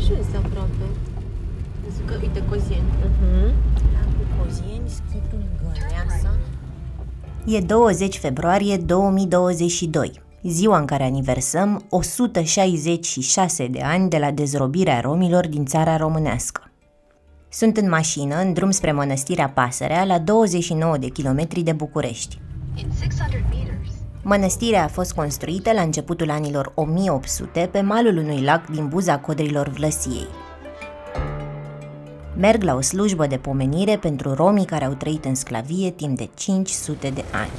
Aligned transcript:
ajuns 0.00 0.26
aproape. 0.36 0.86
Zic 1.94 2.06
că, 2.06 2.14
uite, 2.22 2.42
Cozieni. 2.48 2.90
Uh-huh. 3.06 3.52
La 3.92 4.02
Cozieni, 4.42 4.88
schitul 4.88 5.44
Găleasa. 5.62 6.38
E 7.46 7.60
20 7.60 8.18
februarie 8.18 8.76
2022, 8.76 10.22
ziua 10.42 10.78
în 10.78 10.84
care 10.84 11.04
aniversăm 11.04 11.84
166 11.88 13.66
de 13.66 13.80
ani 13.80 14.08
de 14.08 14.18
la 14.18 14.30
dezrobirea 14.30 15.00
romilor 15.00 15.48
din 15.48 15.64
țara 15.64 15.96
românească. 15.96 16.62
Sunt 17.48 17.76
în 17.76 17.88
mașină, 17.88 18.36
în 18.40 18.52
drum 18.52 18.70
spre 18.70 18.92
mănăstirea 18.92 19.48
Pasărea, 19.48 20.04
la 20.04 20.18
29 20.18 20.96
de 20.96 21.08
kilometri 21.08 21.60
de 21.60 21.72
București. 21.72 22.38
Mănăstirea 24.32 24.84
a 24.84 24.88
fost 24.88 25.12
construită 25.12 25.72
la 25.72 25.80
începutul 25.80 26.30
anilor 26.30 26.72
1800 26.74 27.68
pe 27.72 27.80
malul 27.80 28.16
unui 28.16 28.42
lac 28.42 28.66
din 28.66 28.88
buza 28.88 29.18
codrilor 29.18 29.68
Vlăsiei. 29.68 30.26
Merg 32.36 32.62
la 32.62 32.74
o 32.74 32.80
slujbă 32.80 33.26
de 33.26 33.36
pomenire 33.36 33.96
pentru 33.96 34.34
romii 34.34 34.64
care 34.64 34.84
au 34.84 34.92
trăit 34.92 35.24
în 35.24 35.34
sclavie 35.34 35.90
timp 35.90 36.16
de 36.16 36.28
500 36.34 37.10
de 37.10 37.24
ani. 37.32 37.50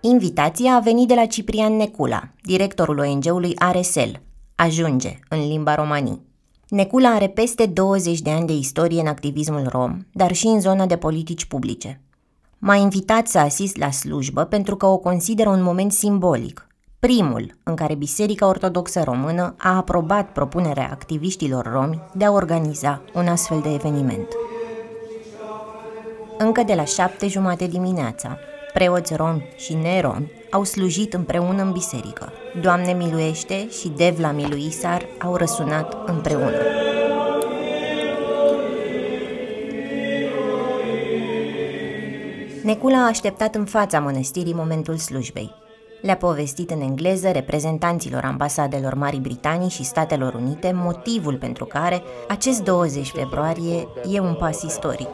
Invitația 0.00 0.74
a 0.74 0.80
venit 0.80 1.08
de 1.08 1.14
la 1.14 1.26
Ciprian 1.26 1.76
Necula, 1.76 2.28
directorul 2.42 2.98
ONG-ului 2.98 3.52
Aresel, 3.56 4.22
Ajunge, 4.54 5.18
în 5.28 5.48
limba 5.48 5.74
romanii. 5.74 6.31
Necula 6.72 7.08
are 7.08 7.28
peste 7.28 7.66
20 7.66 8.20
de 8.20 8.30
ani 8.30 8.46
de 8.46 8.52
istorie 8.52 9.00
în 9.00 9.06
activismul 9.06 9.66
rom, 9.68 9.98
dar 10.12 10.32
și 10.32 10.46
în 10.46 10.60
zona 10.60 10.86
de 10.86 10.96
politici 10.96 11.44
publice. 11.44 12.00
M-a 12.58 12.74
invitat 12.74 13.26
să 13.26 13.38
asist 13.38 13.76
la 13.76 13.90
slujbă 13.90 14.44
pentru 14.44 14.76
că 14.76 14.86
o 14.86 14.96
consideră 14.96 15.48
un 15.48 15.62
moment 15.62 15.92
simbolic, 15.92 16.66
primul 16.98 17.54
în 17.62 17.74
care 17.74 17.94
Biserica 17.94 18.48
Ortodoxă 18.48 19.02
Română 19.02 19.54
a 19.58 19.76
aprobat 19.76 20.32
propunerea 20.32 20.90
activiștilor 20.90 21.70
romi 21.72 22.02
de 22.14 22.24
a 22.24 22.32
organiza 22.32 23.02
un 23.14 23.26
astfel 23.26 23.60
de 23.60 23.72
eveniment. 23.72 24.28
Încă 26.38 26.62
de 26.62 26.74
la 26.74 26.84
șapte 26.84 27.28
jumate 27.28 27.66
dimineața, 27.66 28.38
preoți 28.72 29.14
romi 29.14 29.48
și 29.56 29.74
neromi 29.74 30.30
au 30.52 30.64
slujit 30.64 31.14
împreună 31.14 31.62
în 31.62 31.72
biserică. 31.72 32.32
Doamne 32.60 32.92
miluiește 32.92 33.68
și 33.70 33.88
Devla 33.88 34.30
miluisar 34.30 35.06
au 35.18 35.36
răsunat 35.36 36.08
împreună. 36.08 36.56
Necula 42.62 42.98
a 42.98 43.06
așteptat 43.06 43.54
în 43.54 43.64
fața 43.64 44.00
mănăstirii 44.00 44.54
momentul 44.54 44.96
slujbei. 44.96 45.54
Le-a 46.02 46.16
povestit 46.16 46.70
în 46.70 46.80
engleză 46.80 47.30
reprezentanților 47.30 48.24
ambasadelor 48.24 48.94
Marii 48.94 49.20
Britanii 49.20 49.68
și 49.68 49.84
Statelor 49.84 50.34
Unite 50.34 50.72
motivul 50.74 51.36
pentru 51.36 51.64
care 51.64 52.02
acest 52.28 52.62
20 52.62 53.10
februarie 53.10 53.88
e 54.10 54.20
un 54.20 54.34
pas 54.34 54.62
istoric. 54.62 55.08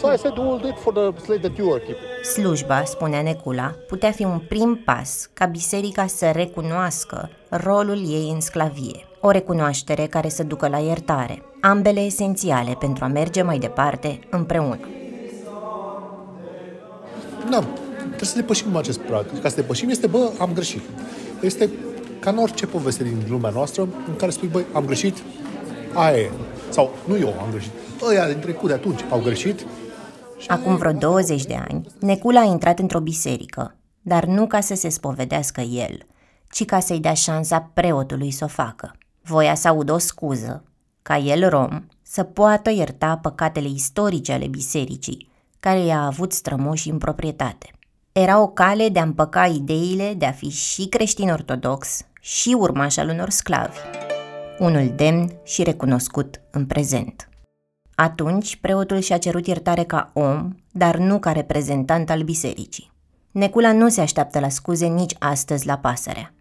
So 0.00 0.06
I 0.06 0.16
said, 0.16 0.38
we'll 0.38 0.58
do 0.58 0.68
it 0.68 0.78
for 0.78 0.92
the 0.92 1.12
slave 1.24 1.42
that 1.42 1.58
you 1.58 1.72
are 1.72 1.80
keeping. 1.80 2.08
Slujba, 2.22 2.84
spunea 2.84 3.22
Necula, 3.22 3.74
putea 3.88 4.10
fi 4.10 4.24
un 4.24 4.38
prim 4.48 4.80
pas 4.84 5.30
ca 5.32 5.44
biserica 5.44 6.06
să 6.06 6.30
recunoască 6.30 7.30
rolul 7.48 7.96
ei 7.96 8.30
în 8.34 8.40
sclavie. 8.40 9.04
O 9.20 9.30
recunoaștere 9.30 10.06
care 10.06 10.28
să 10.28 10.42
ducă 10.42 10.68
la 10.68 10.78
iertare, 10.78 11.42
ambele 11.60 12.00
esențiale 12.00 12.76
pentru 12.78 13.04
a 13.04 13.06
merge 13.06 13.42
mai 13.42 13.58
departe 13.58 14.18
împreună. 14.30 14.78
Da, 17.50 17.58
trebuie 17.98 18.20
să 18.28 18.36
depășim 18.36 18.76
acest 18.76 18.98
prag. 18.98 19.40
Ca 19.42 19.48
să 19.48 19.54
depășim 19.54 19.88
este, 19.88 20.06
bă, 20.06 20.30
am 20.38 20.50
greșit. 20.54 20.82
Este 21.40 21.70
ca 22.20 22.30
în 22.30 22.38
orice 22.38 22.66
poveste 22.66 23.02
din 23.02 23.26
lumea 23.28 23.50
noastră 23.50 23.82
în 23.82 24.16
care 24.16 24.30
spui, 24.30 24.48
băi, 24.48 24.64
am 24.72 24.84
greșit, 24.84 25.16
aia 25.92 26.18
e. 26.18 26.30
Sau 26.70 26.90
nu 27.04 27.16
eu 27.18 27.28
am 27.28 27.50
greșit. 27.50 27.70
Ăia 28.08 28.26
din 28.26 28.38
trecut 28.38 28.68
de 28.68 28.74
atunci 28.74 29.00
au 29.10 29.20
greșit, 29.20 29.66
Acum 30.46 30.76
vreo 30.76 30.92
20 30.92 31.44
de 31.44 31.64
ani, 31.68 31.86
Necula 32.00 32.40
a 32.40 32.44
intrat 32.44 32.78
într-o 32.78 33.00
biserică, 33.00 33.76
dar 34.02 34.24
nu 34.24 34.46
ca 34.46 34.60
să 34.60 34.74
se 34.74 34.88
spovedească 34.88 35.60
el, 35.60 36.06
ci 36.50 36.64
ca 36.64 36.80
să-i 36.80 37.00
dea 37.00 37.14
șansa 37.14 37.70
preotului 37.74 38.30
să 38.30 38.44
o 38.44 38.48
facă. 38.48 38.96
Voia 39.22 39.54
să 39.54 39.68
audă 39.68 39.92
o 39.92 39.98
scuză, 39.98 40.64
ca 41.02 41.16
el, 41.16 41.48
rom, 41.48 41.86
să 42.02 42.22
poată 42.22 42.70
ierta 42.70 43.16
păcatele 43.16 43.68
istorice 43.68 44.32
ale 44.32 44.46
bisericii, 44.46 45.30
care 45.60 45.84
i-a 45.84 46.00
avut 46.00 46.32
strămoși 46.32 46.90
în 46.90 46.98
proprietate. 46.98 47.70
Era 48.12 48.40
o 48.40 48.48
cale 48.48 48.88
de 48.88 48.98
a 48.98 49.02
împăca 49.02 49.46
ideile 49.46 50.14
de 50.14 50.26
a 50.26 50.32
fi 50.32 50.48
și 50.48 50.88
creștin 50.88 51.30
ortodox 51.30 52.00
și 52.20 52.56
urmaș 52.58 52.96
al 52.96 53.08
unor 53.08 53.30
sclavi. 53.30 53.78
Unul 54.58 54.92
demn 54.96 55.32
și 55.44 55.62
recunoscut 55.62 56.40
în 56.50 56.66
prezent. 56.66 57.28
Atunci, 58.00 58.56
preotul 58.56 58.98
și-a 58.98 59.18
cerut 59.18 59.46
iertare 59.46 59.84
ca 59.84 60.10
om, 60.12 60.52
dar 60.70 60.96
nu 60.96 61.18
ca 61.18 61.32
reprezentant 61.32 62.10
al 62.10 62.22
bisericii. 62.22 62.90
Necula 63.30 63.72
nu 63.72 63.88
se 63.88 64.00
așteaptă 64.00 64.40
la 64.40 64.48
scuze 64.48 64.86
nici 64.86 65.14
astăzi 65.18 65.66
la 65.66 65.78
pasărea. 65.78 66.34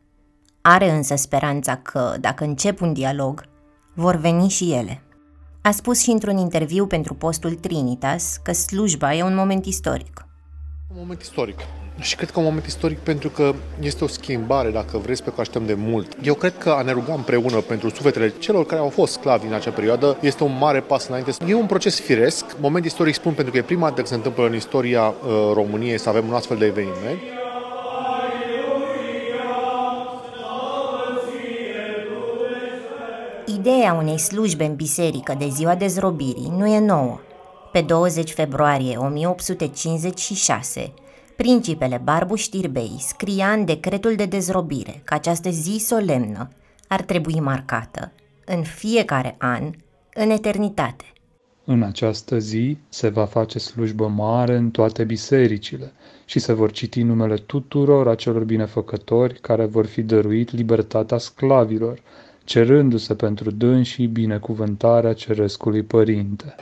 Are 0.61 0.91
însă 0.91 1.15
speranța 1.15 1.75
că, 1.75 2.15
dacă 2.19 2.43
încep 2.43 2.81
un 2.81 2.93
dialog, 2.93 3.45
vor 3.93 4.15
veni 4.15 4.49
și 4.49 4.71
ele. 4.71 5.01
A 5.61 5.71
spus 5.71 6.01
și 6.01 6.09
într-un 6.09 6.37
interviu 6.37 6.87
pentru 6.87 7.13
postul 7.13 7.53
Trinitas 7.53 8.39
că 8.43 8.51
slujba 8.51 9.13
e 9.13 9.23
un 9.23 9.35
moment 9.35 9.65
istoric. 9.65 10.25
Un 10.89 10.95
moment 10.99 11.21
istoric. 11.21 11.59
Și 11.99 12.15
cred 12.15 12.31
că 12.31 12.39
un 12.39 12.45
moment 12.45 12.65
istoric 12.65 12.97
pentru 12.97 13.29
că 13.29 13.53
este 13.79 14.03
o 14.03 14.07
schimbare, 14.07 14.69
dacă 14.69 14.97
vreți, 14.97 15.23
pe 15.23 15.29
care 15.29 15.41
așteptăm 15.41 15.65
de 15.65 15.73
mult. 15.89 16.17
Eu 16.23 16.33
cred 16.33 16.57
că 16.57 16.69
a 16.69 16.81
ne 16.81 16.91
ruga 16.91 17.13
împreună 17.13 17.57
pentru 17.57 17.89
sufletele 17.89 18.33
celor 18.39 18.65
care 18.65 18.81
au 18.81 18.89
fost 18.89 19.13
sclavi 19.13 19.47
în 19.47 19.53
acea 19.53 19.71
perioadă 19.71 20.17
este 20.21 20.43
un 20.43 20.57
mare 20.59 20.79
pas 20.79 21.07
înainte. 21.07 21.31
E 21.47 21.53
un 21.53 21.65
proces 21.65 21.99
firesc. 21.99 22.45
Moment 22.59 22.85
istoric 22.85 23.13
spun 23.13 23.33
pentru 23.33 23.53
că 23.53 23.59
e 23.59 23.61
prima 23.61 23.81
dată 23.81 23.95
când 23.95 24.07
se 24.07 24.15
întâmplă 24.15 24.45
în 24.45 24.55
istoria 24.55 25.01
uh, 25.07 25.51
României 25.53 25.99
să 25.99 26.09
avem 26.09 26.27
un 26.27 26.33
astfel 26.33 26.57
de 26.57 26.65
eveniment. 26.65 27.19
Ideea 33.45 33.93
unei 33.93 34.19
slujbe 34.19 34.65
în 34.65 34.75
biserică 34.75 35.35
de 35.37 35.47
ziua 35.49 35.75
dezrobirii 35.75 36.53
nu 36.57 36.67
e 36.67 36.79
nouă. 36.79 37.19
Pe 37.71 37.81
20 37.81 38.31
februarie 38.31 38.97
1856, 38.97 40.93
Principele 41.37 42.01
Barbu 42.03 42.35
Știrbei 42.35 42.95
scria 42.99 43.51
în 43.51 43.65
decretul 43.65 44.15
de 44.15 44.25
dezrobire 44.25 45.01
că 45.03 45.13
această 45.13 45.49
zi 45.49 45.77
solemnă 45.79 46.49
ar 46.87 47.01
trebui 47.01 47.39
marcată 47.39 48.11
în 48.45 48.63
fiecare 48.63 49.35
an, 49.37 49.63
în 50.13 50.29
eternitate. 50.29 51.03
În 51.65 51.83
această 51.83 52.37
zi 52.37 52.77
se 52.89 53.09
va 53.09 53.25
face 53.25 53.59
slujbă 53.59 54.07
mare 54.07 54.55
în 54.55 54.69
toate 54.69 55.03
bisericile 55.03 55.91
și 56.25 56.39
se 56.39 56.53
vor 56.53 56.71
citi 56.71 57.01
numele 57.01 57.35
tuturor 57.35 58.07
acelor 58.07 58.43
binefăcători 58.43 59.39
care 59.39 59.65
vor 59.65 59.85
fi 59.85 60.01
dăruit 60.01 60.51
libertatea 60.51 61.17
sclavilor, 61.17 62.01
cerându-se 62.43 63.15
pentru 63.15 63.51
dânsii 63.51 64.07
binecuvântarea 64.07 65.13
Cerescului 65.13 65.83
Părinte. 65.83 66.55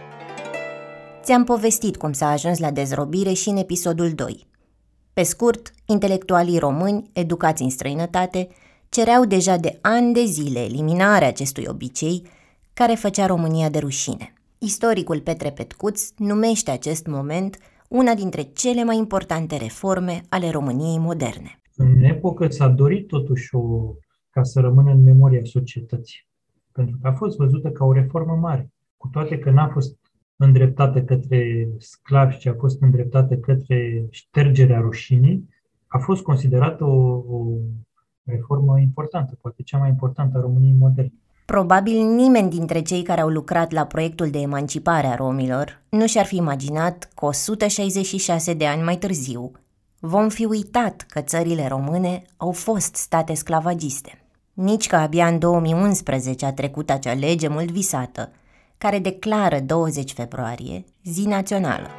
Ți-am 1.23 1.43
povestit 1.43 1.97
cum 1.97 2.11
s-a 2.11 2.29
ajuns 2.29 2.59
la 2.59 2.71
dezrobire 2.71 3.33
și 3.33 3.49
în 3.49 3.57
episodul 3.57 4.11
2. 4.15 4.53
Pe 5.15 5.23
scurt, 5.23 5.71
intelectualii 5.85 6.57
români, 6.57 7.09
educați 7.13 7.63
în 7.63 7.69
străinătate, 7.69 8.47
cereau 8.89 9.25
deja 9.25 9.57
de 9.57 9.77
ani 9.81 10.13
de 10.13 10.23
zile 10.25 10.59
eliminarea 10.59 11.27
acestui 11.27 11.65
obicei 11.67 12.27
care 12.73 12.93
făcea 12.93 13.25
România 13.25 13.69
de 13.69 13.79
rușine. 13.79 14.33
Istoricul 14.57 15.19
Petre 15.19 15.51
Petcuț 15.51 16.09
numește 16.17 16.71
acest 16.71 17.07
moment 17.07 17.57
una 17.89 18.13
dintre 18.13 18.41
cele 18.41 18.83
mai 18.83 18.97
importante 18.97 19.57
reforme 19.57 20.21
ale 20.29 20.49
României 20.49 20.97
moderne. 20.97 21.61
În 21.75 22.03
epocă 22.03 22.47
s-a 22.47 22.67
dorit 22.67 23.07
totuși 23.07 23.55
o, 23.55 23.93
ca 24.29 24.43
să 24.43 24.59
rămână 24.59 24.91
în 24.91 25.03
memoria 25.03 25.41
societății, 25.43 26.27
pentru 26.71 26.97
că 27.01 27.07
a 27.07 27.13
fost 27.13 27.37
văzută 27.37 27.69
ca 27.69 27.85
o 27.85 27.93
reformă 27.93 28.33
mare, 28.33 28.71
cu 28.97 29.07
toate 29.11 29.39
că 29.39 29.49
n-a 29.51 29.67
fost 29.67 29.97
îndreptată 30.37 31.01
către 31.01 31.67
sclavi, 31.77 32.37
ci 32.37 32.45
a 32.45 32.55
fost 32.59 32.81
îndreptată 32.81 33.35
către 33.35 34.05
ștergerea 34.09 34.79
rușinii, 34.79 35.49
a 35.87 35.97
fost 35.97 36.21
considerată 36.21 36.83
o, 36.83 37.23
o 37.29 37.57
reformă 38.23 38.79
importantă, 38.79 39.37
poate 39.41 39.61
cea 39.61 39.77
mai 39.77 39.89
importantă 39.89 40.37
a 40.37 40.41
României 40.41 40.75
moderne. 40.79 41.13
Probabil 41.45 42.15
nimeni 42.15 42.49
dintre 42.49 42.81
cei 42.81 43.03
care 43.03 43.21
au 43.21 43.29
lucrat 43.29 43.71
la 43.71 43.85
proiectul 43.85 44.29
de 44.29 44.39
emancipare 44.39 45.07
a 45.07 45.15
romilor 45.15 45.81
nu 45.89 46.07
și-ar 46.07 46.25
fi 46.25 46.35
imaginat 46.35 47.09
că 47.15 47.25
166 47.25 48.53
de 48.53 48.65
ani 48.65 48.83
mai 48.83 48.97
târziu 48.97 49.51
vom 49.99 50.29
fi 50.29 50.45
uitat 50.45 51.05
că 51.09 51.21
țările 51.21 51.67
române 51.67 52.21
au 52.37 52.51
fost 52.51 52.95
state 52.95 53.33
sclavagiste. 53.33 54.19
Nici 54.53 54.87
că 54.87 54.95
abia 54.95 55.27
în 55.27 55.39
2011 55.39 56.45
a 56.45 56.53
trecut 56.53 56.89
acea 56.89 57.13
lege 57.13 57.47
mult 57.47 57.71
visată– 57.71 58.31
care 58.85 58.99
declară 58.99 59.59
20 59.59 60.11
februarie 60.11 60.85
zi 61.03 61.27
națională. 61.27 61.89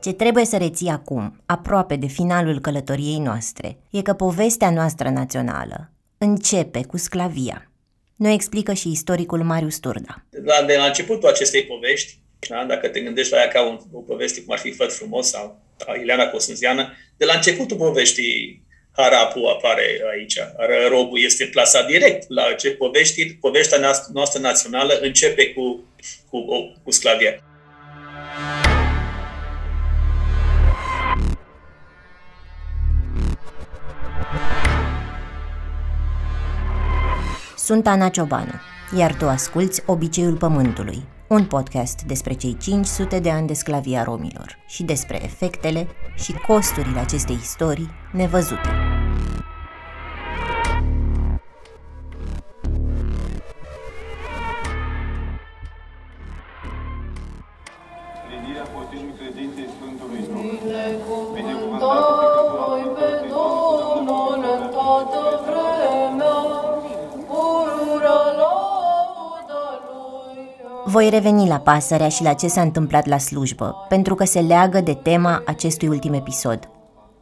Ce 0.00 0.12
trebuie 0.12 0.44
să 0.44 0.56
reții 0.56 0.88
acum, 0.88 1.42
aproape 1.46 1.96
de 1.96 2.06
finalul 2.06 2.60
călătoriei 2.60 3.18
noastre, 3.18 3.78
e 3.90 4.02
că 4.02 4.12
povestea 4.12 4.70
noastră 4.70 5.08
națională 5.08 5.92
începe 6.18 6.84
cu 6.84 6.96
sclavia. 6.96 7.70
Ne 8.14 8.32
explică 8.32 8.72
și 8.72 8.90
istoricul 8.90 9.42
Marius 9.42 9.78
Turda. 9.78 10.24
La, 10.44 10.66
de 10.66 10.76
la 10.76 10.84
începutul 10.84 11.28
acestei 11.28 11.62
povești, 11.62 12.18
da, 12.48 12.64
dacă 12.64 12.88
te 12.88 13.00
gândești 13.00 13.32
la 13.32 13.38
ea 13.38 13.48
ca 13.48 13.68
un, 13.68 13.80
o 13.92 14.00
poveste 14.00 14.42
cum 14.42 14.52
ar 14.52 14.58
fi 14.58 14.72
Făt 14.72 14.92
frumos 14.92 15.28
sau 15.28 15.62
Ileana 16.02 16.26
Cosânziană, 16.26 16.92
de 17.16 17.24
la 17.24 17.34
începutul 17.34 17.76
poveștii 17.76 18.65
Harapu 18.96 19.46
apare 19.46 20.02
aici. 20.10 20.38
Robul 20.88 21.18
este 21.24 21.44
plasat 21.44 21.86
direct 21.86 22.28
la 22.28 22.52
ce 22.52 22.70
povești, 22.70 23.34
povestea 23.34 23.78
noastră 24.12 24.40
națională 24.40 24.98
începe 25.00 25.52
cu, 25.52 25.84
cu, 26.30 26.38
cu 26.82 26.90
sclavia. 26.90 27.40
Sunt 37.56 37.86
Ana 37.86 38.08
Ciobanu, 38.08 38.60
iar 38.98 39.14
tu 39.14 39.28
asculți 39.28 39.82
Obiceiul 39.86 40.36
Pământului, 40.36 41.02
un 41.28 41.44
podcast 41.44 42.02
despre 42.02 42.32
cei 42.32 42.56
500 42.56 43.18
de 43.18 43.30
ani 43.30 43.46
de 43.46 43.52
sclavia 43.52 44.02
romilor 44.02 44.58
și 44.66 44.82
despre 44.82 45.24
efectele 45.24 45.86
și 46.14 46.32
costurile 46.32 46.98
acestei 46.98 47.36
istorii 47.42 47.90
nevăzute. 48.12 48.68
Voi 71.06 71.14
reveni 71.14 71.48
la 71.48 71.58
pasărea 71.58 72.08
și 72.08 72.22
la 72.22 72.32
ce 72.32 72.48
s-a 72.48 72.60
întâmplat 72.60 73.06
la 73.06 73.18
slujbă, 73.18 73.86
pentru 73.88 74.14
că 74.14 74.24
se 74.24 74.40
leagă 74.40 74.80
de 74.80 74.94
tema 74.94 75.42
acestui 75.46 75.88
ultim 75.88 76.12
episod. 76.12 76.68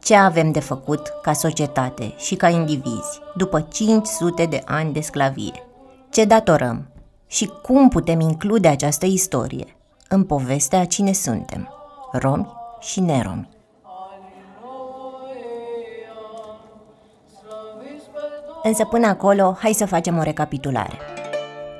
Ce 0.03 0.15
avem 0.15 0.51
de 0.51 0.59
făcut 0.59 1.13
ca 1.21 1.33
societate 1.33 2.13
și 2.17 2.35
ca 2.35 2.49
indivizi 2.49 3.21
după 3.35 3.67
500 3.71 4.45
de 4.45 4.61
ani 4.65 4.93
de 4.93 4.99
sclavie? 4.99 5.63
Ce 6.09 6.25
datorăm? 6.25 6.87
Și 7.27 7.51
cum 7.61 7.89
putem 7.89 8.19
include 8.19 8.67
această 8.67 9.05
istorie 9.05 9.77
în 10.09 10.23
povestea 10.23 10.79
a 10.79 10.85
cine 10.85 11.11
suntem, 11.11 11.69
romi 12.11 12.53
și 12.79 12.99
neromi? 12.99 13.49
Însă 18.63 18.85
până 18.85 19.07
acolo, 19.07 19.57
hai 19.59 19.73
să 19.73 19.85
facem 19.85 20.17
o 20.17 20.21
recapitulare. 20.21 20.97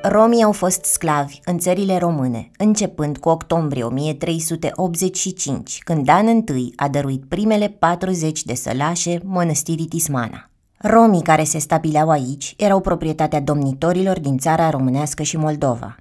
Romii 0.07 0.43
au 0.43 0.51
fost 0.51 0.83
sclavi 0.83 1.39
în 1.45 1.57
țările 1.57 1.97
române, 1.97 2.51
începând 2.57 3.17
cu 3.17 3.29
octombrie 3.29 3.83
1385, 3.83 5.79
când 5.83 6.05
Dan 6.05 6.27
I 6.37 6.73
a 6.75 6.87
dăruit 6.87 7.23
primele 7.27 7.67
40 7.67 8.43
de 8.43 8.53
sălașe 8.53 9.19
mănăstirii 9.23 9.85
Tismana. 9.85 10.49
Romii 10.77 11.21
care 11.21 11.43
se 11.43 11.57
stabileau 11.57 12.09
aici 12.09 12.53
erau 12.57 12.79
proprietatea 12.79 13.41
domnitorilor 13.41 14.19
din 14.19 14.37
țara 14.37 14.69
românească 14.69 15.23
și 15.23 15.37
Moldova. 15.37 15.95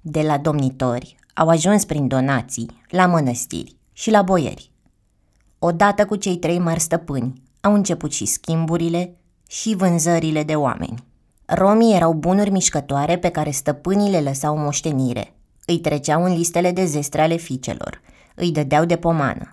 De 0.00 0.22
la 0.22 0.38
domnitori 0.38 1.16
au 1.34 1.48
ajuns 1.48 1.84
prin 1.84 2.08
donații 2.08 2.70
la 2.88 3.06
mănăstiri 3.06 3.76
și 3.92 4.10
la 4.10 4.22
boieri. 4.22 4.70
Odată 5.58 6.04
cu 6.04 6.16
cei 6.16 6.36
trei 6.36 6.58
mari 6.58 6.80
stăpâni 6.80 7.42
au 7.60 7.74
început 7.74 8.12
și 8.12 8.24
schimburile 8.24 9.16
și 9.48 9.74
vânzările 9.74 10.42
de 10.42 10.54
oameni. 10.54 11.10
Romii 11.54 11.94
erau 11.94 12.12
bunuri 12.12 12.50
mișcătoare 12.50 13.18
pe 13.18 13.28
care 13.28 13.50
stăpânii 13.50 14.10
le 14.10 14.20
lăsau 14.20 14.56
moștenire. 14.56 15.34
Îi 15.66 15.78
treceau 15.78 16.24
în 16.24 16.36
listele 16.36 16.70
de 16.70 16.84
zestre 16.84 17.20
ale 17.20 17.36
fiicelor, 17.36 18.00
îi 18.34 18.50
dădeau 18.50 18.84
de 18.84 18.96
pomană. 18.96 19.52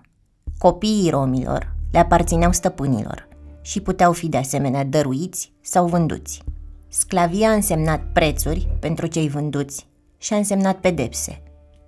Copiii 0.58 1.10
romilor 1.10 1.74
le 1.92 1.98
aparțineau 1.98 2.52
stăpânilor 2.52 3.28
și 3.60 3.80
puteau 3.80 4.12
fi 4.12 4.28
de 4.28 4.36
asemenea 4.36 4.84
dăruiți 4.84 5.52
sau 5.60 5.86
vânduți. 5.86 6.42
Sclavia 6.88 7.48
a 7.48 7.52
însemnat 7.52 8.02
prețuri 8.12 8.68
pentru 8.78 9.06
cei 9.06 9.28
vânduți 9.28 9.86
și 10.18 10.32
a 10.32 10.36
însemnat 10.36 10.76
pedepse. 10.76 11.42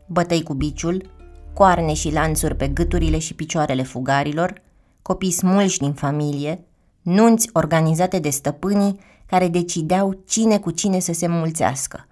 Bătăi 0.06 0.42
cu 0.42 0.54
biciul, 0.54 1.10
coarne 1.54 1.92
și 1.92 2.12
lanțuri 2.12 2.56
pe 2.56 2.68
gâturile 2.68 3.18
și 3.18 3.34
picioarele 3.34 3.82
fugarilor, 3.82 4.62
copii 5.02 5.30
smulși 5.30 5.78
din 5.78 5.92
familie, 5.92 6.64
nunți 7.02 7.50
organizate 7.52 8.18
de 8.18 8.30
stăpânii 8.30 8.98
care 9.32 9.48
decideau 9.48 10.22
cine 10.28 10.58
cu 10.58 10.70
cine 10.70 10.98
să 10.98 11.12
se 11.12 11.26
mulțească. 11.26 12.08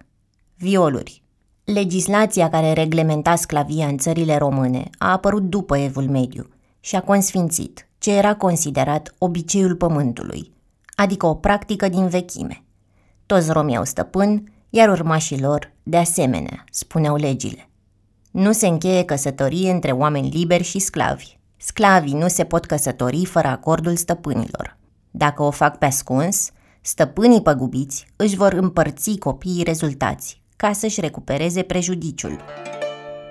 Violuri. 0.55 1.23
Legislația 1.63 2.49
care 2.49 2.73
reglementa 2.73 3.35
sclavia 3.35 3.87
în 3.87 3.97
țările 3.97 4.37
române 4.37 4.89
a 4.97 5.11
apărut 5.11 5.43
după 5.43 5.77
Evul 5.77 6.09
Mediu 6.09 6.49
și 6.79 6.95
a 6.95 7.01
consfințit 7.01 7.87
ce 7.97 8.13
era 8.13 8.35
considerat 8.35 9.15
obiceiul 9.17 9.75
pământului, 9.75 10.53
adică 10.95 11.25
o 11.25 11.35
practică 11.35 11.89
din 11.89 12.07
vechime. 12.07 12.63
Toți 13.25 13.51
romii 13.51 13.75
au 13.77 13.85
stăpân, 13.85 14.53
iar 14.69 14.89
urmașii 14.89 15.41
lor, 15.41 15.73
de 15.83 15.97
asemenea, 15.97 16.63
spuneau 16.71 17.15
legile. 17.15 17.69
Nu 18.31 18.51
se 18.51 18.67
încheie 18.67 19.03
căsătorie 19.03 19.71
între 19.71 19.91
oameni 19.91 20.29
liberi 20.29 20.63
și 20.63 20.79
sclavi. 20.79 21.37
Sclavii 21.57 22.13
nu 22.13 22.27
se 22.27 22.43
pot 22.43 22.65
căsători 22.65 23.25
fără 23.25 23.47
acordul 23.47 23.95
stăpânilor. 23.95 24.77
Dacă 25.11 25.43
o 25.43 25.51
fac 25.51 25.77
pe 25.77 25.85
ascuns, 25.85 26.51
Stăpânii 26.83 27.41
păgubiți 27.41 28.07
își 28.15 28.35
vor 28.35 28.53
împărți 28.53 29.17
copiii 29.17 29.63
rezultați 29.63 30.41
ca 30.55 30.73
să-și 30.73 31.01
recupereze 31.01 31.61
prejudiciul. 31.61 32.39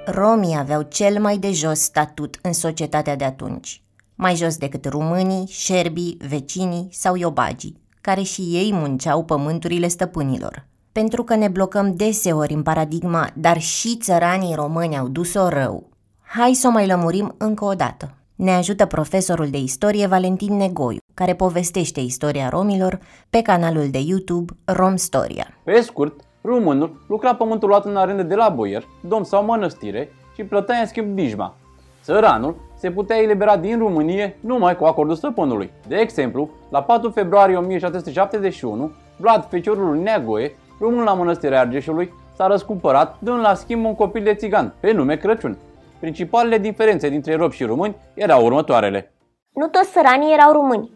Romii 0.07 0.57
aveau 0.59 0.83
cel 0.83 1.21
mai 1.21 1.39
de 1.39 1.53
jos 1.53 1.81
statut 1.81 2.39
în 2.43 2.53
societatea 2.53 3.17
de 3.17 3.25
atunci, 3.25 3.83
mai 4.15 4.37
jos 4.37 4.57
decât 4.57 4.85
rumânii, 4.85 5.47
șerbii, 5.47 6.17
vecinii 6.29 6.89
sau 6.93 7.17
iobagii, 7.17 7.81
care 8.01 8.23
și 8.23 8.41
ei 8.41 8.73
munceau 8.73 9.25
pământurile 9.25 9.89
stăpânilor. 9.89 10.67
Pentru 10.93 11.25
că 11.25 11.35
ne 11.35 11.49
blocăm 11.49 11.95
deseori 11.97 12.55
în 12.55 12.63
paradigma, 12.63 13.31
dar 13.35 13.61
și 13.61 13.97
țăranii 13.97 14.55
români 14.55 14.99
au 14.99 15.09
dus-o 15.09 15.49
rău. 15.49 15.89
Hai 16.21 16.55
să 16.55 16.67
o 16.67 16.71
mai 16.71 16.87
lămurim 16.87 17.35
încă 17.39 17.65
o 17.65 17.75
dată. 17.75 18.15
Ne 18.43 18.51
ajută 18.51 18.87
profesorul 18.87 19.51
de 19.51 19.59
istorie 19.59 20.07
Valentin 20.07 20.57
Negoiu, 20.57 20.99
care 21.15 21.35
povestește 21.35 22.01
istoria 22.01 22.49
romilor 22.49 22.99
pe 23.31 23.43
canalul 23.43 23.89
de 23.91 23.99
YouTube 23.99 24.53
Romstoria. 24.65 25.47
Pe 25.65 25.81
scurt, 25.81 26.21
românul 26.41 27.05
lucra 27.09 27.35
pământul 27.35 27.69
luat 27.69 27.85
în 27.85 27.97
arendă 27.97 28.23
de 28.23 28.35
la 28.35 28.49
boier, 28.49 28.85
dom 29.01 29.23
sau 29.23 29.45
mănăstire 29.45 30.13
și 30.35 30.45
plătea 30.45 30.79
în 30.79 30.87
schimb 30.87 31.15
dijma. 31.15 31.55
Țăranul 32.03 32.57
se 32.79 32.91
putea 32.91 33.23
elibera 33.23 33.57
din 33.57 33.79
Românie 33.79 34.37
numai 34.41 34.77
cu 34.77 34.85
acordul 34.85 35.17
stăpânului. 35.17 35.71
De 35.89 35.97
exemplu, 35.97 36.51
la 36.71 36.83
4 36.83 37.11
februarie 37.11 37.57
1771, 37.57 38.91
Vlad, 39.17 39.47
feciorul 39.49 39.91
lui 39.91 40.03
Neagoe, 40.03 40.57
român 40.79 41.05
la 41.05 41.15
mănăstirea 41.15 41.61
Argeșului, 41.61 42.13
s-a 42.37 42.47
răscumpărat 42.47 43.17
dând 43.19 43.41
la 43.41 43.55
schimb 43.55 43.85
un 43.85 43.95
copil 43.95 44.23
de 44.23 44.35
țigan, 44.35 44.75
pe 44.81 44.93
nume 44.93 45.17
Crăciun. 45.17 45.57
Principalele 46.01 46.59
diferențe 46.59 47.09
dintre 47.09 47.37
robi 47.37 47.55
și 47.55 47.65
români 47.65 47.97
erau 48.15 48.45
următoarele. 48.45 49.15
Nu 49.55 49.69
toți 49.69 49.91
săranii 49.91 50.33
erau 50.33 50.53
români. 50.53 50.91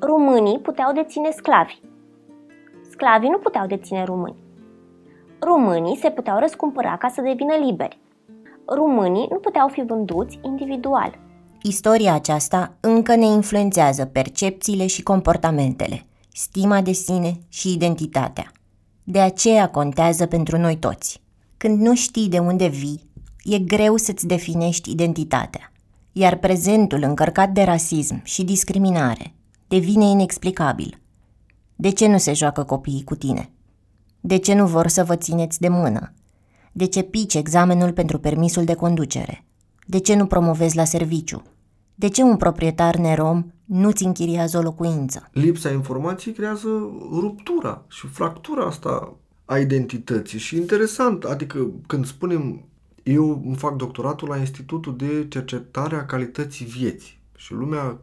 Românii 0.00 0.58
puteau 0.58 0.92
deține 0.92 1.30
sclavi. 1.30 1.80
Sclavii 2.90 3.28
nu 3.28 3.38
puteau 3.38 3.66
deține 3.66 4.04
români. 4.04 4.36
Românii 5.40 5.96
se 5.96 6.10
puteau 6.10 6.38
răscumpăra 6.38 6.96
ca 6.96 7.08
să 7.08 7.20
devină 7.20 7.54
liberi. 7.54 7.98
Românii 8.66 9.28
nu 9.30 9.36
puteau 9.38 9.68
fi 9.68 9.82
vânduți 9.82 10.38
individual. 10.42 11.18
Istoria 11.62 12.14
aceasta 12.14 12.72
încă 12.80 13.14
ne 13.14 13.26
influențează 13.26 14.04
percepțiile 14.04 14.86
și 14.86 15.02
comportamentele, 15.02 16.06
stima 16.32 16.80
de 16.80 16.92
sine 16.92 17.32
și 17.48 17.72
identitatea. 17.72 18.50
De 19.04 19.20
aceea 19.20 19.70
contează 19.70 20.26
pentru 20.26 20.58
noi 20.58 20.76
toți. 20.76 21.22
Când 21.56 21.80
nu 21.80 21.94
știi 21.94 22.28
de 22.28 22.38
unde 22.38 22.66
vii, 22.66 23.09
e 23.44 23.58
greu 23.58 23.96
să-ți 23.96 24.26
definești 24.26 24.90
identitatea, 24.90 25.72
iar 26.12 26.36
prezentul 26.36 27.02
încărcat 27.02 27.50
de 27.50 27.62
rasism 27.62 28.20
și 28.24 28.44
discriminare 28.44 29.34
devine 29.68 30.04
inexplicabil. 30.04 31.00
De 31.76 31.90
ce 31.90 32.06
nu 32.06 32.18
se 32.18 32.32
joacă 32.32 32.62
copiii 32.62 33.04
cu 33.04 33.14
tine? 33.14 33.52
De 34.20 34.36
ce 34.36 34.54
nu 34.54 34.66
vor 34.66 34.86
să 34.86 35.04
vă 35.04 35.16
țineți 35.16 35.60
de 35.60 35.68
mână? 35.68 36.12
De 36.72 36.86
ce 36.86 37.02
pici 37.02 37.34
examenul 37.34 37.92
pentru 37.92 38.18
permisul 38.18 38.64
de 38.64 38.74
conducere? 38.74 39.44
De 39.86 39.98
ce 39.98 40.14
nu 40.14 40.26
promovezi 40.26 40.76
la 40.76 40.84
serviciu? 40.84 41.42
De 41.94 42.08
ce 42.08 42.22
un 42.22 42.36
proprietar 42.36 42.96
nerom 42.96 43.52
nu-ți 43.64 44.04
închiriază 44.04 44.58
o 44.58 44.62
locuință? 44.62 45.28
Lipsa 45.32 45.70
informației 45.70 46.34
creează 46.34 46.68
ruptura 47.10 47.84
și 47.88 48.06
fractura 48.06 48.64
asta 48.64 49.16
a 49.44 49.58
identității. 49.58 50.38
Și 50.38 50.56
interesant, 50.56 51.24
adică 51.24 51.70
când 51.86 52.06
spunem 52.06 52.64
Eu 53.10 53.42
îmi 53.44 53.56
fac 53.56 53.76
doctoratul 53.76 54.28
la 54.28 54.36
Institutul 54.36 54.96
de 54.96 55.28
Cercetare 55.28 55.96
a 55.96 56.06
Calității 56.06 56.66
Vieții. 56.66 57.18
Și 57.36 57.52
lumea 57.52 57.98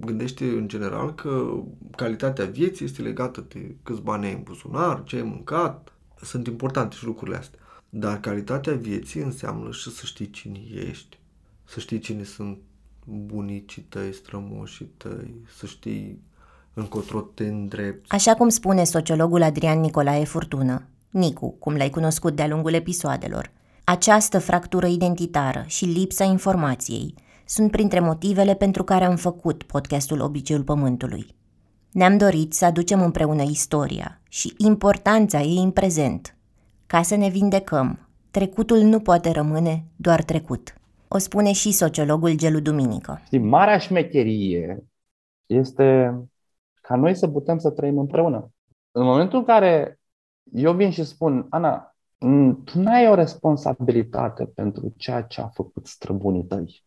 gândește 0.00 0.44
în 0.44 0.68
general 0.68 1.14
că 1.14 1.62
calitatea 1.96 2.44
vieții 2.44 2.84
este 2.84 3.02
legată 3.02 3.44
de 3.48 3.74
câți 3.82 4.00
bani 4.00 4.26
ai 4.26 4.32
în 4.32 4.42
buzunar, 4.42 5.02
ce 5.04 5.16
ai 5.16 5.22
mâncat. 5.22 5.92
Sunt 6.22 6.46
importante 6.46 6.96
și 6.96 7.04
lucrurile 7.04 7.36
astea. 7.36 7.58
Dar 7.88 8.20
calitatea 8.20 8.72
vieții 8.74 9.20
înseamnă 9.20 9.70
și 9.70 9.90
să 9.90 10.06
știi 10.06 10.30
cine 10.30 10.60
ești, 10.88 11.18
să 11.64 11.80
știi 11.80 11.98
cine 11.98 12.22
sunt 12.22 12.58
bunicii 13.04 13.82
tăi, 13.82 14.12
strămoșii 14.12 14.90
tăi, 14.96 15.34
să 15.56 15.66
știi 15.66 16.22
încotro 16.74 17.20
te 17.20 17.46
îndrepti. 17.46 18.10
Așa 18.10 18.34
cum 18.34 18.48
spune 18.48 18.84
sociologul 18.84 19.42
Adrian 19.42 19.80
Nicolae 19.80 20.24
Furtună, 20.24 20.82
Nicu, 21.10 21.50
cum 21.58 21.74
l-ai 21.74 21.90
cunoscut 21.90 22.36
de-a 22.36 22.48
lungul 22.48 22.72
episoadelor, 22.72 23.50
această 23.88 24.38
fractură 24.38 24.86
identitară 24.86 25.64
și 25.66 25.84
lipsa 25.84 26.24
informației 26.24 27.14
sunt 27.44 27.70
printre 27.70 28.00
motivele 28.00 28.54
pentru 28.54 28.84
care 28.84 29.04
am 29.04 29.16
făcut 29.16 29.62
podcastul 29.62 30.20
Obiceiul 30.20 30.62
Pământului. 30.62 31.26
Ne-am 31.92 32.16
dorit 32.16 32.52
să 32.52 32.64
aducem 32.64 33.02
împreună 33.02 33.42
istoria 33.42 34.20
și 34.28 34.54
importanța 34.56 35.40
ei 35.40 35.62
în 35.62 35.70
prezent. 35.70 36.36
Ca 36.86 37.02
să 37.02 37.16
ne 37.16 37.28
vindecăm, 37.28 38.08
trecutul 38.30 38.78
nu 38.78 39.00
poate 39.00 39.30
rămâne 39.30 39.84
doar 39.96 40.22
trecut. 40.22 40.74
O 41.08 41.18
spune 41.18 41.52
și 41.52 41.72
sociologul 41.72 42.36
Gelu 42.36 42.60
Duminică. 42.60 43.20
Știi, 43.24 43.38
marea 43.38 43.78
șmecherie 43.78 44.84
este 45.46 46.18
ca 46.80 46.96
noi 46.96 47.14
să 47.14 47.28
putem 47.28 47.58
să 47.58 47.70
trăim 47.70 47.98
împreună. 47.98 48.52
În 48.90 49.04
momentul 49.04 49.38
în 49.38 49.44
care 49.44 50.00
eu 50.52 50.72
vin 50.72 50.90
și 50.90 51.04
spun, 51.04 51.46
Ana, 51.50 51.92
tu 52.64 52.78
nu 52.78 52.90
ai 52.90 53.08
o 53.08 53.14
responsabilitate 53.14 54.44
pentru 54.44 54.94
ceea 54.96 55.22
ce 55.22 55.40
a 55.40 55.46
făcut 55.46 55.86
străbunii 55.86 56.44
tăi. 56.44 56.82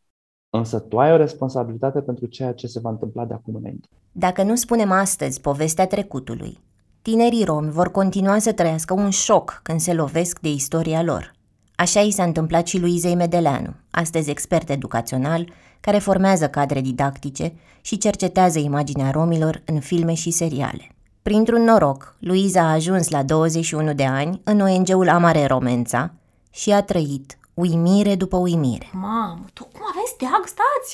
Însă 0.50 0.80
tu 0.80 1.00
ai 1.00 1.12
o 1.12 1.16
responsabilitate 1.16 2.02
pentru 2.02 2.26
ceea 2.26 2.54
ce 2.54 2.68
se 2.68 2.80
va 2.80 2.90
întâmpla 2.90 3.26
de 3.26 3.34
acum 3.34 3.56
înainte. 3.56 3.88
Dacă 4.12 4.44
nu 4.44 4.56
spunem 4.56 4.92
astăzi 4.92 5.42
povestea 5.42 5.88
trecutului, 5.88 6.58
tinerii 7.02 7.44
romi 7.44 7.72
vor 7.72 7.92
continua 7.92 8.40
să 8.40 8.54
trăiască 8.54 8.94
un 8.94 9.10
șoc 9.10 9.60
când 9.64 9.80
se 9.80 9.94
lovesc 9.94 10.40
de 10.40 10.50
istoria 10.50 11.04
lor. 11.04 11.34
Așa 11.76 12.00
i 12.00 12.12
s-a 12.12 12.24
întâmplat 12.24 12.68
și 12.68 12.80
Luizei 12.80 13.16
Medeleanu, 13.16 13.74
astăzi 13.92 14.30
expert 14.30 14.70
educațional, 14.70 15.50
care 15.80 15.98
formează 15.98 16.48
cadre 16.48 16.82
didactice 16.82 17.54
și 17.82 17.98
cercetează 17.98 18.60
imaginea 18.60 19.12
romilor 19.12 19.62
în 19.66 19.80
filme 19.80 20.14
și 20.14 20.32
seriale. 20.32 20.96
Printr-un 21.24 21.64
noroc, 21.64 22.16
Luiza 22.20 22.62
a 22.62 22.72
ajuns 22.72 23.10
la 23.10 23.24
21 23.24 23.94
de 23.94 24.06
ani 24.06 24.42
în 24.44 24.60
ONG-ul 24.60 25.10
Amare 25.10 25.46
Romența 25.46 26.12
și 26.52 26.72
a 26.72 26.84
trăit 26.84 27.38
uimire 27.54 28.16
după 28.16 28.38
uimire. 28.38 28.90
Mamă, 28.94 29.46
tu 29.54 29.64
cum 29.74 29.84
aveți 29.92 30.14
steag? 30.16 30.44
Stați! 30.56 30.92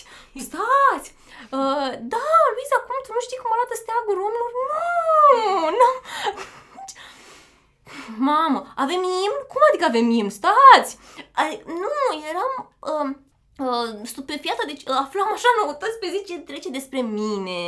Stați! 0.48 1.07
Uh, 1.57 1.89
da, 2.13 2.27
Luiza, 2.53 2.77
cum 2.86 2.98
tu 3.05 3.12
nu 3.17 3.22
știi 3.25 3.41
cum 3.41 3.51
arată 3.55 3.74
steagul 3.84 4.15
romilor? 4.22 4.51
Nu! 4.72 4.74
Nu! 5.81 5.89
Mamă, 8.31 8.60
avem 8.84 9.01
imn? 9.25 9.38
Cum 9.51 9.62
adică 9.69 9.86
avem 9.88 10.07
imn? 10.19 10.29
Stați! 10.39 10.91
Ai, 11.41 11.53
nu, 11.84 11.96
eram 12.31 12.53
uh, 12.91 13.07
uh, 13.59 13.99
stupefiată, 14.03 14.63
deci 14.65 14.81
uh, 14.81 14.97
aflam 15.03 15.29
așa 15.33 15.49
noutăți 15.57 15.99
pe 15.99 16.07
zi 16.13 16.33
ce 16.33 16.39
trece 16.39 16.69
despre 16.69 16.99
mine 17.01 17.61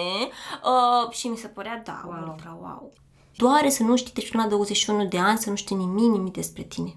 uh, 0.72 1.12
și 1.12 1.27
mi 1.27 1.38
se 1.38 1.48
părea, 1.48 1.81
da, 1.86 2.03
wow. 2.05 2.29
ultra 2.31 2.58
wow. 2.62 2.91
Doare 3.36 3.69
să 3.69 3.84
nu 3.84 3.96
știi, 3.96 4.13
deci 4.13 4.31
până 4.31 4.43
la 4.43 4.50
21 4.50 5.05
de 5.05 5.17
ani, 5.17 5.38
să 5.38 5.50
nu 5.50 5.55
știi 5.55 5.75
nimic, 5.75 6.12
nimic 6.12 6.34
despre 6.34 6.63
tine. 6.63 6.96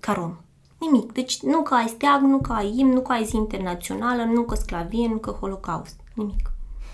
Ca 0.00 0.12
rom. 0.12 0.36
Nimic. 0.78 1.12
Deci 1.12 1.40
nu 1.40 1.62
că 1.62 1.74
ai 1.74 1.88
steag, 1.88 2.20
nu 2.20 2.38
că 2.38 2.52
ai 2.52 2.74
imn, 2.76 2.92
nu 2.92 3.00
că 3.00 3.12
ai 3.12 3.24
zi 3.24 3.36
internațională, 3.36 4.22
nu 4.22 4.42
că 4.42 4.54
sclavie, 4.54 5.08
nu 5.08 5.16
că 5.16 5.30
holocaust. 5.30 6.00
Nimic. 6.14 6.50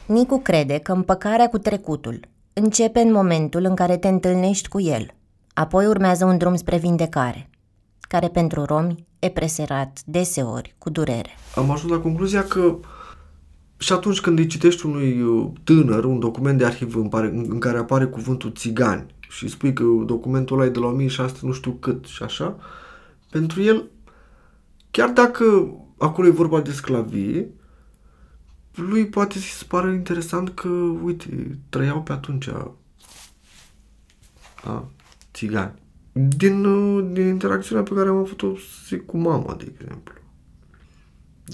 Nicu 0.06 0.38
crede 0.38 0.78
că 0.78 0.92
împăcarea 0.92 1.48
cu 1.48 1.58
trecutul 1.58 2.20
începe 2.52 3.00
în 3.00 3.12
momentul 3.12 3.64
în 3.64 3.74
care 3.74 3.96
te 3.96 4.08
întâlnești 4.08 4.68
cu 4.68 4.80
el. 4.80 5.06
Apoi 5.54 5.86
urmează 5.86 6.24
un 6.24 6.38
drum 6.38 6.54
spre 6.54 6.76
vindecare, 6.76 7.50
care 8.08 8.28
pentru 8.28 8.64
romi 8.64 9.06
e 9.18 9.28
preserat 9.28 10.00
deseori 10.04 10.74
cu 10.78 10.90
durere. 10.90 11.30
Am 11.54 11.70
ajuns 11.70 11.92
la 11.92 11.98
concluzia 11.98 12.44
că 12.44 12.76
și 13.78 13.92
atunci 13.92 14.20
când 14.20 14.38
îi 14.38 14.46
citești 14.46 14.86
unui 14.86 15.20
uh, 15.20 15.50
tânăr 15.64 16.04
un 16.04 16.18
document 16.18 16.58
de 16.58 16.64
arhivă 16.64 16.98
în, 16.98 17.08
pare, 17.08 17.26
în 17.26 17.58
care 17.58 17.78
apare 17.78 18.04
cuvântul 18.04 18.52
țigani 18.52 19.14
și 19.28 19.48
spui 19.48 19.72
că 19.72 19.84
documentul 20.06 20.56
ăla 20.56 20.66
e 20.66 20.70
de 20.70 20.78
la 20.78 20.86
1600 20.86 21.46
nu 21.46 21.52
știu 21.52 21.72
cât 21.72 22.04
și 22.04 22.22
așa, 22.22 22.56
pentru 23.30 23.62
el, 23.62 23.90
chiar 24.90 25.10
dacă 25.10 25.74
acolo 25.98 26.26
e 26.26 26.30
vorba 26.30 26.60
de 26.60 26.72
sclavie, 26.72 27.50
lui 28.74 29.06
poate 29.06 29.38
să 29.38 29.56
se 29.56 29.64
pară 29.68 29.90
interesant 29.90 30.54
că, 30.54 30.68
uite, 31.02 31.58
trăiau 31.68 32.02
pe 32.02 32.12
atunci 32.12 32.48
a, 34.64 34.88
țigani. 35.32 35.82
Din, 36.16 36.64
uh, 36.64 37.06
din 37.12 37.26
interacțiunea 37.26 37.84
pe 37.84 37.94
care 37.94 38.08
am 38.08 38.16
avut-o 38.16 38.52
cu 39.06 39.18
mama, 39.18 39.54
de 39.54 39.72
exemplu. 39.72 40.14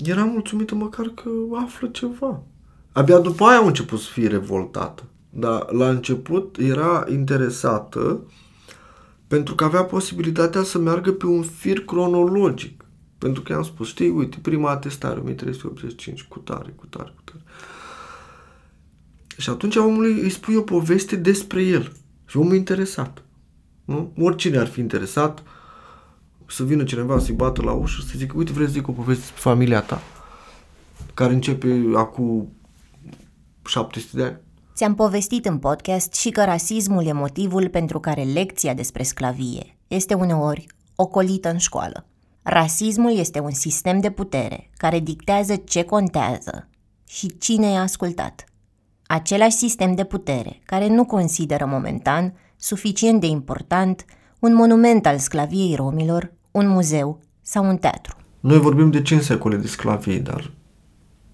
Era 0.04 0.24
mulțumită 0.24 0.74
măcar 0.74 1.06
că 1.06 1.30
află 1.64 1.88
ceva. 1.88 2.42
Abia 2.92 3.18
după 3.18 3.44
aia 3.44 3.58
a 3.58 3.66
început 3.66 3.98
să 3.98 4.10
fie 4.12 4.28
revoltată. 4.28 5.02
Dar 5.30 5.72
la 5.72 5.88
început 5.88 6.56
era 6.58 7.04
interesată 7.08 8.22
pentru 9.26 9.54
că 9.54 9.64
avea 9.64 9.84
posibilitatea 9.84 10.62
să 10.62 10.78
meargă 10.78 11.12
pe 11.12 11.26
un 11.26 11.42
fir 11.42 11.84
cronologic. 11.84 12.84
Pentru 13.18 13.42
că 13.42 13.52
i-am 13.52 13.62
spus, 13.62 13.88
știi, 13.88 14.08
uite, 14.08 14.38
prima 14.42 14.70
atestare, 14.70 15.20
1385, 15.20 16.22
cu 16.22 16.38
tare, 16.38 16.72
cu 16.76 16.86
tare, 16.86 17.14
cu 17.16 17.22
tare. 17.24 17.42
Și 19.36 19.50
atunci 19.50 19.76
omului 19.76 20.20
îi 20.20 20.30
spui 20.30 20.56
o 20.56 20.62
poveste 20.62 21.16
despre 21.16 21.62
el. 21.62 21.92
Și 22.26 22.36
omul 22.36 22.52
e 22.52 22.56
interesat. 22.56 23.24
Nu? 23.90 24.12
Oricine 24.18 24.58
ar 24.58 24.66
fi 24.66 24.80
interesat 24.80 25.42
să 26.46 26.64
vină 26.64 26.84
cineva 26.84 27.18
să-i 27.18 27.34
bată 27.34 27.62
la 27.62 27.72
ușă 27.72 28.00
să 28.00 28.12
zică, 28.16 28.34
uite, 28.36 28.52
vreți 28.52 28.72
să 28.72 28.78
zic 28.78 28.88
o 28.88 28.92
poveste 28.92 29.22
despre 29.22 29.40
familia 29.40 29.80
ta, 29.80 30.00
care 31.14 31.32
începe 31.32 31.82
acum 31.94 32.52
700 33.66 34.16
de 34.16 34.22
ani. 34.22 34.38
Ți-am 34.74 34.94
povestit 34.94 35.46
în 35.46 35.58
podcast 35.58 36.14
și 36.14 36.30
că 36.30 36.44
rasismul 36.44 37.06
e 37.06 37.12
motivul 37.12 37.68
pentru 37.68 38.00
care 38.00 38.22
lecția 38.22 38.74
despre 38.74 39.02
sclavie 39.02 39.78
este 39.86 40.14
uneori 40.14 40.66
ocolită 40.94 41.50
în 41.50 41.58
școală. 41.58 42.06
Rasismul 42.42 43.16
este 43.16 43.40
un 43.40 43.52
sistem 43.52 44.00
de 44.00 44.10
putere 44.10 44.70
care 44.76 44.98
dictează 44.98 45.56
ce 45.56 45.82
contează 45.82 46.68
și 47.08 47.38
cine 47.38 47.66
e 47.66 47.78
ascultat. 47.78 48.44
Același 49.06 49.56
sistem 49.56 49.94
de 49.94 50.04
putere 50.04 50.60
care 50.64 50.88
nu 50.88 51.04
consideră 51.04 51.66
momentan 51.66 52.34
suficient 52.60 53.20
de 53.20 53.26
important 53.26 54.04
un 54.38 54.54
monument 54.54 55.06
al 55.06 55.18
sclaviei 55.18 55.74
romilor, 55.74 56.32
un 56.50 56.68
muzeu 56.68 57.20
sau 57.42 57.64
un 57.64 57.76
teatru. 57.76 58.16
Noi 58.40 58.58
vorbim 58.58 58.90
de 58.90 59.02
5 59.02 59.22
secole 59.22 59.56
de 59.56 59.66
sclavie, 59.66 60.18
dar 60.18 60.50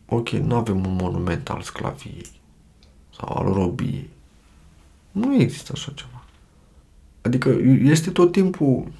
ok, 0.09 0.29
nu 0.29 0.55
avem 0.55 0.87
un 0.87 0.97
monument 1.01 1.51
al 1.51 1.63
sclaviei 1.63 2.27
sau 3.17 3.37
al 3.39 3.53
robiei. 3.53 4.11
Nu 5.13 5.35
există 5.35 5.73
așa 5.75 5.93
ceva. 5.95 6.25
Adică 7.23 7.49
este 7.83 8.11
tot 8.11 8.33
timpul 8.33 8.93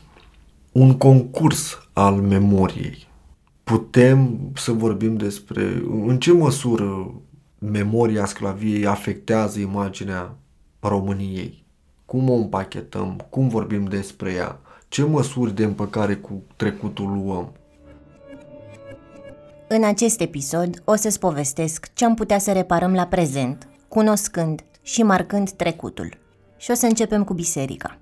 un 0.73 0.97
concurs 0.97 1.89
al 1.93 2.15
memoriei. 2.15 3.07
Putem 3.65 4.39
să 4.55 4.73
vorbim 4.73 5.17
despre 5.17 5.83
în 6.07 6.19
ce 6.19 6.33
măsură 6.33 7.15
memoria 7.59 8.27
sclaviei 8.27 8.87
afectează 8.87 9.59
imaginea 9.59 10.37
României. 10.81 11.66
Cum 12.07 12.31
o 12.31 12.35
împachetăm, 12.35 13.27
cum 13.31 13.49
vorbim 13.49 13.85
despre 13.85 14.33
ea, 14.33 14.59
ce 14.89 15.03
măsuri 15.03 15.55
de 15.55 15.65
împăcare 15.65 16.15
cu 16.15 16.43
trecutul 16.57 17.23
luăm. 17.25 17.53
În 19.69 19.85
acest 19.85 20.21
episod 20.21 20.83
o 20.85 20.95
să-ți 20.95 21.19
povestesc 21.19 21.93
ce 21.95 22.05
am 22.05 22.15
putea 22.15 22.39
să 22.39 22.53
reparăm 22.53 22.95
la 22.95 23.07
prezent 23.07 23.69
cunoscând 23.89 24.65
și 24.83 25.03
marcând 25.03 25.51
trecutul. 25.51 26.19
Și 26.57 26.71
o 26.71 26.75
să 26.75 26.87
începem 26.87 27.25
cu 27.25 27.35
biserica. 27.35 27.99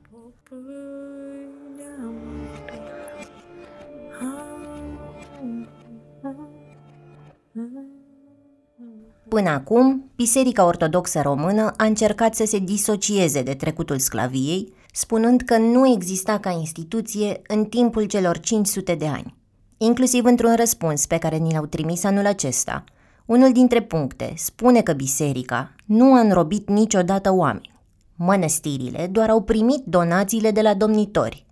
Până 9.34 9.50
acum, 9.50 10.10
Biserica 10.16 10.64
Ortodoxă 10.64 11.20
Română 11.20 11.74
a 11.76 11.84
încercat 11.84 12.34
să 12.34 12.44
se 12.46 12.58
disocieze 12.58 13.42
de 13.42 13.54
trecutul 13.54 13.98
sclaviei, 13.98 14.72
spunând 14.92 15.40
că 15.40 15.56
nu 15.56 15.92
exista 15.92 16.38
ca 16.38 16.50
instituție 16.50 17.42
în 17.46 17.64
timpul 17.64 18.04
celor 18.04 18.38
500 18.38 18.94
de 18.94 19.06
ani. 19.06 19.34
Inclusiv 19.76 20.24
într-un 20.24 20.54
răspuns 20.56 21.06
pe 21.06 21.18
care 21.18 21.36
ni 21.36 21.52
l-au 21.52 21.66
trimis 21.66 22.04
anul 22.04 22.26
acesta, 22.26 22.84
unul 23.24 23.52
dintre 23.52 23.82
puncte 23.82 24.32
spune 24.36 24.82
că 24.82 24.92
biserica 24.92 25.74
nu 25.84 26.14
a 26.14 26.20
înrobit 26.20 26.68
niciodată 26.68 27.32
oameni. 27.32 27.74
Mănăstirile 28.16 29.06
doar 29.06 29.30
au 29.30 29.42
primit 29.42 29.84
donațiile 29.84 30.50
de 30.50 30.60
la 30.60 30.74
domnitori. 30.74 31.46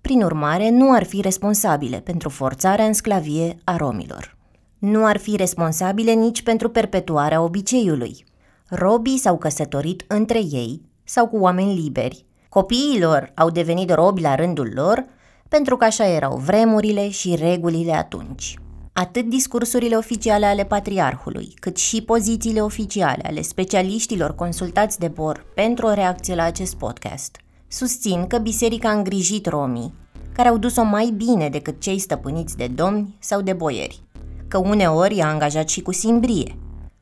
Prin 0.00 0.22
urmare, 0.22 0.70
nu 0.70 0.92
ar 0.92 1.04
fi 1.04 1.20
responsabile 1.20 2.00
pentru 2.00 2.28
forțarea 2.28 2.84
în 2.84 2.92
sclavie 2.92 3.58
a 3.64 3.76
romilor. 3.76 4.35
Nu 4.78 5.04
ar 5.04 5.16
fi 5.16 5.36
responsabile 5.36 6.12
nici 6.12 6.42
pentru 6.42 6.68
perpetuarea 6.68 7.42
obiceiului. 7.42 8.24
Robii 8.68 9.18
s-au 9.18 9.38
căsătorit 9.38 10.04
între 10.08 10.38
ei 10.38 10.82
sau 11.04 11.28
cu 11.28 11.36
oameni 11.36 11.80
liberi. 11.80 12.24
Copiii 12.48 13.00
lor 13.00 13.32
au 13.34 13.50
devenit 13.50 13.94
robi 13.94 14.20
la 14.20 14.34
rândul 14.34 14.70
lor 14.74 15.04
pentru 15.48 15.76
că 15.76 15.84
așa 15.84 16.06
erau 16.06 16.36
vremurile 16.36 17.10
și 17.10 17.34
regulile 17.34 17.92
atunci. 17.92 18.58
Atât 18.92 19.28
discursurile 19.28 19.96
oficiale 19.96 20.46
ale 20.46 20.64
patriarhului, 20.64 21.54
cât 21.60 21.76
și 21.76 22.02
pozițiile 22.02 22.60
oficiale 22.60 23.22
ale 23.26 23.42
specialiștilor 23.42 24.34
consultați 24.34 24.98
de 24.98 25.08
Bor 25.08 25.46
pentru 25.54 25.86
o 25.86 25.92
reacție 25.92 26.34
la 26.34 26.42
acest 26.42 26.74
podcast, 26.74 27.36
susțin 27.68 28.26
că 28.26 28.38
biserica 28.38 28.88
a 28.88 28.92
îngrijit 28.92 29.46
romii, 29.46 29.94
care 30.32 30.48
au 30.48 30.56
dus-o 30.58 30.82
mai 30.82 31.12
bine 31.16 31.48
decât 31.48 31.80
cei 31.80 31.98
stăpâniți 31.98 32.56
de 32.56 32.66
domni 32.66 33.16
sau 33.20 33.40
de 33.40 33.52
boieri, 33.52 34.02
că 34.48 34.58
uneori 34.58 35.16
i-a 35.16 35.28
angajat 35.28 35.68
și 35.68 35.80
cu 35.80 35.92
simbrie, 35.92 36.56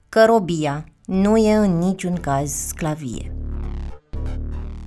că 0.09 0.25
robia 0.25 0.85
nu 1.05 1.37
e 1.37 1.55
în 1.55 1.79
niciun 1.79 2.15
caz 2.15 2.51
sclavie. 2.51 3.35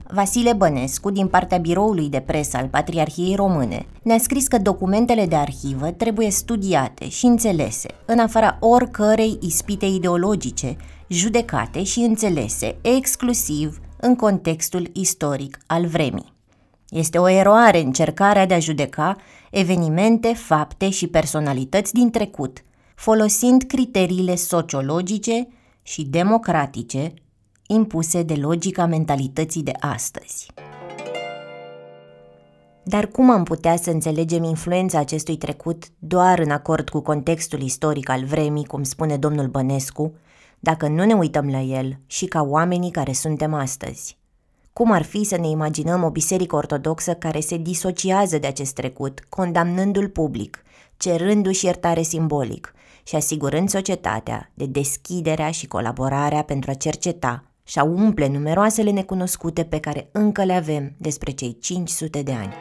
Vasile 0.10 0.54
Bănescu, 0.54 1.12
din 1.12 1.28
partea 1.28 1.58
biroului 1.58 2.10
de 2.10 2.20
presă 2.20 2.58
al 2.58 2.68
Patriarhiei 2.68 3.36
Române, 3.36 3.86
ne-a 4.04 4.18
scris 4.18 4.48
că 4.48 4.58
documentele 4.58 5.26
de 5.26 5.36
arhivă 5.36 5.92
trebuie 5.92 6.30
studiate 6.30 7.10
și 7.10 7.26
înțelese, 7.26 7.88
în 8.06 8.20
afara 8.20 8.58
oricărei 8.60 9.38
ispite 9.42 9.86
ideologice, 9.86 10.76
judecate 11.08 11.84
și 11.84 12.00
înțelese 12.00 12.78
exclusiv 12.82 13.80
în 14.00 14.16
contextul 14.16 14.90
istoric 14.94 15.58
al 15.66 15.86
vremii. 15.86 16.37
Este 16.90 17.18
o 17.18 17.30
eroare 17.30 17.80
încercarea 17.80 18.46
de 18.46 18.54
a 18.54 18.60
judeca 18.60 19.16
evenimente, 19.52 20.34
fapte 20.34 20.90
și 20.90 21.08
personalități 21.08 21.94
din 21.94 22.10
trecut, 22.10 22.64
folosind 22.96 23.64
criteriile 23.64 24.36
sociologice 24.36 25.48
și 25.82 26.04
democratice 26.04 27.14
impuse 27.68 28.24
de 28.24 28.34
logica 28.34 28.86
mentalității 28.86 29.64
de 29.64 29.72
astăzi. 29.80 30.48
Dar 32.84 33.08
cum 33.08 33.30
am 33.30 33.44
putea 33.44 33.76
să 33.76 33.90
înțelegem 33.90 34.44
influența 34.44 35.00
acestui 35.00 35.38
trecut 35.38 35.84
doar 36.00 36.40
în 36.40 36.50
acord 36.50 36.90
cu 36.90 37.00
contextul 37.00 37.62
istoric 37.62 38.10
al 38.10 38.24
vremii, 38.24 38.66
cum 38.66 38.84
spune 38.84 39.18
domnul 39.18 39.48
Bănescu, 39.48 40.14
dacă 40.60 40.88
nu 40.88 41.06
ne 41.06 41.14
uităm 41.14 41.50
la 41.50 41.60
el 41.60 42.00
și 42.06 42.26
ca 42.26 42.42
oamenii 42.42 42.92
care 42.92 43.14
suntem 43.14 43.54
astăzi? 43.54 44.18
Cum 44.78 44.92
ar 44.92 45.04
fi 45.04 45.24
să 45.24 45.38
ne 45.38 45.48
imaginăm 45.48 46.04
o 46.04 46.10
biserică 46.10 46.56
ortodoxă 46.56 47.14
care 47.14 47.40
se 47.40 47.58
disociază 47.58 48.38
de 48.38 48.48
acest 48.48 48.74
trecut, 48.74 49.26
condamnându-l 49.30 50.10
public, 50.10 50.64
cerându-și 50.98 51.66
iertare 51.66 52.02
simbolic 52.02 52.74
și 53.04 53.16
asigurând 53.16 53.70
societatea 53.70 54.52
de 54.54 54.66
deschiderea 54.66 55.52
și 55.52 55.68
colaborarea 55.68 56.42
pentru 56.42 56.72
a 56.72 56.74
cerceta 56.74 57.44
și 57.64 57.80
a 57.80 57.84
umple 57.84 58.28
numeroasele 58.28 58.92
necunoscute 58.92 59.64
pe 59.64 59.80
care 59.80 60.10
încă 60.12 60.44
le 60.44 60.54
avem 60.54 60.94
despre 60.98 61.32
cei 61.32 61.58
500 61.60 62.22
de 62.22 62.34
ani. 62.34 62.54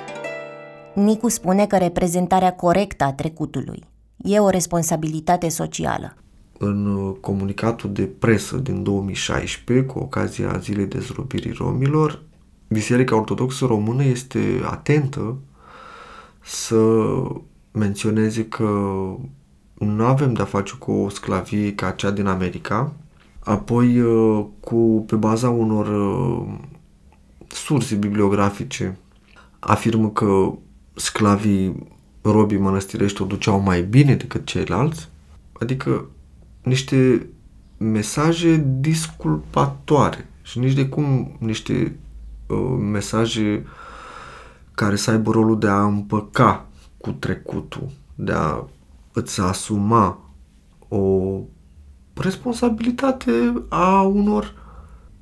Nicu 0.95 1.29
spune 1.29 1.67
că 1.67 1.77
reprezentarea 1.77 2.55
corectă 2.55 3.05
a 3.05 3.13
trecutului 3.13 3.85
e 4.17 4.39
o 4.39 4.49
responsabilitate 4.49 5.49
socială. 5.49 6.17
În 6.59 6.87
uh, 6.87 7.17
comunicatul 7.21 7.93
de 7.93 8.03
presă 8.03 8.57
din 8.57 8.83
2016, 8.83 9.87
cu 9.87 9.99
ocazia 9.99 10.59
Zilei 10.59 10.87
Dezrobirii 10.87 11.53
Romilor, 11.53 12.23
Biserica 12.69 13.17
Ortodoxă 13.17 13.67
Română 13.67 14.05
este 14.05 14.61
atentă 14.65 15.37
să 16.41 17.03
menționeze 17.73 18.45
că 18.45 18.65
nu 19.79 20.05
avem 20.05 20.33
de-a 20.33 20.45
face 20.45 20.75
cu 20.79 20.93
o 20.93 21.09
sclavie 21.09 21.75
ca 21.75 21.91
cea 21.91 22.11
din 22.11 22.27
America, 22.27 22.93
Apoi, 23.47 24.01
uh, 24.01 24.45
cu, 24.61 25.05
pe 25.07 25.17
baza 25.17 25.51
unor 25.51 25.87
uh, 25.87 26.55
surse 27.49 27.95
bibliografice, 27.95 28.99
afirmă 29.59 30.11
că 30.11 30.53
sclavii 30.95 31.89
robii 32.23 32.59
mănăstirești 32.59 33.23
o 33.23 33.25
duceau 33.25 33.61
mai 33.61 33.83
bine 33.83 34.15
decât 34.15 34.47
ceilalți, 34.47 35.09
adică 35.53 36.07
niște 36.67 37.29
mesaje 37.77 38.67
disculpatoare 38.81 40.29
și 40.43 40.59
nici 40.59 40.73
de 40.73 40.89
cum 40.89 41.37
niște 41.39 41.99
uh, 42.47 42.77
mesaje 42.79 43.67
care 44.75 44.97
să 44.97 45.11
aibă 45.11 45.31
rolul 45.31 45.59
de 45.59 45.67
a 45.69 45.85
împăca 45.85 46.67
cu 46.97 47.11
trecutul, 47.11 47.91
de 48.15 48.33
a 48.33 48.65
îți 49.13 49.41
asuma 49.41 50.35
o 50.89 51.39
responsabilitate 52.15 53.65
a 53.69 54.03
unor 54.03 54.55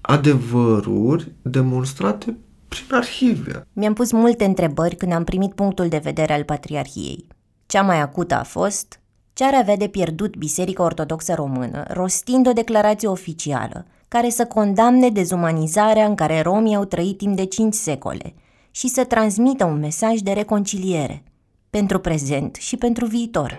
adevăruri 0.00 1.33
demonstrate 1.42 2.38
prin 2.68 2.85
arhive. 2.90 3.66
Mi-am 3.72 3.92
pus 3.92 4.12
multe 4.12 4.44
întrebări 4.44 4.96
când 4.96 5.12
am 5.12 5.24
primit 5.24 5.52
punctul 5.52 5.88
de 5.88 5.98
vedere 5.98 6.33
al 6.33 6.44
Patriarhiei. 6.44 7.26
Cea 7.66 7.83
mai 7.83 8.00
acută 8.00 8.35
a 8.35 8.42
fost 8.42 8.98
ce 9.35 9.44
ar 9.44 9.55
avea 9.55 9.77
de 9.77 9.88
pierdut 9.88 10.37
Biserica 10.37 10.83
Ortodoxă 10.83 11.35
Română 11.35 11.85
rostind 11.88 12.47
o 12.47 12.53
declarație 12.53 13.09
oficială 13.09 13.87
care 14.09 14.29
să 14.29 14.47
condamne 14.47 15.11
dezumanizarea 15.11 16.07
în 16.07 16.14
care 16.14 16.40
romii 16.40 16.75
au 16.75 16.85
trăit 16.85 17.18
timp 17.18 17.37
de 17.37 17.44
cinci 17.44 17.75
secole 17.75 18.35
și 18.70 18.88
să 18.88 19.05
transmită 19.05 19.64
un 19.64 19.79
mesaj 19.79 20.18
de 20.18 20.33
reconciliere 20.33 21.23
pentru 21.70 21.99
prezent 21.99 22.55
și 22.55 22.77
pentru 22.77 23.07
viitor. 23.07 23.59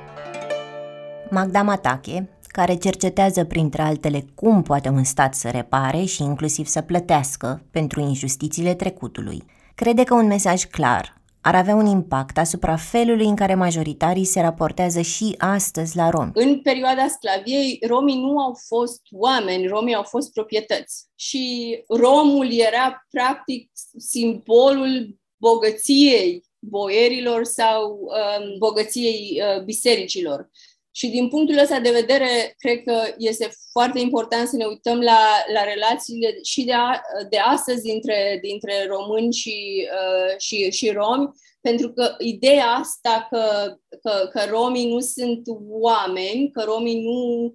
Magda 1.29 1.61
Matache, 1.61 2.29
care 2.47 2.75
cercetează 2.75 3.43
printre 3.43 3.81
altele 3.81 4.25
cum 4.35 4.61
poate 4.61 4.89
un 4.89 5.03
stat 5.03 5.33
să 5.33 5.49
repare 5.49 6.03
și 6.03 6.23
inclusiv 6.23 6.65
să 6.65 6.81
plătească 6.81 7.61
pentru 7.71 7.99
injustițiile 7.99 8.73
trecutului. 8.73 9.43
Crede 9.75 10.03
că 10.03 10.13
un 10.13 10.25
mesaj 10.25 10.63
clar 10.63 11.14
ar 11.47 11.55
avea 11.55 11.75
un 11.75 11.85
impact 11.85 12.37
asupra 12.37 12.75
felului 12.75 13.25
în 13.25 13.35
care 13.35 13.55
majoritarii 13.55 14.25
se 14.25 14.41
raportează 14.41 15.01
și 15.01 15.35
astăzi 15.37 15.95
la 15.95 16.09
romi. 16.09 16.31
În 16.33 16.61
perioada 16.61 17.07
sclaviei, 17.07 17.79
romii 17.87 18.19
nu 18.19 18.39
au 18.39 18.57
fost 18.67 19.01
oameni, 19.11 19.67
romii 19.67 19.95
au 19.95 20.03
fost 20.03 20.31
proprietăți. 20.33 21.05
Și 21.15 21.75
romul 21.87 22.51
era 22.51 23.05
practic 23.09 23.71
simbolul 23.97 25.19
bogăției 25.37 26.43
boierilor 26.59 27.43
sau 27.43 27.91
um, 27.91 28.57
bogăției 28.57 29.41
uh, 29.41 29.63
bisericilor. 29.63 30.49
Și 30.97 31.07
din 31.07 31.27
punctul 31.27 31.57
ăsta 31.57 31.79
de 31.79 31.91
vedere, 31.91 32.55
cred 32.57 32.83
că 32.83 33.13
este 33.17 33.51
foarte 33.71 33.99
important 33.99 34.47
să 34.47 34.55
ne 34.55 34.65
uităm 34.65 34.99
la, 34.99 35.19
la 35.53 35.63
relațiile 35.63 36.37
și 36.43 36.63
de, 36.63 36.73
a, 36.73 37.01
de 37.29 37.37
astăzi 37.37 37.81
dintre, 37.81 38.39
dintre 38.41 38.87
români 38.87 39.33
și, 39.33 39.87
uh, 39.91 40.37
și, 40.37 40.71
și 40.71 40.89
romi, 40.91 41.29
pentru 41.61 41.89
că 41.93 42.15
ideea 42.19 42.65
asta 42.65 43.27
că, 43.29 43.75
că, 44.01 44.29
că 44.31 44.41
romii 44.49 44.91
nu 44.91 44.99
sunt 44.99 45.41
oameni, 45.69 46.51
că 46.51 46.63
romii 46.65 47.01
nu 47.03 47.53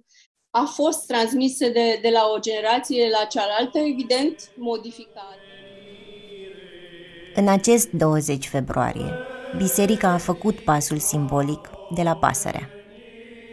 a 0.49 0.63
fost 0.63 1.07
transmisă 1.07 1.67
de, 1.67 1.99
de 2.01 2.09
la 2.09 2.31
o 2.35 2.39
generație 2.39 3.09
la 3.09 3.25
cealaltă, 3.25 3.77
evident, 3.77 4.51
modificată. 4.55 5.39
În 7.35 7.47
acest 7.47 7.91
20 7.91 8.47
februarie, 8.47 9.13
biserica 9.57 10.09
a 10.09 10.17
făcut 10.17 10.59
pasul 10.59 10.97
simbolic 10.97 11.69
de 11.95 12.01
la 12.01 12.15
pasărea. 12.15 12.80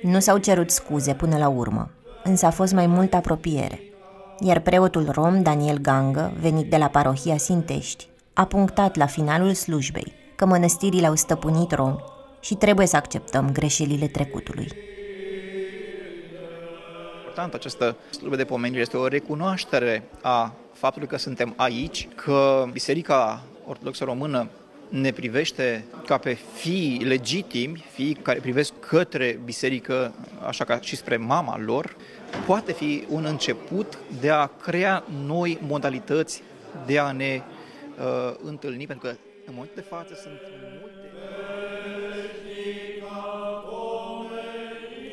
Nu 0.02 0.20
s-au 0.20 0.38
cerut 0.38 0.70
scuze 0.70 1.14
până 1.14 1.36
la 1.38 1.48
urmă, 1.48 1.90
însă 2.24 2.46
a 2.46 2.50
fost 2.50 2.72
mai 2.72 2.86
multă 2.86 3.16
apropiere. 3.16 3.80
Iar 4.40 4.60
preotul 4.60 5.08
rom 5.10 5.42
Daniel 5.42 5.78
Gangă, 5.78 6.32
venit 6.40 6.70
de 6.70 6.76
la 6.76 6.86
parohia 6.86 7.36
Sintești, 7.36 8.08
a 8.32 8.44
punctat 8.44 8.96
la 8.96 9.06
finalul 9.06 9.54
slujbei 9.54 10.12
că 10.36 10.46
mănăstirile 10.46 11.06
au 11.06 11.14
stăpânit 11.14 11.72
romi 11.72 12.04
și 12.40 12.54
trebuie 12.54 12.86
să 12.86 12.96
acceptăm 12.96 13.52
greșelile 13.52 14.06
trecutului. 14.06 14.68
Important, 17.18 17.54
această 17.54 17.96
slujbă 18.10 18.36
de 18.36 18.44
pomenire 18.44 18.80
este 18.80 18.96
o 18.96 19.06
recunoaștere 19.06 20.08
a 20.22 20.52
faptului 20.72 21.08
că 21.08 21.16
suntem 21.16 21.54
aici, 21.56 22.08
că 22.14 22.66
Biserica 22.72 23.42
Ortodoxă 23.66 24.04
Română 24.04 24.48
ne 24.88 25.10
privește 25.10 25.84
ca 26.06 26.18
pe 26.18 26.38
fii 26.54 27.02
legitimi, 27.04 27.84
fii 27.92 28.12
care 28.14 28.40
privesc 28.40 28.72
către 28.80 29.40
biserică, 29.44 30.14
așa 30.46 30.64
ca 30.64 30.80
și 30.80 30.96
spre 30.96 31.16
mama 31.16 31.58
lor, 31.58 31.96
poate 32.46 32.72
fi 32.72 33.04
un 33.08 33.24
început 33.24 33.98
de 34.20 34.30
a 34.30 34.46
crea 34.46 35.04
noi 35.26 35.58
modalități 35.66 36.42
de 36.86 36.98
a 36.98 37.12
ne 37.12 37.40
uh, 37.98 38.34
întâlni, 38.42 38.86
pentru 38.86 39.08
că 39.08 39.14
în 39.46 39.52
momentul 39.54 39.82
de 39.82 39.86
față 39.88 40.14
sunt 40.22 40.40
multe... 40.80 40.96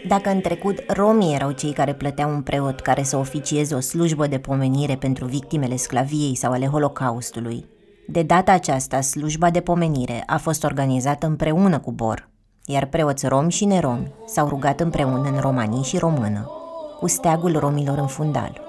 Dacă 0.07 0.29
în 0.29 0.41
trecut 0.41 0.83
romii 0.87 1.33
erau 1.33 1.51
cei 1.51 1.73
care 1.73 1.93
plăteau 1.93 2.29
un 2.29 2.41
preot 2.41 2.79
care 2.79 3.03
să 3.03 3.17
oficieze 3.17 3.75
o 3.75 3.79
slujbă 3.79 4.27
de 4.27 4.39
pomenire 4.39 4.95
pentru 4.95 5.25
victimele 5.25 5.75
sclaviei 5.75 6.35
sau 6.35 6.51
ale 6.51 6.65
Holocaustului, 6.65 7.65
De 8.07 8.23
data 8.23 8.51
aceasta, 8.51 9.01
slujba 9.01 9.49
de 9.49 9.61
pomenire 9.61 10.23
a 10.25 10.37
fost 10.37 10.63
organizată 10.63 11.25
împreună 11.25 11.79
cu 11.79 11.91
Bor, 11.91 12.29
iar 12.65 12.85
preoți 12.85 13.27
romi 13.27 13.51
și 13.51 13.65
neromi 13.65 14.13
s-au 14.25 14.47
rugat 14.47 14.79
împreună 14.79 15.29
în 15.29 15.39
romanii 15.39 15.83
și 15.83 15.97
română, 15.97 16.51
cu 16.99 17.07
steagul 17.07 17.59
romilor 17.59 17.97
în 17.97 18.07
fundal. 18.07 18.61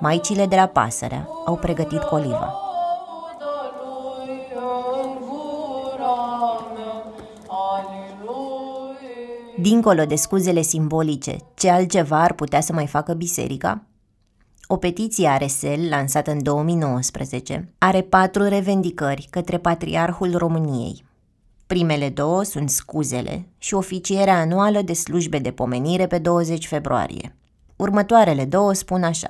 Maicile 0.00 0.46
de 0.46 0.56
la 0.56 0.66
Pasărea 0.66 1.28
au 1.46 1.56
pregătit 1.56 2.02
coliva. 2.02 2.60
Dincolo 9.60 10.04
de 10.04 10.14
scuzele 10.14 10.60
simbolice, 10.60 11.36
ce 11.54 11.70
altceva 11.70 12.22
ar 12.22 12.32
putea 12.32 12.60
să 12.60 12.72
mai 12.72 12.86
facă 12.86 13.12
biserica? 13.12 13.82
O 14.68 14.76
petiție 14.76 15.28
a 15.28 15.36
RSL, 15.36 15.88
lansată 15.88 16.30
în 16.30 16.42
2019, 16.42 17.72
are 17.78 18.00
patru 18.00 18.48
revendicări 18.48 19.26
către 19.30 19.58
Patriarhul 19.58 20.36
României. 20.36 21.04
Primele 21.66 22.08
două 22.08 22.42
sunt 22.42 22.70
scuzele 22.70 23.48
și 23.58 23.74
oficierea 23.74 24.38
anuală 24.38 24.82
de 24.82 24.92
slujbe 24.92 25.38
de 25.38 25.50
pomenire 25.50 26.06
pe 26.06 26.18
20 26.18 26.66
februarie. 26.66 27.36
Următoarele 27.76 28.44
două 28.44 28.72
spun 28.72 29.02
așa. 29.02 29.28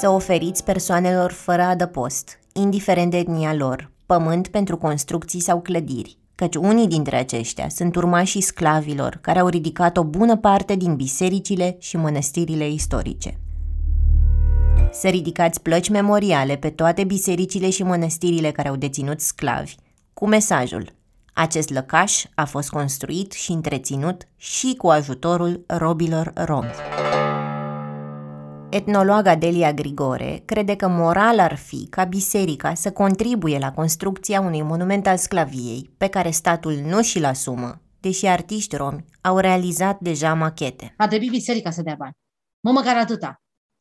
Să 0.00 0.10
oferiți 0.10 0.64
persoanelor 0.64 1.30
fără 1.30 1.62
adăpost, 1.62 2.38
indiferent 2.52 3.10
de 3.10 3.16
etnia 3.16 3.54
lor, 3.54 3.90
pământ 4.06 4.48
pentru 4.48 4.76
construcții 4.76 5.40
sau 5.40 5.60
clădiri, 5.60 6.18
căci 6.34 6.54
unii 6.54 6.86
dintre 6.86 7.16
aceștia 7.16 7.68
sunt 7.68 7.96
urmașii 7.96 8.40
sclavilor 8.40 9.18
care 9.20 9.38
au 9.38 9.48
ridicat 9.48 9.96
o 9.96 10.04
bună 10.04 10.36
parte 10.36 10.74
din 10.74 10.96
bisericile 10.96 11.76
și 11.78 11.96
mănăstirile 11.96 12.68
istorice. 12.68 13.38
Să 14.92 15.08
ridicați 15.08 15.62
plăci 15.62 15.88
memoriale 15.88 16.56
pe 16.56 16.70
toate 16.70 17.04
bisericile 17.04 17.70
și 17.70 17.82
mănăstirile 17.82 18.50
care 18.50 18.68
au 18.68 18.76
deținut 18.76 19.20
sclavi, 19.20 19.74
cu 20.12 20.26
mesajul 20.26 20.96
acest 21.40 21.70
lăcaș 21.70 22.24
a 22.34 22.44
fost 22.44 22.70
construit 22.70 23.32
și 23.32 23.52
întreținut 23.52 24.28
și 24.36 24.74
cu 24.76 24.88
ajutorul 24.88 25.64
robilor 25.66 26.32
romi. 26.34 26.70
Etnologa 28.70 29.34
Delia 29.36 29.72
Grigore 29.72 30.42
crede 30.44 30.76
că 30.76 30.88
moral 30.88 31.38
ar 31.38 31.56
fi 31.56 31.86
ca 31.90 32.04
biserica 32.04 32.74
să 32.74 32.92
contribuie 32.92 33.58
la 33.58 33.72
construcția 33.72 34.40
unui 34.40 34.62
monument 34.62 35.06
al 35.06 35.16
sclaviei, 35.16 35.90
pe 35.98 36.08
care 36.08 36.30
statul 36.30 36.72
nu 36.72 37.02
și-l 37.02 37.24
asumă, 37.24 37.80
deși 38.00 38.26
artiști 38.26 38.76
romi 38.76 39.04
au 39.20 39.38
realizat 39.38 40.00
deja 40.00 40.34
machete. 40.34 40.94
A 40.96 41.08
trebui 41.08 41.28
biserica 41.28 41.70
să 41.70 41.82
dea 41.82 41.94
bani. 41.98 42.12
Mă, 42.60 42.70
măcar 42.70 42.96
atâta. 42.96 43.34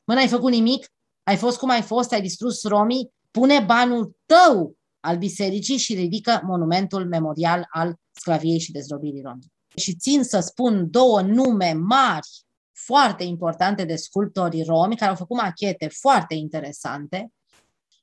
Mă, 0.08 0.14
n-ai 0.14 0.28
făcut 0.28 0.52
nimic? 0.52 0.86
Ai 1.28 1.36
fost 1.36 1.58
cum 1.58 1.70
ai 1.70 1.82
fost? 1.82 2.12
Ai 2.12 2.22
distrus 2.22 2.64
romii? 2.64 3.12
Pune 3.32 3.60
banul 3.60 4.16
tău 4.26 4.76
al 5.00 5.18
bisericii 5.18 5.78
și 5.78 5.94
ridică 5.96 6.42
monumentul 6.44 7.08
memorial 7.08 7.68
al 7.70 7.96
sclaviei 8.12 8.60
și 8.60 8.72
dezrobirii 8.72 9.22
romii. 9.22 9.52
Și 9.76 9.96
țin 9.96 10.24
să 10.24 10.40
spun 10.40 10.92
două 10.92 11.22
nume 11.22 11.74
mari 11.74 12.28
foarte 12.74 13.24
importante 13.24 13.86
de 13.86 13.96
sculptori 13.96 14.64
romi 14.64 14.96
care 14.96 15.10
au 15.10 15.16
făcut 15.16 15.38
machete 15.38 15.88
foarte 15.88 16.34
interesante. 16.34 17.32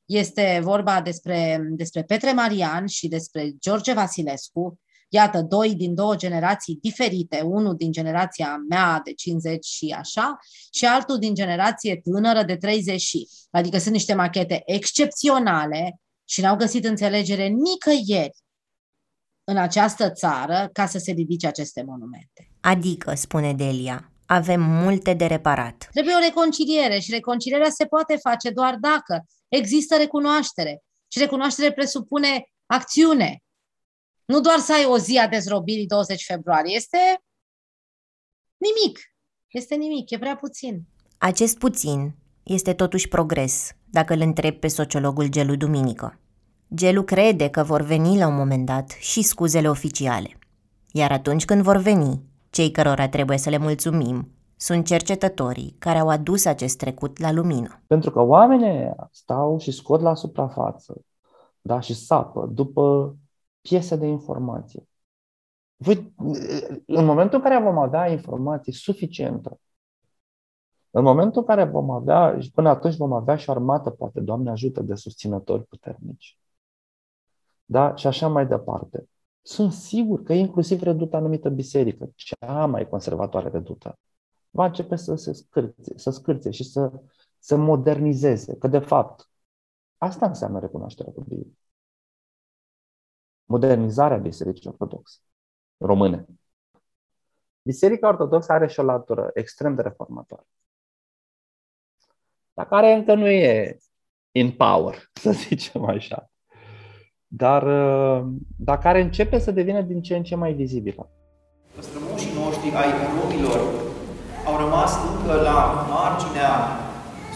Este 0.05 0.61
vorba 0.63 1.03
despre, 1.03 1.67
despre 1.71 2.03
Petre 2.03 2.33
Marian 2.33 2.87
și 2.87 3.09
despre 3.09 3.53
George 3.61 3.93
Vasilescu, 3.93 4.79
iată, 5.15 5.43
doi 5.43 5.75
din 5.75 5.95
două 5.95 6.17
generații 6.17 6.79
diferite, 6.83 7.41
unul 7.41 7.77
din 7.77 7.93
generația 7.93 8.57
mea 8.69 9.01
de 9.05 9.13
50 9.13 9.67
și 9.67 9.95
așa, 9.99 10.39
și 10.73 10.85
altul 10.85 11.19
din 11.19 11.35
generație 11.35 11.97
tânără 11.97 12.43
de 12.43 12.57
30 12.57 13.01
și. 13.01 13.29
Adică 13.51 13.79
sunt 13.79 13.93
niște 13.93 14.15
machete 14.15 14.63
excepționale 14.67 16.01
și 16.25 16.41
n-au 16.41 16.57
găsit 16.57 16.85
înțelegere 16.85 17.47
nicăieri 17.47 18.37
în 19.45 19.57
această 19.57 20.11
țară 20.11 20.69
ca 20.73 20.87
să 20.87 20.99
se 20.99 21.13
ridice 21.13 21.47
aceste 21.47 21.83
monumente. 21.87 22.51
Adică, 22.61 23.15
spune 23.15 23.53
Delia, 23.53 24.13
avem 24.27 24.61
multe 24.61 25.15
de 25.15 25.27
reparat. 25.27 25.89
Trebuie 25.93 26.15
o 26.15 26.25
reconciliere 26.25 26.99
și 26.99 27.11
reconcilierea 27.11 27.71
se 27.71 27.85
poate 27.85 28.17
face 28.17 28.51
doar 28.51 28.77
dacă 28.81 29.25
există 29.49 29.97
recunoaștere. 29.97 30.83
Și 31.09 31.19
recunoaștere 31.19 31.73
presupune 31.73 32.45
acțiune. 32.67 33.44
Nu 34.25 34.41
doar 34.41 34.59
să 34.59 34.73
ai 34.73 34.85
o 34.85 34.99
zi 34.99 35.19
a 35.19 35.29
dezrobirii 35.29 35.87
20 35.87 36.25
februarie. 36.25 36.75
Este 36.75 36.99
nimic. 38.57 38.99
Este 39.47 39.75
nimic. 39.75 40.11
E 40.11 40.19
prea 40.19 40.37
puțin. 40.37 40.83
Acest 41.19 41.59
puțin 41.59 42.15
este 42.43 42.75
totuși 42.75 43.09
progres, 43.09 43.73
dacă 43.91 44.15
îl 44.15 44.21
întreb 44.21 44.55
pe 44.55 44.69
sociologul 44.69 45.27
Gelu 45.29 45.57
Duminică. 45.57 46.19
Gelu 46.75 47.03
crede 47.03 47.49
că 47.49 47.63
vor 47.63 47.83
veni 47.83 48.19
la 48.19 48.27
un 48.27 48.35
moment 48.35 48.67
dat 48.67 48.91
și 48.91 49.23
scuzele 49.23 49.69
oficiale. 49.69 50.39
Iar 50.93 51.13
atunci 51.13 51.45
când 51.45 51.63
vor 51.63 51.77
veni, 51.77 52.23
cei 52.51 52.71
cărora 52.71 53.09
trebuie 53.09 53.39
să 53.39 53.51
le 53.51 53.59
mulțumim 53.59 54.29
sunt 54.57 54.87
cercetătorii 54.87 55.77
care 55.79 55.99
au 55.99 56.09
adus 56.09 56.45
acest 56.45 56.79
trecut 56.79 57.19
la 57.19 57.33
lumină. 57.33 57.83
Pentru 57.87 58.11
că 58.11 58.21
oamenii 58.21 58.95
stau 59.11 59.59
și 59.59 59.71
scot 59.71 60.01
la 60.01 60.15
suprafață 60.15 61.05
da, 61.61 61.81
și 61.81 61.95
sapă 61.95 62.51
după 62.53 63.17
piese 63.69 63.97
de 63.97 64.07
informație. 64.07 64.89
Voi, 65.77 66.15
în 66.87 67.05
momentul 67.05 67.39
în 67.39 67.45
care 67.45 67.63
vom 67.63 67.79
avea 67.79 68.11
informații 68.11 68.73
suficientă, 68.73 69.61
în 70.91 71.03
momentul 71.03 71.41
în 71.41 71.47
care 71.47 71.65
vom 71.65 71.91
avea, 71.91 72.41
și 72.41 72.51
până 72.51 72.69
atunci 72.69 72.97
vom 72.97 73.13
avea 73.13 73.37
și 73.37 73.49
o 73.49 73.53
armată, 73.53 73.91
poate, 73.91 74.21
Doamne 74.21 74.51
ajută, 74.51 74.83
de 74.83 74.95
susținători 74.95 75.65
puternici. 75.65 76.39
Da? 77.65 77.95
Și 77.95 78.07
așa 78.07 78.29
mai 78.29 78.47
departe. 78.47 79.09
Sunt 79.43 79.73
sigur 79.73 80.23
că 80.23 80.33
inclusiv 80.33 80.83
reduta 80.83 81.17
anumită 81.17 81.49
biserică, 81.49 82.11
cea 82.15 82.67
mai 82.67 82.89
conservatoare 82.89 83.49
redută, 83.49 83.99
va 84.51 84.65
începe 84.65 84.97
să 84.97 85.15
se 85.15 85.33
scârțe, 85.33 85.99
să 85.99 86.11
scârțe 86.11 86.51
și 86.51 86.65
să 86.65 86.93
se 87.39 87.55
modernizeze. 87.55 88.57
Că, 88.57 88.69
de 88.69 88.79
fapt, 88.79 89.29
asta 89.99 90.27
înseamnă 90.27 90.59
recunoașterea 90.59 91.13
copilului. 91.13 91.59
Modernizarea 93.45 94.17
Bisericii 94.17 94.69
Ortodoxe 94.69 95.19
române. 95.77 96.27
Biserica 97.63 98.09
Ortodoxă 98.09 98.53
are 98.53 98.67
și 98.67 98.81
o 98.81 98.83
latură 98.83 99.31
extrem 99.35 99.75
de 99.75 99.83
reformatoare, 99.83 100.47
dar 102.53 102.67
care 102.67 102.93
încă 102.93 103.15
nu 103.15 103.29
e 103.29 103.79
in 104.31 104.57
power, 104.57 105.11
să 105.23 105.31
zicem 105.31 105.85
așa 105.85 106.29
dar, 107.37 107.63
uh, 107.63 108.25
dar 108.57 108.79
care 108.79 109.01
începe 109.01 109.39
să 109.39 109.51
devină 109.51 109.81
din 109.81 110.03
ce 110.03 110.17
în 110.17 110.23
ce 110.23 110.35
mai 110.35 110.53
vizibilă. 110.53 111.11
Strămoșii 111.79 112.35
noștri 112.43 112.75
ai 112.83 112.91
romilor 113.21 113.61
au 114.49 114.57
rămas 114.65 114.93
încă 115.11 115.35
la 115.49 115.87
marginea 115.95 116.55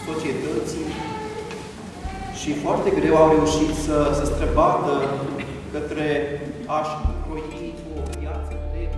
societății 0.07 0.87
și 2.39 2.53
foarte 2.53 2.89
greu 2.89 3.15
au 3.15 3.29
reușit 3.35 3.73
să, 3.85 3.97
să 4.13 4.25
străbată 4.25 4.91
către 5.71 6.39
a-și 6.65 6.95
croi 7.25 7.73
o 7.97 8.19
viață 8.19 8.53
de... 8.71 8.89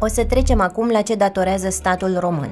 O 0.00 0.06
să 0.06 0.24
trecem 0.24 0.60
acum 0.60 0.90
la 0.90 1.02
ce 1.02 1.14
datorează 1.14 1.68
statul 1.68 2.18
român. 2.18 2.50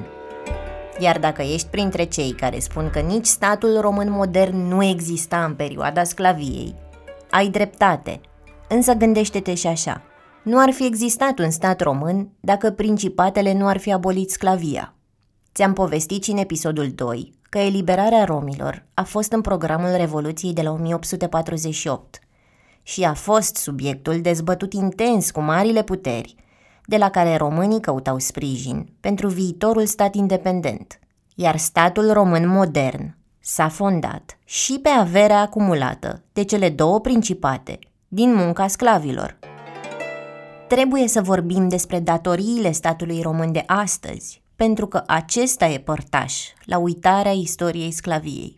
Iar 0.99 1.19
dacă 1.19 1.41
ești 1.41 1.67
printre 1.67 2.03
cei 2.03 2.31
care 2.31 2.59
spun 2.59 2.89
că 2.89 2.99
nici 2.99 3.25
statul 3.25 3.79
român 3.79 4.11
modern 4.11 4.67
nu 4.67 4.83
exista 4.83 5.43
în 5.43 5.53
perioada 5.53 6.03
sclaviei, 6.03 6.75
ai 7.29 7.47
dreptate. 7.47 8.21
Însă 8.67 8.93
gândește-te 8.93 9.53
și 9.53 9.67
așa. 9.67 10.01
Nu 10.43 10.59
ar 10.59 10.71
fi 10.71 10.85
existat 10.85 11.39
un 11.39 11.49
stat 11.49 11.81
român 11.81 12.29
dacă 12.39 12.71
principatele 12.71 13.53
nu 13.53 13.67
ar 13.67 13.77
fi 13.77 13.91
abolit 13.91 14.29
sclavia. 14.29 14.95
Ți-am 15.53 15.73
povestit 15.73 16.23
și 16.23 16.31
în 16.31 16.37
episodul 16.37 16.91
2 16.95 17.34
că 17.49 17.57
eliberarea 17.57 18.23
romilor 18.23 18.85
a 18.93 19.03
fost 19.03 19.31
în 19.31 19.41
programul 19.41 19.95
Revoluției 19.95 20.53
de 20.53 20.61
la 20.61 20.71
1848 20.71 22.19
și 22.81 23.03
a 23.03 23.13
fost 23.13 23.55
subiectul 23.55 24.21
dezbătut 24.21 24.73
intens 24.73 25.31
cu 25.31 25.41
marile 25.41 25.83
puteri– 25.83 26.35
de 26.85 26.97
la 26.97 27.09
care 27.09 27.35
românii 27.35 27.79
căutau 27.79 28.19
sprijin 28.19 28.87
pentru 28.99 29.27
viitorul 29.27 29.85
stat 29.85 30.15
independent, 30.15 30.99
iar 31.35 31.57
statul 31.57 32.13
român 32.13 32.47
modern 32.47 33.15
s-a 33.39 33.67
fondat 33.67 34.37
și 34.45 34.79
pe 34.81 34.89
averea 34.89 35.39
acumulată 35.39 36.23
de 36.33 36.43
cele 36.43 36.69
două 36.69 36.99
principate 36.99 37.79
din 38.07 38.35
munca 38.35 38.67
sclavilor. 38.67 39.37
Trebuie 40.67 41.07
să 41.07 41.21
vorbim 41.21 41.67
despre 41.67 41.99
datoriile 41.99 42.71
statului 42.71 43.21
român 43.21 43.51
de 43.51 43.63
astăzi, 43.65 44.41
pentru 44.55 44.87
că 44.87 45.03
acesta 45.07 45.65
e 45.65 45.77
părtaș 45.79 46.43
la 46.65 46.77
uitarea 46.77 47.31
istoriei 47.31 47.91
sclaviei. 47.91 48.57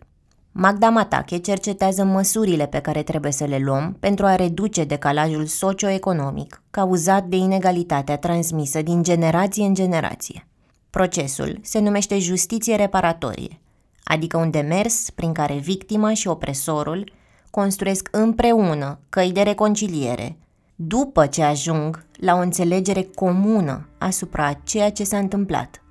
Magda 0.52 0.90
Matache 0.90 1.38
cercetează 1.38 2.04
măsurile 2.04 2.68
pe 2.68 2.80
care 2.80 3.04
trebuie 3.04 3.32
să 3.32 3.46
le 3.46 3.58
luăm 3.58 3.98
pentru 4.00 4.26
a 4.26 4.36
reduce 4.36 4.84
decalajul 4.84 5.46
socioeconomic 5.46 6.62
cauzat 6.70 7.26
de 7.26 7.36
inegalitatea 7.36 8.18
transmisă 8.18 8.82
din 8.82 9.04
generație 9.04 9.66
în 9.66 9.74
generație. 9.74 10.48
Procesul 10.90 11.60
se 11.62 11.80
numește 11.80 12.20
justiție 12.20 12.76
reparatorie, 12.76 13.60
adică 14.04 14.38
un 14.38 14.52
demers 14.52 15.10
prin 15.10 15.34
care 15.34 15.54
victima 15.54 16.14
și 16.14 16.28
opresorul 16.28 17.12
construiesc 17.50 18.08
împreună 18.12 19.00
căi 19.10 19.32
de 19.32 19.42
reconciliere, 19.42 20.38
după 20.76 21.26
ce 21.26 21.44
ajung 21.44 22.06
la 22.20 22.36
o 22.36 22.40
înțelegere 22.40 23.08
comună 23.16 23.88
asupra 23.98 24.54
ceea 24.54 24.92
ce 24.92 25.04
s-a 25.04 25.18
întâmplat. 25.18 25.82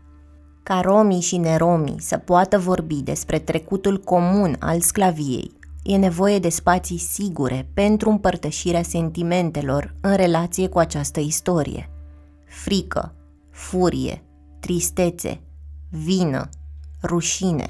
Ca 0.68 0.80
romii 0.80 1.20
și 1.20 1.36
neromii 1.36 2.00
să 2.00 2.16
poată 2.16 2.58
vorbi 2.58 2.94
despre 2.94 3.38
trecutul 3.38 4.00
comun 4.00 4.56
al 4.58 4.80
sclaviei, 4.80 5.50
e 5.82 5.96
nevoie 5.96 6.38
de 6.38 6.48
spații 6.48 6.98
sigure 6.98 7.68
pentru 7.74 8.10
împărtășirea 8.10 8.82
sentimentelor 8.82 9.94
în 10.00 10.14
relație 10.14 10.68
cu 10.68 10.78
această 10.78 11.20
istorie. 11.20 11.90
Frică, 12.46 13.14
furie, 13.50 14.22
tristețe, 14.60 15.40
vină, 15.90 16.48
rușine. 17.02 17.66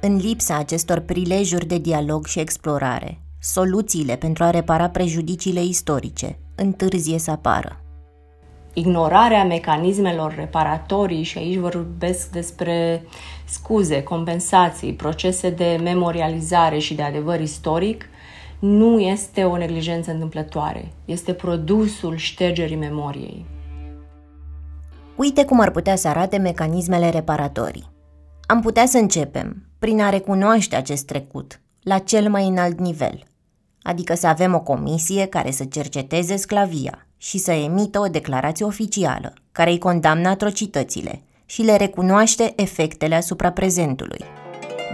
În 0.00 0.16
lipsa 0.16 0.56
acestor 0.56 0.98
prilejuri 0.98 1.66
de 1.66 1.78
dialog 1.78 2.26
și 2.26 2.38
explorare, 2.38 3.20
soluțiile 3.38 4.16
pentru 4.16 4.44
a 4.44 4.50
repara 4.50 4.90
prejudiciile 4.90 5.64
istorice 5.64 6.38
întârzie 6.54 7.18
să 7.18 7.30
apară. 7.30 7.80
Ignorarea 8.72 9.44
mecanismelor 9.44 10.34
reparatorii, 10.34 11.22
și 11.22 11.38
aici 11.38 11.56
vorbesc 11.56 12.30
despre 12.30 13.04
scuze, 13.44 14.02
compensații, 14.02 14.92
procese 14.92 15.50
de 15.50 15.78
memorializare 15.82 16.78
și 16.78 16.94
de 16.94 17.02
adevăr 17.02 17.40
istoric, 17.40 18.04
nu 18.58 18.98
este 18.98 19.44
o 19.44 19.56
neglijență 19.56 20.10
întâmplătoare, 20.10 20.92
este 21.04 21.32
produsul 21.32 22.16
ștergerii 22.16 22.76
memoriei. 22.76 23.44
Uite 25.16 25.44
cum 25.44 25.60
ar 25.60 25.70
putea 25.70 25.96
să 25.96 26.08
arate 26.08 26.36
mecanismele 26.36 27.10
reparatorii. 27.10 27.90
Am 28.46 28.60
putea 28.60 28.86
să 28.86 28.98
începem 28.98 29.62
prin 29.78 30.00
a 30.00 30.08
recunoaște 30.08 30.76
acest 30.76 31.06
trecut 31.06 31.60
la 31.82 31.98
cel 31.98 32.28
mai 32.28 32.46
înalt 32.46 32.78
nivel, 32.78 33.22
adică 33.82 34.14
să 34.14 34.26
avem 34.26 34.54
o 34.54 34.60
comisie 34.60 35.26
care 35.26 35.50
să 35.50 35.64
cerceteze 35.64 36.36
sclavia 36.36 37.06
și 37.22 37.38
să 37.38 37.52
emită 37.52 37.98
o 37.98 38.06
declarație 38.06 38.64
oficială 38.64 39.34
care 39.52 39.70
îi 39.70 39.78
condamnă 39.78 40.28
atrocitățile 40.28 41.22
și 41.44 41.62
le 41.62 41.76
recunoaște 41.76 42.52
efectele 42.56 43.14
asupra 43.14 43.50
prezentului. 43.52 44.24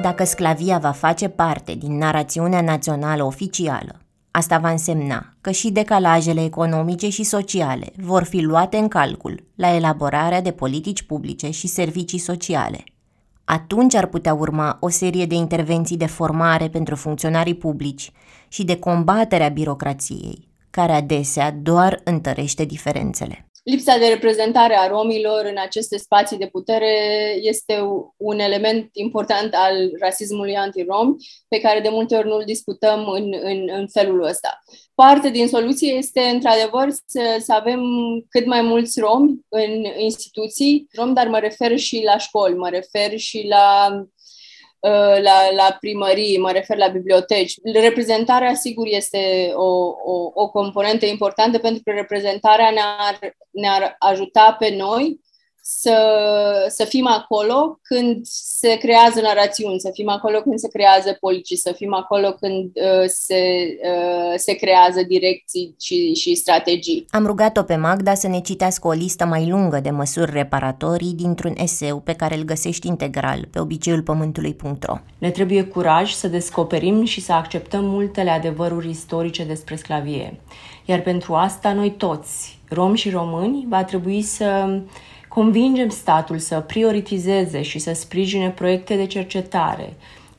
Dacă 0.03 0.25
sclavia 0.25 0.79
va 0.79 0.91
face 0.91 1.29
parte 1.29 1.75
din 1.75 1.97
narațiunea 1.97 2.61
națională 2.61 3.25
oficială, 3.25 4.01
asta 4.31 4.59
va 4.59 4.71
însemna 4.71 5.33
că 5.41 5.51
și 5.51 5.71
decalajele 5.71 6.45
economice 6.45 7.09
și 7.09 7.23
sociale 7.23 7.93
vor 7.97 8.23
fi 8.23 8.41
luate 8.41 8.77
în 8.77 8.89
calcul 8.89 9.45
la 9.55 9.75
elaborarea 9.75 10.43
de 10.43 10.51
politici 10.51 11.03
publice 11.03 11.51
și 11.51 11.67
servicii 11.67 12.19
sociale– 12.19 12.85
atunci 13.49 13.95
ar 13.95 14.07
putea 14.07 14.35
urma 14.35 14.77
o 14.81 14.89
serie 14.89 15.27
de 15.27 15.35
intervenții 15.35 15.97
de 15.97 16.07
formare 16.07 16.69
pentru 16.69 16.95
funcționarii 16.95 17.55
publici 17.55 18.13
și 18.49 18.65
de 18.65 18.79
combaterea 18.79 19.49
birocrației, 19.49 20.49
care 20.77 20.93
adesea 20.93 21.51
doar 21.63 22.01
întărește 22.05 22.65
diferențele. 22.65 23.49
Lipsa 23.63 23.99
de 23.99 24.07
reprezentare 24.07 24.77
a 24.77 24.87
romilor 24.87 25.45
în 25.45 25.57
aceste 25.59 25.97
spații 25.97 26.37
de 26.39 26.47
putere 26.47 26.95
este 27.41 27.75
un 28.17 28.39
element 28.39 28.89
important 28.93 29.55
al 29.55 29.91
rasismului 30.01 30.57
antirom, 30.57 31.15
pe 31.49 31.59
care 31.61 31.81
de 31.81 31.89
multe 31.89 32.17
ori 32.17 32.29
nu-l 32.29 32.43
discutăm 32.47 33.09
în, 33.09 33.35
în, 33.43 33.69
în 33.79 33.87
felul 33.89 34.23
ăsta. 34.23 34.63
Parte 34.95 35.31
din 35.31 35.49
soluție 35.49 35.93
este, 35.93 36.21
într-adevăr, 36.21 36.89
să, 37.07 37.37
să 37.41 37.53
avem 37.53 37.81
cât 38.29 38.47
mai 38.47 38.63
mulți 38.63 39.01
romi 39.01 39.41
în 39.49 39.85
instituții, 39.99 40.87
rom, 40.93 41.13
dar 41.13 41.29
mă 41.29 41.39
refer 41.39 41.77
și 41.77 42.03
la 42.05 42.19
școli, 42.19 42.55
mă 42.55 42.69
refer 42.69 43.19
și 43.19 43.47
la 43.49 43.89
Uh, 43.91 44.16
la, 45.23 45.51
la 45.57 45.77
primării, 45.81 46.39
mă 46.39 46.51
refer 46.51 46.77
la 46.77 46.89
biblioteci. 46.89 47.55
Reprezentarea, 47.63 48.55
sigur, 48.55 48.87
este 48.89 49.53
o, 49.55 49.87
o, 50.05 50.31
o 50.35 50.51
componentă 50.51 51.07
importantă 51.07 51.59
pentru 51.59 51.83
că 51.85 51.91
reprezentarea 51.91 52.71
ne-ar, 52.71 53.37
ne-ar 53.51 53.97
ajuta 53.99 54.57
pe 54.59 54.75
noi 54.77 55.21
să, 55.69 55.97
să 56.69 56.85
fim 56.85 57.07
acolo 57.07 57.79
când 57.83 58.21
se 58.25 58.77
creează 58.77 59.21
narațiuni, 59.21 59.81
să 59.81 59.91
fim 59.93 60.09
acolo 60.09 60.41
când 60.41 60.59
se 60.59 60.69
creează 60.69 61.17
politici, 61.21 61.59
să 61.59 61.73
fim 61.77 61.95
acolo 61.95 62.33
când 62.33 62.71
uh, 62.75 63.05
se, 63.07 63.43
uh, 63.83 64.35
se 64.37 64.53
creează 64.53 65.03
direcții 65.03 65.75
și, 65.81 66.15
și 66.15 66.35
strategii. 66.35 67.07
Am 67.11 67.27
rugat-o 67.27 67.63
pe 67.63 67.77
Magda 67.77 68.15
să 68.15 68.29
ne 68.29 68.41
citească 68.41 68.89
o 68.89 68.93
listă 68.93 69.25
mai 69.25 69.49
lungă 69.49 69.81
de 69.81 69.91
măsuri 69.91 70.33
reparatorii 70.33 71.13
dintr-un 71.13 71.55
eseu 71.57 72.01
pe 72.01 72.13
care 72.13 72.37
îl 72.37 72.43
găsești 72.43 72.87
integral 72.87 73.49
pe 73.51 73.61
obiceiulpământului.ro. 73.61 74.99
Ne 75.19 75.31
trebuie 75.31 75.65
curaj 75.65 76.13
să 76.13 76.29
descoperim 76.29 77.05
și 77.05 77.21
să 77.21 77.33
acceptăm 77.33 77.85
multele 77.85 78.31
adevăruri 78.31 78.91
istorice 78.91 79.45
despre 79.45 79.77
sclavie. 79.77 80.41
Iar 80.85 81.01
pentru 81.01 81.35
asta 81.35 81.73
noi 81.73 81.91
toți, 81.91 82.59
romi 82.69 82.97
și 82.97 83.11
români, 83.11 83.67
va 83.69 83.85
trebui 83.85 84.23
să 84.23 84.81
Convingem 85.37 85.89
statul 85.89 86.39
să 86.39 86.61
prioritizeze 86.61 87.63
și 87.63 87.79
să 87.79 87.93
sprijine 87.93 88.51
proiecte 88.51 88.95
de 88.95 89.07
cercetare, 89.07 89.93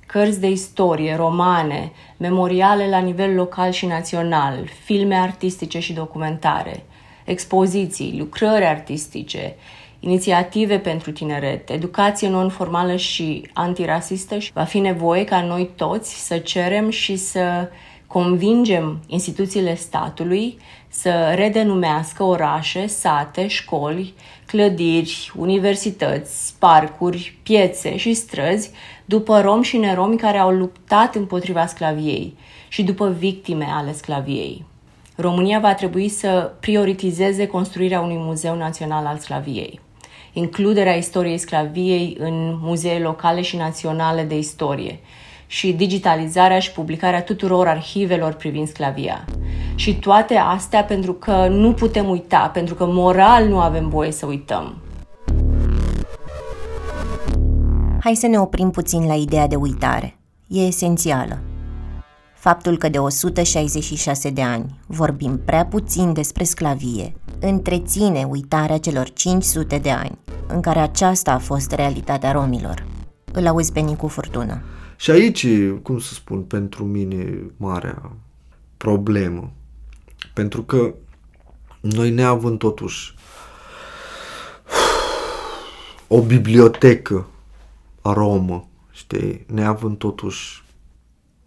cărți 0.05 0.39
de 0.39 0.49
istorie, 0.49 1.15
romane, 1.15 1.91
memoriale 2.17 2.89
la 2.89 2.97
nivel 2.97 3.35
local 3.35 3.71
și 3.71 3.85
național, 3.85 4.69
filme 4.83 5.15
artistice 5.15 5.79
și 5.79 5.93
documentare, 5.93 6.83
expoziții, 7.25 8.15
lucrări 8.17 8.65
artistice, 8.65 9.55
inițiative 9.99 10.79
pentru 10.79 11.11
tineret, 11.11 11.69
educație 11.69 12.29
non-formală 12.29 12.95
și 12.95 13.49
antirasistă 13.53 14.37
și 14.37 14.51
va 14.53 14.63
fi 14.63 14.79
nevoie 14.79 15.23
ca 15.23 15.41
noi 15.41 15.69
toți 15.75 16.25
să 16.25 16.37
cerem 16.37 16.89
și 16.89 17.15
să 17.15 17.69
convingem 18.07 18.99
instituțiile 19.07 19.75
statului 19.75 20.57
să 20.87 21.31
redenumească 21.35 22.23
orașe, 22.23 22.85
sate, 22.85 23.47
școli, 23.47 24.13
clădiri, 24.45 25.31
universități, 25.35 26.55
parcuri, 26.59 27.37
piețe 27.43 27.97
și 27.97 28.13
străzi 28.13 28.71
după 29.05 29.41
romi 29.41 29.63
și 29.63 29.77
neromi 29.77 30.17
care 30.17 30.37
au 30.37 30.51
luptat 30.51 31.15
împotriva 31.15 31.65
sclaviei 31.65 32.37
și 32.67 32.83
după 32.83 33.09
victime 33.09 33.67
ale 33.69 33.93
sclaviei. 33.93 34.65
România 35.15 35.59
va 35.59 35.73
trebui 35.73 36.09
să 36.09 36.51
prioritizeze 36.59 37.47
construirea 37.47 37.99
unui 37.99 38.17
muzeu 38.17 38.55
național 38.55 39.05
al 39.05 39.17
sclaviei. 39.17 39.79
Includerea 40.33 40.95
istoriei 40.95 41.37
sclaviei 41.37 42.15
în 42.19 42.57
muzee 42.61 42.99
locale 42.99 43.41
și 43.41 43.55
naționale 43.55 44.23
de 44.23 44.37
istorie 44.37 44.99
și 45.47 45.71
digitalizarea 45.71 46.59
și 46.59 46.71
publicarea 46.71 47.23
tuturor 47.23 47.67
arhivelor 47.67 48.33
privind 48.33 48.67
sclavia. 48.67 49.25
Și 49.75 49.95
toate 49.95 50.35
astea 50.35 50.83
pentru 50.83 51.13
că 51.13 51.47
nu 51.49 51.73
putem 51.73 52.09
uita, 52.09 52.49
pentru 52.53 52.75
că 52.75 52.85
moral 52.85 53.47
nu 53.47 53.59
avem 53.59 53.89
voie 53.89 54.11
să 54.11 54.25
uităm. 54.25 54.77
Hai 57.99 58.15
să 58.15 58.27
ne 58.27 58.39
oprim 58.39 58.69
puțin 58.69 59.05
la 59.05 59.13
ideea 59.13 59.47
de 59.47 59.55
uitare. 59.55 60.17
E 60.47 60.59
esențială. 60.59 61.39
Faptul 62.35 62.77
că 62.77 62.89
de 62.89 62.97
166 62.97 64.29
de 64.29 64.41
ani 64.41 64.79
vorbim 64.87 65.41
prea 65.45 65.65
puțin 65.65 66.13
despre 66.13 66.43
sclavie 66.43 67.13
întreține 67.39 68.23
uitarea 68.29 68.77
celor 68.77 69.09
500 69.09 69.77
de 69.77 69.89
ani 69.89 70.17
în 70.47 70.61
care 70.61 70.79
aceasta 70.79 71.31
a 71.31 71.37
fost 71.37 71.71
realitatea 71.71 72.31
romilor. 72.31 72.85
Îl 73.31 73.47
auzi 73.47 73.71
pe 73.71 73.79
Nicu 73.79 74.07
Furtună. 74.07 74.61
Și 74.97 75.11
aici, 75.11 75.47
cum 75.81 75.99
să 75.99 76.13
spun, 76.13 76.41
pentru 76.41 76.83
mine 76.83 77.43
marea 77.57 78.11
problemă. 78.77 79.51
Pentru 80.33 80.63
că 80.63 80.93
noi 81.81 82.11
neavând 82.11 82.59
totuși 82.59 83.15
o 86.07 86.21
bibliotecă 86.21 87.27
romă, 88.01 88.67
știi, 88.91 89.45
neavând 89.47 89.97
totuși 89.97 90.65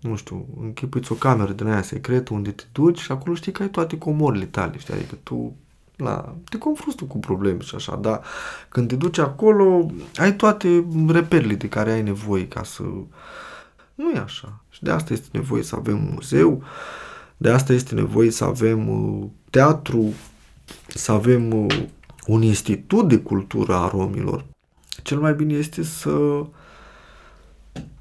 nu 0.01 0.17
știu, 0.17 0.47
închipuiți 0.61 1.13
o 1.13 1.15
cameră 1.15 1.53
din 1.53 1.67
aia 1.67 1.83
secretă 1.83 2.35
unde 2.35 2.51
te 2.51 2.65
duci 2.73 2.99
și 2.99 3.13
acolo 3.13 3.35
știi 3.35 3.53
că 3.53 3.63
ai 3.63 3.69
toate 3.71 3.99
comorile 3.99 4.45
tale, 4.45 4.79
știi, 4.79 4.95
adică 4.95 5.19
tu 5.23 5.57
la, 6.01 6.35
te 6.49 6.59
confrunți 6.59 6.97
tu 6.97 7.05
cu 7.05 7.19
probleme 7.19 7.61
și 7.61 7.75
așa, 7.75 7.97
dar 7.97 8.21
când 8.69 8.89
te 8.89 8.97
duci 8.97 9.19
acolo, 9.19 9.91
ai 10.17 10.37
toate 10.37 10.87
reperele 11.09 11.55
de 11.55 11.69
care 11.69 11.93
ai 11.93 12.03
nevoie 12.03 12.49
ca 12.49 12.63
să... 12.63 12.83
Nu 13.95 14.11
e 14.11 14.19
așa. 14.19 14.63
Și 14.71 14.83
de 14.83 14.91
asta 14.91 15.13
este 15.13 15.29
nevoie 15.33 15.63
să 15.63 15.77
avem 15.77 15.97
un 15.97 16.11
muzeu, 16.15 16.63
de 17.37 17.51
asta 17.51 17.73
este 17.73 17.95
nevoie 17.95 18.31
să 18.31 18.45
avem 18.45 18.89
uh, 18.89 19.27
teatru, 19.51 20.13
să 20.89 21.13
avem 21.13 21.53
uh, 21.53 21.83
un 22.27 22.43
institut 22.43 23.09
de 23.09 23.19
cultură 23.19 23.75
a 23.75 23.89
romilor. 23.89 24.45
Cel 25.03 25.19
mai 25.19 25.35
bine 25.35 25.55
este 25.55 25.83
să 25.83 26.45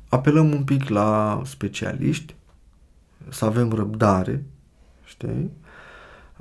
apelăm 0.10 0.52
un 0.52 0.64
pic 0.64 0.90
la 0.90 1.42
specialiști, 1.46 2.36
să 3.30 3.46
avem 3.46 3.72
răbdare, 3.72 4.44
știi? 5.04 5.52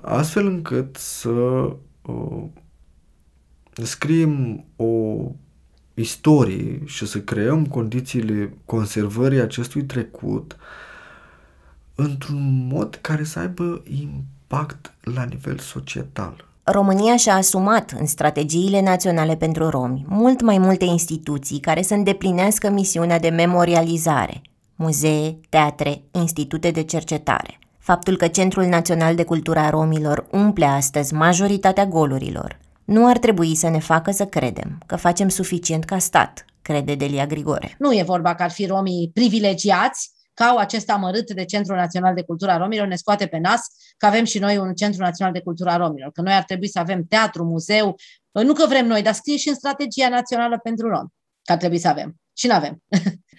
Astfel 0.03 0.47
încât 0.47 0.97
să 0.97 1.31
uh, 2.03 2.45
scriem 3.73 4.65
o 4.77 5.17
istorii 5.95 6.83
și 6.87 7.07
să 7.07 7.19
creăm 7.19 7.67
condițiile 7.67 8.59
conservării 8.65 9.41
acestui 9.41 9.83
trecut 9.83 10.57
într-un 11.95 12.67
mod 12.73 12.99
care 13.01 13.25
să 13.25 13.39
aibă 13.39 13.83
impact 14.01 14.95
la 15.01 15.25
nivel 15.25 15.59
societal. 15.59 16.47
România 16.63 17.17
și-a 17.17 17.35
asumat 17.35 17.91
în 17.99 18.07
strategiile 18.07 18.81
naționale 18.81 19.37
pentru 19.37 19.69
romi 19.69 20.05
mult 20.09 20.41
mai 20.41 20.59
multe 20.59 20.85
instituții 20.85 21.61
care 21.61 21.83
să 21.83 21.95
îndeplinească 21.95 22.71
misiunea 22.71 23.19
de 23.19 23.29
memorializare, 23.29 24.43
muzee, 24.75 25.39
teatre, 25.49 26.03
institute 26.11 26.71
de 26.71 26.83
cercetare. 26.83 27.59
Faptul 27.89 28.17
că 28.17 28.29
Centrul 28.29 28.65
Național 28.65 29.15
de 29.15 29.25
Cultură 29.25 29.59
a 29.59 29.71
Romilor 29.71 30.27
umple 30.31 30.65
astăzi 30.65 31.15
majoritatea 31.15 31.87
golurilor 31.87 32.59
nu 32.85 33.09
ar 33.09 33.19
trebui 33.19 33.55
să 33.55 33.69
ne 33.69 33.79
facă 33.79 34.11
să 34.11 34.27
credem 34.27 34.83
că 34.87 34.97
facem 34.97 35.29
suficient 35.29 35.85
ca 35.85 35.99
stat, 35.99 36.45
crede 36.63 36.95
Delia 36.95 37.27
Grigore. 37.27 37.75
Nu 37.79 37.93
e 37.93 38.03
vorba 38.03 38.35
că 38.35 38.43
ar 38.43 38.51
fi 38.51 38.67
romii 38.67 39.11
privilegiați, 39.15 40.11
că 40.35 40.43
au 40.43 40.57
acest 40.57 40.91
amărât 40.91 41.31
de 41.31 41.45
Centrul 41.45 41.77
Național 41.77 42.15
de 42.15 42.23
Cultură 42.23 42.51
a 42.51 42.57
Romilor, 42.57 42.87
ne 42.87 42.95
scoate 42.95 43.27
pe 43.27 43.39
nas 43.39 43.61
că 43.97 44.07
avem 44.07 44.25
și 44.25 44.39
noi 44.39 44.59
un 44.59 44.75
Centru 44.75 45.03
Național 45.03 45.33
de 45.33 45.41
Cultură 45.41 45.71
a 45.71 45.77
Romilor, 45.77 46.11
că 46.13 46.21
noi 46.21 46.33
ar 46.33 46.43
trebui 46.43 46.69
să 46.69 46.79
avem 46.79 47.05
teatru, 47.09 47.45
muzeu, 47.45 47.97
nu 48.31 48.53
că 48.53 48.67
vrem 48.67 48.87
noi, 48.87 49.03
dar 49.03 49.15
scrie 49.15 49.37
și 49.37 49.49
în 49.49 49.55
Strategia 49.55 50.09
Națională 50.09 50.59
pentru 50.63 50.89
Romi 50.89 51.13
că 51.43 51.53
ar 51.53 51.59
trebui 51.59 51.79
să 51.79 51.89
avem. 51.89 52.15
Și 52.33 52.47
nu 52.47 52.55
avem. 52.55 52.83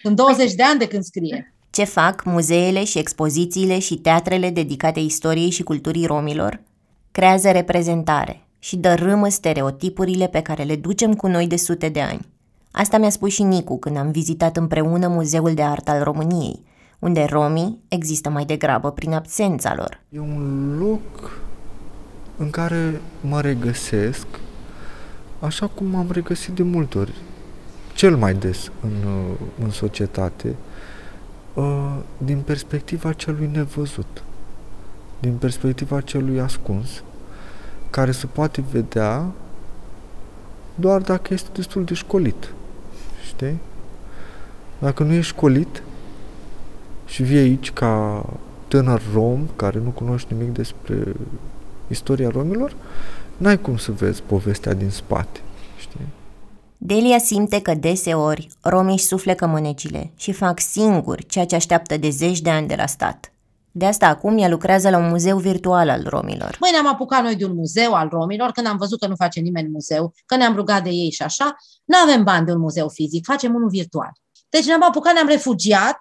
în 0.04 0.16
20 0.16 0.54
de 0.54 0.64
ani 0.64 0.80
de 0.80 0.88
când 0.88 1.04
scrie. 1.04 1.54
Ce 1.72 1.84
fac 1.84 2.24
muzeele 2.24 2.84
și 2.84 2.98
expozițiile 2.98 3.80
și 3.80 3.96
teatrele 3.96 4.50
dedicate 4.50 5.00
istoriei 5.00 5.50
și 5.50 5.64
culturii 5.64 6.06
romilor? 6.06 6.62
Creează 7.12 7.52
reprezentare 7.52 8.42
și 8.60 8.78
dărâmă 8.78 9.28
stereotipurile 9.28 10.28
pe 10.28 10.42
care 10.42 10.64
le 10.64 10.76
ducem 10.76 11.14
cu 11.14 11.28
noi 11.28 11.48
de 11.48 11.56
sute 11.56 11.90
de 11.90 12.02
ani. 12.02 12.28
Asta 12.72 12.98
mi-a 12.98 13.10
spus 13.10 13.34
și 13.34 13.44
Nicu 13.44 13.80
când 13.80 13.98
am 13.98 14.12
vizitat 14.12 14.58
împreună 14.58 15.08
Muzeul 15.08 15.54
de 15.54 15.62
Artă 15.62 15.92
al 15.92 16.04
României, 16.04 16.64
unde 17.00 17.24
romii 17.30 17.80
există 17.88 18.30
mai 18.30 18.46
degrabă 18.46 18.92
prin 18.92 19.14
absența 19.14 19.74
lor. 19.76 20.02
E 20.10 20.20
un 20.20 20.76
loc 20.80 21.42
în 22.38 22.50
care 22.50 23.02
mă 23.22 23.42
regăsesc 23.42 24.26
așa 25.40 25.68
cum 25.68 25.96
am 25.96 26.08
regăsit 26.12 26.54
de 26.54 26.64
multe 26.64 26.98
ori, 26.98 27.14
cel 27.96 28.16
mai 28.18 28.34
des 28.34 28.72
în, 28.82 28.92
în 29.64 29.70
societate, 29.70 30.48
uh, 30.48 30.69
din 32.18 32.42
perspectiva 32.46 33.14
celui 33.14 33.50
nevăzut, 33.54 34.24
din 35.20 35.34
perspectiva 35.34 36.02
celui 36.02 36.40
ascuns, 36.40 37.04
care 37.90 38.12
se 38.12 38.26
poate 38.26 38.64
vedea 38.72 39.26
doar 40.76 41.02
dacă 41.02 41.34
este 41.34 41.50
destul 41.54 41.84
de 41.84 41.94
școlit. 41.94 42.54
Știi? 43.26 43.58
Dacă 44.80 45.04
nu 45.04 45.14
ești 45.14 45.34
școlit 45.34 45.84
și 47.06 47.24
vii 47.24 47.38
aici 47.38 47.72
ca 47.72 48.26
tânăr 48.68 49.02
rom 49.14 49.48
care 49.56 49.80
nu 49.80 49.90
cunoști 49.90 50.34
nimic 50.34 50.54
despre 50.54 51.16
istoria 51.88 52.30
romilor, 52.30 52.76
n-ai 53.38 53.60
cum 53.60 53.78
să 53.78 53.92
vezi 53.92 54.22
povestea 54.22 54.74
din 54.74 54.90
spate. 54.90 55.40
Știi? 55.78 56.08
Delia 56.82 57.18
simte 57.18 57.62
că 57.62 57.74
deseori 57.74 58.50
romii 58.62 58.94
își 58.94 59.04
suflecă 59.04 59.46
mânecile 59.46 60.12
și 60.18 60.32
fac 60.32 60.60
singuri 60.60 61.26
ceea 61.26 61.46
ce 61.46 61.56
așteaptă 61.56 61.98
de 61.98 62.10
zeci 62.10 62.42
de 62.42 62.50
ani 62.50 62.68
de 62.68 62.76
la 62.76 62.86
stat. 62.86 63.34
De 63.72 63.86
asta 63.86 64.08
acum 64.08 64.38
ea 64.38 64.50
lucrează 64.50 64.90
la 64.90 64.98
un 64.98 65.10
muzeu 65.10 65.38
virtual 65.38 65.90
al 65.90 66.04
romilor. 66.06 66.58
Măi, 66.60 66.70
ne-am 66.72 66.88
apucat 66.88 67.24
noi 67.24 67.36
de 67.36 67.46
un 67.46 67.54
muzeu 67.56 67.94
al 67.94 68.08
romilor, 68.10 68.52
când 68.52 68.68
am 68.68 68.78
văzut 68.78 69.00
că 69.00 69.08
nu 69.08 69.16
face 69.16 69.40
nimeni 69.40 69.70
muzeu, 69.70 70.14
că 70.26 70.36
ne-am 70.36 70.56
rugat 70.56 70.84
de 70.84 70.90
ei 70.90 71.12
și 71.12 71.22
așa, 71.22 71.56
nu 71.86 71.98
avem 71.98 72.24
bani 72.24 72.46
de 72.46 72.52
un 72.52 72.60
muzeu 72.60 72.90
fizic, 72.90 73.26
facem 73.26 73.56
unul 73.56 73.70
virtual. 73.70 74.12
Deci 74.50 74.66
ne-am 74.66 74.84
apucat, 74.84 75.14
ne-am 75.14 75.28
refugiat 75.28 75.98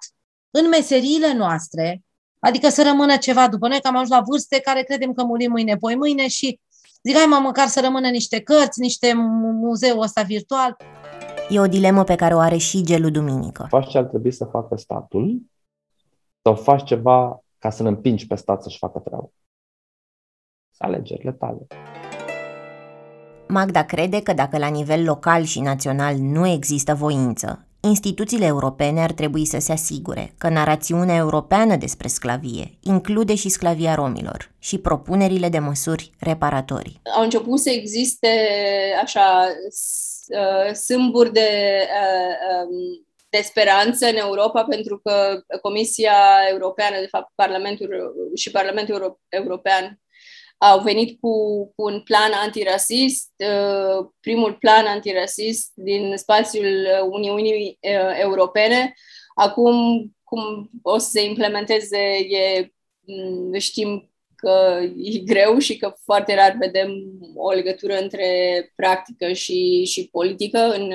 în 0.51 0.67
meseriile 0.67 1.33
noastre, 1.33 2.03
adică 2.39 2.69
să 2.69 2.83
rămână 2.83 3.17
ceva 3.17 3.47
după 3.47 3.67
noi, 3.67 3.81
că 3.81 3.87
am 3.87 3.95
ajuns 3.95 4.09
la 4.09 4.23
vârste 4.27 4.59
care 4.59 4.83
credem 4.83 5.13
că 5.13 5.23
murim 5.23 5.51
mâine, 5.51 5.75
poi 5.75 5.95
mâine 5.95 6.27
și 6.27 6.59
zic, 7.03 7.15
hai 7.15 7.25
mă, 7.29 7.39
măcar 7.43 7.67
să 7.67 7.81
rămână 7.83 8.09
niște 8.09 8.41
cărți, 8.41 8.79
niște 8.79 9.13
muzeu 9.13 9.99
ăsta 9.99 10.21
virtual. 10.21 10.77
E 11.49 11.59
o 11.59 11.67
dilemă 11.67 12.03
pe 12.03 12.15
care 12.15 12.33
o 12.33 12.39
are 12.39 12.57
și 12.57 12.83
Gelu 12.83 13.09
Duminică. 13.09 13.65
Faci 13.69 13.89
ce 13.89 13.97
ar 13.97 14.03
trebui 14.03 14.31
să 14.31 14.45
facă 14.45 14.75
statul 14.75 15.41
sau 16.41 16.55
faci 16.55 16.83
ceva 16.83 17.43
ca 17.57 17.69
să-l 17.69 17.85
împingi 17.85 18.27
pe 18.27 18.35
stat 18.35 18.63
să-și 18.63 18.77
facă 18.77 18.99
treaba. 18.99 19.29
Alegerile 20.77 21.31
tale. 21.31 21.67
Magda 23.47 23.85
crede 23.85 24.21
că 24.21 24.33
dacă 24.33 24.57
la 24.57 24.67
nivel 24.67 25.03
local 25.03 25.43
și 25.43 25.59
național 25.59 26.15
nu 26.17 26.47
există 26.47 26.93
voință, 26.93 27.67
instituțiile 27.81 28.45
europene 28.45 29.01
ar 29.01 29.11
trebui 29.11 29.45
să 29.45 29.59
se 29.59 29.71
asigure 29.71 30.33
că 30.37 30.49
narațiunea 30.49 31.15
europeană 31.15 31.75
despre 31.75 32.07
sclavie 32.07 32.77
include 32.83 33.35
și 33.35 33.49
sclavia 33.49 33.95
romilor 33.95 34.51
și 34.59 34.77
propunerile 34.77 35.49
de 35.49 35.59
măsuri 35.59 36.11
reparatorii. 36.19 37.01
Au 37.15 37.23
început 37.23 37.59
să 37.59 37.69
existe 37.69 38.29
așa 39.01 39.47
sâmburi 40.73 41.33
de 41.33 41.49
um, 42.65 43.03
de 43.29 43.41
speranță 43.41 44.05
în 44.05 44.15
Europa 44.15 44.63
pentru 44.63 44.99
că 45.03 45.43
Comisia 45.61 46.13
Europeană, 46.49 46.99
de 46.99 47.07
fapt 47.07 47.31
Parlamentul 47.35 48.13
și 48.35 48.51
Parlamentul 48.51 49.19
European 49.29 49.99
au 50.59 50.79
venit 50.81 51.19
cu, 51.21 51.65
cu 51.75 51.83
un 51.83 52.01
plan 52.01 52.31
antirasist, 52.43 53.31
uh, 53.37 54.07
primul 54.19 54.53
plan 54.53 54.85
antirasist 54.85 55.71
din 55.73 56.13
spațiul 56.17 56.87
Uniunii 57.09 57.77
uh, 57.81 58.19
Europene. 58.21 58.93
Acum, 59.35 59.75
cum 60.23 60.69
o 60.81 60.97
să 60.97 61.09
se 61.09 61.25
implementeze, 61.25 61.97
e, 62.29 62.71
mm, 63.05 63.59
știm 63.59 64.11
că 64.35 64.79
e 64.97 65.19
greu 65.19 65.57
și 65.57 65.77
că 65.77 65.93
foarte 66.03 66.35
rar 66.35 66.55
vedem 66.59 66.89
o 67.35 67.51
legătură 67.51 67.97
între 67.97 68.27
practică 68.75 69.31
și, 69.31 69.85
și 69.85 70.09
politică 70.11 70.57
în, 70.57 70.91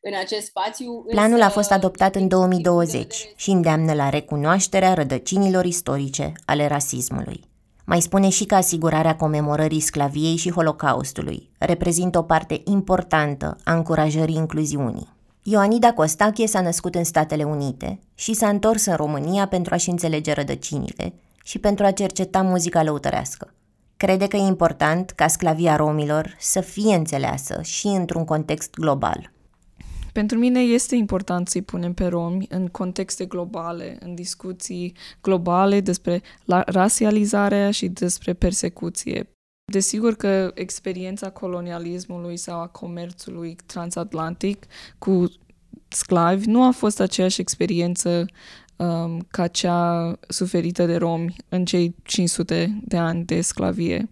în 0.00 0.14
acest 0.20 0.46
spațiu. 0.46 1.04
Planul 1.08 1.42
a 1.42 1.48
fost 1.48 1.70
adoptat 1.70 2.14
în 2.14 2.28
2020 2.28 3.14
și 3.36 3.50
îndeamnă 3.50 3.92
la 3.94 4.08
recunoașterea 4.08 4.94
rădăcinilor 4.94 5.64
istorice 5.64 6.32
ale 6.44 6.66
rasismului. 6.66 7.49
Mai 7.90 8.00
spune 8.00 8.28
și 8.28 8.44
că 8.44 8.54
asigurarea 8.54 9.16
comemorării 9.16 9.80
sclaviei 9.80 10.36
și 10.36 10.50
holocaustului 10.50 11.50
reprezintă 11.58 12.18
o 12.18 12.22
parte 12.22 12.60
importantă 12.64 13.56
a 13.64 13.74
încurajării 13.74 14.34
incluziunii. 14.34 15.08
Ioanida 15.42 15.92
Costache 15.92 16.46
s-a 16.46 16.60
născut 16.60 16.94
în 16.94 17.04
Statele 17.04 17.42
Unite 17.42 17.98
și 18.14 18.32
s-a 18.32 18.48
întors 18.48 18.84
în 18.84 18.94
România 18.94 19.46
pentru 19.46 19.74
a-și 19.74 19.90
înțelege 19.90 20.32
rădăcinile 20.32 21.12
și 21.44 21.58
pentru 21.58 21.84
a 21.84 21.90
cerceta 21.90 22.42
muzica 22.42 22.82
lăutărească. 22.82 23.54
Crede 23.96 24.26
că 24.26 24.36
e 24.36 24.46
important 24.46 25.10
ca 25.10 25.26
sclavia 25.26 25.76
romilor 25.76 26.36
să 26.38 26.60
fie 26.60 26.94
înțeleasă 26.94 27.60
și 27.62 27.86
într-un 27.86 28.24
context 28.24 28.74
global. 28.74 29.32
Pentru 30.12 30.38
mine 30.38 30.60
este 30.60 30.96
important 30.96 31.48
să-i 31.48 31.62
punem 31.62 31.92
pe 31.92 32.06
romi 32.06 32.46
în 32.48 32.66
contexte 32.66 33.24
globale, 33.24 33.96
în 34.00 34.14
discuții 34.14 34.96
globale 35.20 35.80
despre 35.80 36.22
rasializarea 36.66 37.70
și 37.70 37.88
despre 37.88 38.32
persecuție. 38.32 39.34
Desigur 39.72 40.14
că 40.14 40.50
experiența 40.54 41.30
colonialismului 41.30 42.36
sau 42.36 42.60
a 42.60 42.66
comerțului 42.66 43.56
transatlantic 43.66 44.66
cu 44.98 45.32
sclavi 45.88 46.46
nu 46.46 46.62
a 46.62 46.70
fost 46.70 47.00
aceeași 47.00 47.40
experiență 47.40 48.26
um, 48.76 49.26
ca 49.30 49.46
cea 49.46 50.12
suferită 50.28 50.86
de 50.86 50.96
romi 50.96 51.36
în 51.48 51.64
cei 51.64 51.94
500 52.02 52.80
de 52.84 52.96
ani 52.96 53.24
de 53.24 53.40
sclavie. 53.40 54.08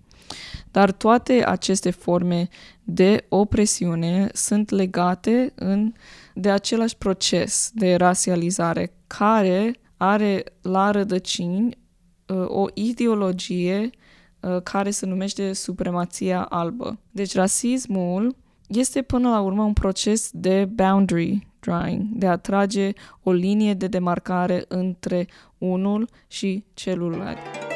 Dar 0.71 0.93
toate 0.93 1.45
aceste 1.47 1.91
forme 1.91 2.49
de 2.91 3.27
opresiune 3.29 4.29
sunt 4.33 4.71
legate 4.71 5.53
în, 5.55 5.93
de 6.35 6.51
același 6.51 6.97
proces 6.97 7.71
de 7.75 7.95
rasializare 7.95 8.93
care 9.07 9.75
are 9.97 10.45
la 10.63 10.91
rădăcini 10.91 11.79
uh, 12.27 12.45
o 12.47 12.67
ideologie 12.75 13.91
uh, 14.41 14.63
care 14.63 14.91
se 14.91 15.07
numește 15.07 15.53
supremația 15.53 16.43
albă. 16.43 16.99
Deci 17.11 17.35
rasismul 17.35 18.37
este 18.69 19.03
până 19.03 19.29
la 19.29 19.41
urmă 19.41 19.63
un 19.63 19.73
proces 19.73 20.31
de 20.33 20.65
boundary 20.65 21.47
drawing, 21.61 22.03
de 22.13 22.27
a 22.27 22.37
trage 22.37 22.93
o 23.23 23.33
linie 23.33 23.75
de 23.75 23.87
demarcare 23.87 24.65
între 24.69 25.27
unul 25.59 26.09
și 26.27 26.65
celălalt. 26.75 27.68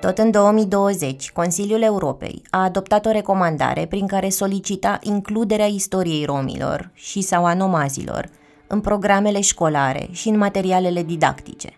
Tot 0.00 0.18
în 0.18 0.30
2020, 0.30 1.32
Consiliul 1.32 1.82
Europei 1.82 2.42
a 2.50 2.62
adoptat 2.62 3.06
o 3.06 3.10
recomandare 3.10 3.86
prin 3.86 4.06
care 4.06 4.28
solicita 4.28 4.98
includerea 5.02 5.66
istoriei 5.66 6.24
romilor 6.24 6.90
și 6.94 7.20
sau 7.20 7.44
a 7.44 7.54
nomazilor 7.54 8.28
în 8.66 8.80
programele 8.80 9.40
școlare 9.40 10.08
și 10.12 10.28
în 10.28 10.36
materialele 10.36 11.02
didactice. 11.02 11.68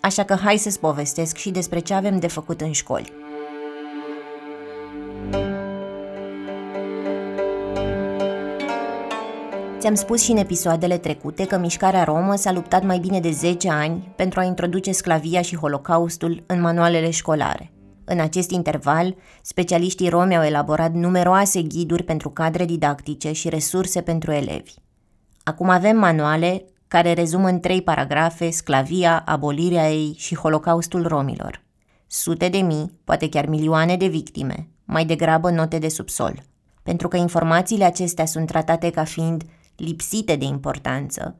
Așa 0.00 0.24
că 0.24 0.34
hai 0.34 0.56
să-ți 0.56 0.80
povestesc 0.80 1.36
și 1.36 1.50
despre 1.50 1.78
ce 1.78 1.94
avem 1.94 2.18
de 2.18 2.26
făcut 2.26 2.60
în 2.60 2.72
școli. 2.72 3.12
Ți-am 9.82 9.94
spus 9.94 10.22
și 10.22 10.30
în 10.30 10.36
episoadele 10.36 10.98
trecute 10.98 11.46
că 11.46 11.58
mișcarea 11.58 12.04
romă 12.04 12.36
s-a 12.36 12.52
luptat 12.52 12.84
mai 12.84 12.98
bine 12.98 13.20
de 13.20 13.30
10 13.30 13.70
ani 13.70 14.12
pentru 14.16 14.40
a 14.40 14.44
introduce 14.44 14.92
sclavia 14.92 15.42
și 15.42 15.56
holocaustul 15.56 16.44
în 16.46 16.60
manualele 16.60 17.10
școlare. 17.10 17.72
În 18.04 18.20
acest 18.20 18.50
interval, 18.50 19.16
specialiștii 19.42 20.08
romi 20.08 20.36
au 20.36 20.42
elaborat 20.42 20.92
numeroase 20.92 21.62
ghiduri 21.62 22.02
pentru 22.02 22.30
cadre 22.30 22.64
didactice 22.64 23.32
și 23.32 23.48
resurse 23.48 24.00
pentru 24.00 24.32
elevi. 24.32 24.74
Acum 25.42 25.68
avem 25.68 25.96
manuale 25.96 26.64
care 26.88 27.12
rezumă 27.12 27.48
în 27.48 27.60
trei 27.60 27.82
paragrafe 27.82 28.50
sclavia, 28.50 29.22
abolirea 29.26 29.90
ei 29.90 30.14
și 30.18 30.36
holocaustul 30.36 31.06
romilor. 31.06 31.62
Sute 32.06 32.48
de 32.48 32.58
mii, 32.58 33.00
poate 33.04 33.28
chiar 33.28 33.46
milioane 33.46 33.96
de 33.96 34.06
victime, 34.06 34.68
mai 34.84 35.04
degrabă 35.04 35.50
note 35.50 35.78
de 35.78 35.88
subsol. 35.88 36.42
Pentru 36.82 37.08
că 37.08 37.16
informațiile 37.16 37.84
acestea 37.84 38.26
sunt 38.26 38.46
tratate 38.46 38.90
ca 38.90 39.04
fiind 39.04 39.42
lipsite 39.84 40.36
de 40.36 40.44
importanță, 40.44 41.36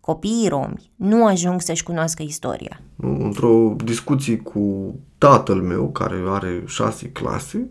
copiii 0.00 0.48
romi 0.48 0.90
nu 0.96 1.26
ajung 1.26 1.60
să-și 1.60 1.82
cunoască 1.82 2.22
istoria. 2.22 2.80
Într-o 2.96 3.76
discuție 3.84 4.36
cu 4.36 4.94
tatăl 5.18 5.62
meu, 5.62 5.90
care 5.90 6.22
are 6.26 6.62
șase 6.66 7.10
clase, 7.10 7.68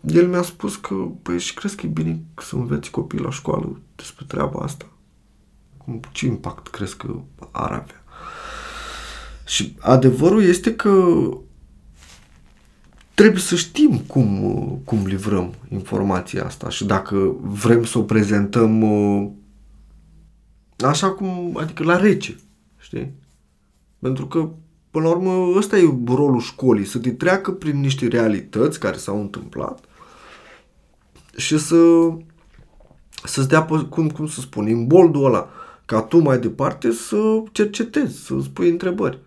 el 0.00 0.28
mi-a 0.28 0.42
spus 0.42 0.76
că, 0.76 0.94
păi, 1.22 1.38
și 1.38 1.54
crezi 1.54 1.76
că 1.76 1.86
e 1.86 1.88
bine 1.88 2.22
să 2.36 2.56
înveți 2.56 2.90
copii 2.90 3.18
la 3.18 3.30
școală 3.30 3.80
despre 3.96 4.24
treaba 4.28 4.60
asta? 4.60 4.86
Ce 6.12 6.26
impact 6.26 6.66
crezi 6.68 6.96
că 6.96 7.14
ar 7.50 7.72
avea? 7.72 8.04
Și 9.46 9.76
adevărul 9.78 10.42
este 10.42 10.74
că 10.74 11.18
trebuie 13.18 13.40
să 13.40 13.54
știm 13.56 13.98
cum, 13.98 14.80
cum 14.84 15.06
livrăm 15.06 15.54
informația 15.68 16.44
asta 16.44 16.68
și 16.68 16.84
dacă 16.84 17.34
vrem 17.40 17.84
să 17.84 17.98
o 17.98 18.02
prezentăm 18.02 18.84
așa 20.78 21.10
cum, 21.10 21.56
adică 21.60 21.82
la 21.82 21.96
rece, 21.96 22.36
știi? 22.78 23.12
Pentru 23.98 24.26
că, 24.26 24.50
până 24.90 25.04
la 25.04 25.10
urmă, 25.10 25.56
ăsta 25.56 25.78
e 25.78 25.98
rolul 26.06 26.40
școlii, 26.40 26.84
să 26.84 26.98
te 26.98 27.10
treacă 27.10 27.52
prin 27.52 27.80
niște 27.80 28.06
realități 28.06 28.80
care 28.80 28.96
s-au 28.96 29.20
întâmplat 29.20 29.84
și 31.36 31.58
să 31.58 31.76
să-ți 33.24 33.48
dea, 33.48 33.64
cum, 33.64 34.10
cum 34.10 34.26
să 34.26 34.40
spun, 34.40 34.68
imboldul 34.68 35.24
ăla, 35.24 35.48
ca 35.84 36.02
tu 36.02 36.18
mai 36.18 36.38
departe 36.38 36.92
să 36.92 37.42
cercetezi, 37.52 38.24
să 38.24 38.34
spui 38.42 38.68
întrebări. 38.68 39.18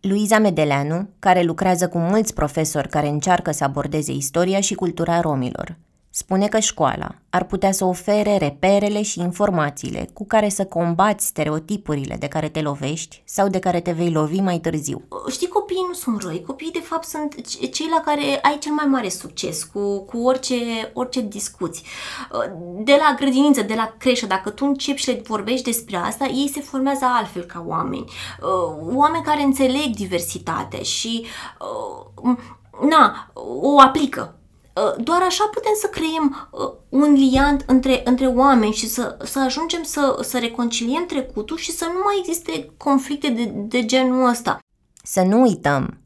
Luiza 0.00 0.38
Medeleanu, 0.38 1.08
care 1.18 1.42
lucrează 1.42 1.88
cu 1.88 1.98
mulți 1.98 2.34
profesori 2.34 2.88
care 2.88 3.08
încearcă 3.08 3.50
să 3.50 3.64
abordeze 3.64 4.12
istoria 4.12 4.60
și 4.60 4.74
cultura 4.74 5.20
romilor, 5.20 5.76
Spune 6.20 6.48
că 6.48 6.58
școala 6.58 7.14
ar 7.30 7.44
putea 7.44 7.72
să 7.72 7.84
ofere 7.84 8.36
reperele 8.36 9.02
și 9.02 9.20
informațiile 9.20 10.08
cu 10.12 10.26
care 10.26 10.48
să 10.48 10.64
combați 10.64 11.26
stereotipurile 11.26 12.16
de 12.18 12.28
care 12.28 12.48
te 12.48 12.60
lovești 12.60 13.22
sau 13.24 13.48
de 13.48 13.58
care 13.58 13.80
te 13.80 13.92
vei 13.92 14.10
lovi 14.10 14.40
mai 14.40 14.58
târziu. 14.58 15.02
Știi, 15.30 15.48
copiii 15.48 15.84
nu 15.88 15.94
sunt 15.94 16.22
răi, 16.22 16.42
copiii 16.46 16.70
de 16.70 16.80
fapt 16.80 17.04
sunt 17.04 17.46
cei 17.72 17.86
la 17.90 18.00
care 18.04 18.38
ai 18.42 18.58
cel 18.58 18.72
mai 18.72 18.86
mare 18.86 19.08
succes 19.08 19.64
cu, 19.64 20.00
cu 20.00 20.18
orice, 20.18 20.54
orice 20.92 21.20
discuții. 21.20 21.86
De 22.78 22.96
la 22.98 23.14
grădiniță, 23.18 23.62
de 23.62 23.74
la 23.74 23.94
creșă, 23.98 24.26
dacă 24.26 24.50
tu 24.50 24.64
începi 24.64 25.00
și 25.00 25.10
le 25.10 25.22
vorbești 25.26 25.64
despre 25.64 25.96
asta, 25.96 26.24
ei 26.24 26.50
se 26.54 26.60
formează 26.60 27.04
altfel 27.04 27.42
ca 27.42 27.64
oameni. 27.66 28.10
Oameni 28.94 29.24
care 29.24 29.42
înțeleg 29.42 29.94
diversitate 29.94 30.82
și 30.82 31.26
na, 32.88 33.30
o 33.60 33.80
aplică 33.80 34.32
Uh, 34.32 34.37
doar 34.98 35.22
așa 35.22 35.50
putem 35.52 35.72
să 35.80 35.86
creăm 35.86 36.48
uh, 36.50 36.72
un 36.88 37.12
liant 37.12 37.64
între, 37.66 38.00
între 38.04 38.26
oameni 38.26 38.72
și 38.72 38.88
să, 38.88 39.16
să 39.24 39.40
ajungem 39.40 39.82
să, 39.82 40.18
să 40.22 40.38
reconciliem 40.38 41.04
trecutul 41.06 41.56
și 41.56 41.72
să 41.72 41.84
nu 41.84 42.00
mai 42.04 42.14
existe 42.18 42.70
conflicte 42.76 43.28
de, 43.28 43.44
de 43.54 43.84
genul 43.84 44.28
ăsta. 44.28 44.58
Să 45.02 45.22
nu 45.22 45.40
uităm 45.40 45.98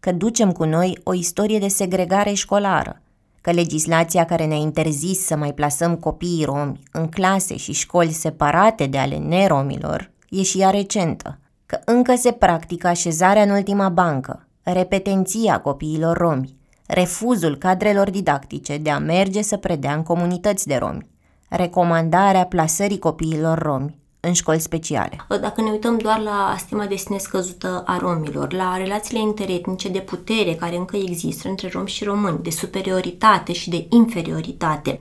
că 0.00 0.12
ducem 0.12 0.52
cu 0.52 0.64
noi 0.64 0.98
o 1.02 1.14
istorie 1.14 1.58
de 1.58 1.68
segregare 1.68 2.32
școlară, 2.32 3.02
că 3.40 3.50
legislația 3.50 4.24
care 4.24 4.46
ne-a 4.46 4.56
interzis 4.56 5.24
să 5.24 5.36
mai 5.36 5.52
plasăm 5.52 5.96
copiii 5.96 6.44
romi 6.44 6.82
în 6.92 7.08
clase 7.08 7.56
și 7.56 7.72
școli 7.72 8.12
separate 8.12 8.86
de 8.86 8.98
ale 8.98 9.16
neromilor 9.16 10.10
e 10.28 10.42
și 10.42 10.60
ea 10.60 10.70
recentă, 10.70 11.38
că 11.66 11.78
încă 11.84 12.14
se 12.16 12.32
practică 12.32 12.86
așezarea 12.86 13.42
în 13.42 13.50
ultima 13.50 13.88
bancă, 13.88 14.46
repetenția 14.62 15.60
copiilor 15.60 16.16
romi, 16.16 16.56
refuzul 16.86 17.56
cadrelor 17.56 18.10
didactice 18.10 18.78
de 18.78 18.90
a 18.90 18.98
merge 18.98 19.42
să 19.42 19.56
predea 19.56 19.94
în 19.94 20.02
comunități 20.02 20.66
de 20.66 20.76
romi, 20.76 21.06
recomandarea 21.48 22.46
plasării 22.46 22.98
copiilor 22.98 23.58
romi 23.58 24.04
în 24.26 24.32
școli 24.32 24.60
speciale. 24.60 25.26
Dacă 25.40 25.60
ne 25.62 25.70
uităm 25.70 25.98
doar 25.98 26.20
la 26.20 26.54
stima 26.58 26.84
de 26.84 26.96
sine 26.96 27.18
scăzută 27.18 27.82
a 27.86 27.98
romilor, 27.98 28.52
la 28.52 28.76
relațiile 28.76 29.20
interetnice 29.20 29.88
de 29.88 29.98
putere 29.98 30.54
care 30.54 30.76
încă 30.76 30.96
există 30.96 31.48
între 31.48 31.68
romi 31.72 31.88
și 31.88 32.04
români, 32.04 32.42
de 32.42 32.50
superioritate 32.50 33.52
și 33.52 33.70
de 33.70 33.86
inferioritate, 33.90 34.98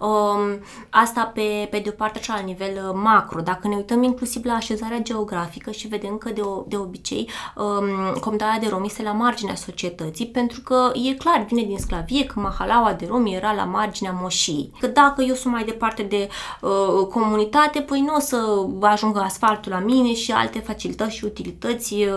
um, 0.00 0.60
asta 0.90 1.30
pe, 1.34 1.68
pe 1.70 1.78
de 1.78 1.88
o 1.88 1.92
parte 1.92 2.20
și 2.20 2.30
la 2.30 2.38
nivel 2.38 2.72
uh, 2.88 2.98
macro. 3.02 3.40
Dacă 3.40 3.68
ne 3.68 3.76
uităm 3.76 4.02
inclusiv 4.02 4.44
la 4.44 4.52
așezarea 4.52 4.98
geografică 5.02 5.70
și 5.70 5.88
vedem 5.88 6.16
că 6.16 6.30
de, 6.30 6.40
o, 6.40 6.64
de 6.68 6.76
obicei 6.76 7.30
um, 7.56 8.18
comunitatea 8.20 8.58
de 8.60 8.68
romi 8.68 8.86
este 8.86 9.02
la 9.02 9.12
marginea 9.12 9.54
societății, 9.54 10.26
pentru 10.26 10.60
că 10.60 10.90
e 11.10 11.14
clar, 11.14 11.44
vine 11.48 11.62
din 11.62 11.78
sclavie, 11.78 12.24
că 12.24 12.40
mahalaua 12.40 12.92
de 12.92 13.06
romi 13.08 13.34
era 13.34 13.52
la 13.52 13.64
marginea 13.64 14.18
moșii. 14.20 14.72
Că 14.80 14.86
dacă 14.86 15.22
eu 15.22 15.34
sunt 15.34 15.52
mai 15.52 15.64
departe 15.64 16.02
de 16.02 16.28
uh, 16.60 17.06
comunitate, 17.06 17.80
păi 17.80 18.00
nu 18.00 18.14
o 18.14 18.20
să 18.20 18.65
ajungă 18.80 19.20
asfaltul 19.20 19.72
la 19.72 19.78
mine 19.78 20.14
și 20.14 20.32
alte 20.32 20.58
facilități 20.58 21.14
și 21.14 21.24
utilități 21.24 21.94
uh, 21.94 22.08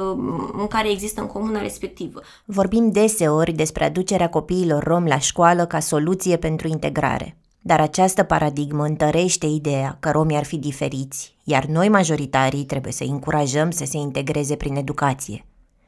în 0.60 0.68
care 0.68 0.90
există 0.90 1.22
în 1.22 1.28
comuna 1.28 1.62
respectivă. 1.62 2.22
Vorbim 2.46 2.92
deseori 2.92 3.52
despre 3.52 3.84
aducerea 3.84 4.30
copiilor 4.30 4.84
rom 4.84 5.06
la 5.06 5.20
școală 5.20 5.66
ca 5.66 5.80
soluție 5.80 6.38
pentru 6.38 6.68
integrare. 6.68 7.38
Dar 7.62 7.80
această 7.80 8.24
paradigmă 8.24 8.84
întărește 8.84 9.46
ideea 9.46 9.98
că 10.00 10.12
romii 10.12 10.38
ar 10.38 10.46
fi 10.46 10.58
diferiți, 10.58 11.36
iar 11.44 11.66
noi, 11.66 11.90
majoritarii, 11.90 12.66
trebuie 12.66 12.92
să 12.92 13.04
încurajăm 13.04 13.72
să 13.72 13.86
se 13.86 13.98
integreze 13.98 14.56
prin 14.56 14.76
educație. 14.76 15.46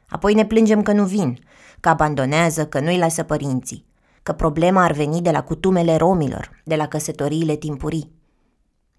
Apoi 0.09 0.33
ne 0.33 0.45
plângem 0.45 0.81
că 0.81 0.91
nu 0.91 1.03
vin, 1.03 1.39
că 1.79 1.89
abandonează, 1.89 2.65
că 2.65 2.79
nu-i 2.79 2.97
lasă 2.97 3.23
părinții, 3.23 3.85
că 4.23 4.31
problema 4.31 4.83
ar 4.83 4.91
veni 4.91 5.21
de 5.21 5.31
la 5.31 5.43
cutumele 5.43 5.95
romilor, 5.95 6.61
de 6.63 6.75
la 6.75 6.87
căsătoriile 6.87 7.55
timpurii. 7.55 8.11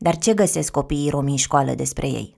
Dar 0.03 0.19
ce 0.19 0.35
găsesc 0.35 0.71
copiii 0.73 1.11
romi 1.11 1.31
în 1.31 1.37
școală 1.37 1.75
despre 1.75 2.07
ei? 2.07 2.37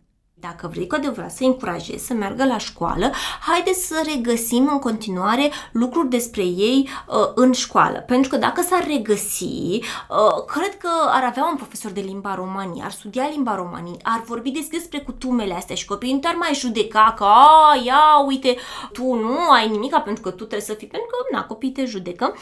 Dacă 0.50 0.68
vrei 0.72 0.86
cu 0.86 0.94
adevărat 0.94 1.30
să 1.30 1.44
încurajezi 1.44 2.06
să 2.06 2.12
meargă 2.12 2.44
la 2.44 2.58
școală, 2.58 3.10
haideți 3.40 3.86
să 3.86 4.04
regăsim 4.14 4.68
în 4.72 4.78
continuare 4.78 5.50
lucruri 5.72 6.08
despre 6.08 6.42
ei 6.42 6.88
uh, 7.06 7.14
în 7.34 7.52
școală. 7.52 7.98
Pentru 7.98 8.30
că 8.30 8.36
dacă 8.36 8.62
s-ar 8.62 8.86
regăsi, 8.86 9.44
uh, 9.44 10.44
cred 10.46 10.76
că 10.76 10.88
ar 11.06 11.24
avea 11.24 11.48
un 11.50 11.56
profesor 11.56 11.90
de 11.90 12.00
limba 12.00 12.34
romanii, 12.34 12.82
ar 12.82 12.90
studia 12.90 13.28
limba 13.32 13.54
romanii, 13.54 13.96
ar 14.02 14.22
vorbi 14.26 14.50
despre 14.70 14.98
cutumele 14.98 15.54
astea 15.54 15.74
și 15.74 15.86
copiii 15.86 16.12
nu 16.12 16.18
te-ar 16.18 16.34
mai 16.34 16.54
judeca 16.54 17.14
că, 17.16 17.24
a, 17.24 17.80
ia, 17.84 18.24
uite, 18.26 18.56
tu 18.92 19.14
nu 19.14 19.50
ai 19.50 19.68
nimica 19.68 20.00
pentru 20.00 20.22
că 20.22 20.30
tu 20.30 20.36
trebuie 20.36 20.60
să 20.60 20.72
fii, 20.72 20.86
pentru 20.86 21.08
că, 21.10 21.36
na, 21.36 21.44
copiii 21.44 21.72
te 21.72 21.84
judecă. 21.84 22.34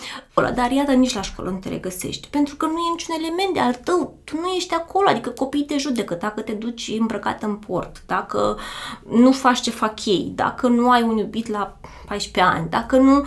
Dar 0.54 0.70
iată, 0.70 0.92
nici 0.92 1.14
la 1.14 1.22
școală 1.22 1.50
nu 1.50 1.58
te 1.58 1.68
regăsești, 1.68 2.28
pentru 2.28 2.56
că 2.56 2.66
nu 2.66 2.78
e 2.78 2.90
niciun 2.90 3.14
element 3.18 3.54
de 3.54 3.60
al 3.60 3.74
tău, 3.74 4.18
tu 4.24 4.36
nu 4.36 4.46
ești 4.46 4.74
acolo, 4.74 5.08
adică 5.08 5.30
copiii 5.30 5.64
te 5.64 5.76
judecă 5.76 6.14
dacă 6.14 6.40
te 6.40 6.52
duci 6.52 6.92
îmbrăcat 6.98 7.42
în 7.42 7.56
port 7.56 7.91
sport, 7.92 8.02
dacă 8.06 8.58
nu 9.08 9.32
faci 9.32 9.60
ce 9.60 9.70
fac 9.70 10.04
ei, 10.04 10.32
dacă 10.34 10.66
nu 10.68 10.90
ai 10.90 11.02
un 11.02 11.16
iubit 11.16 11.46
la 11.46 11.80
14 12.06 12.54
ani, 12.54 12.70
dacă 12.70 12.96
nu... 12.96 13.24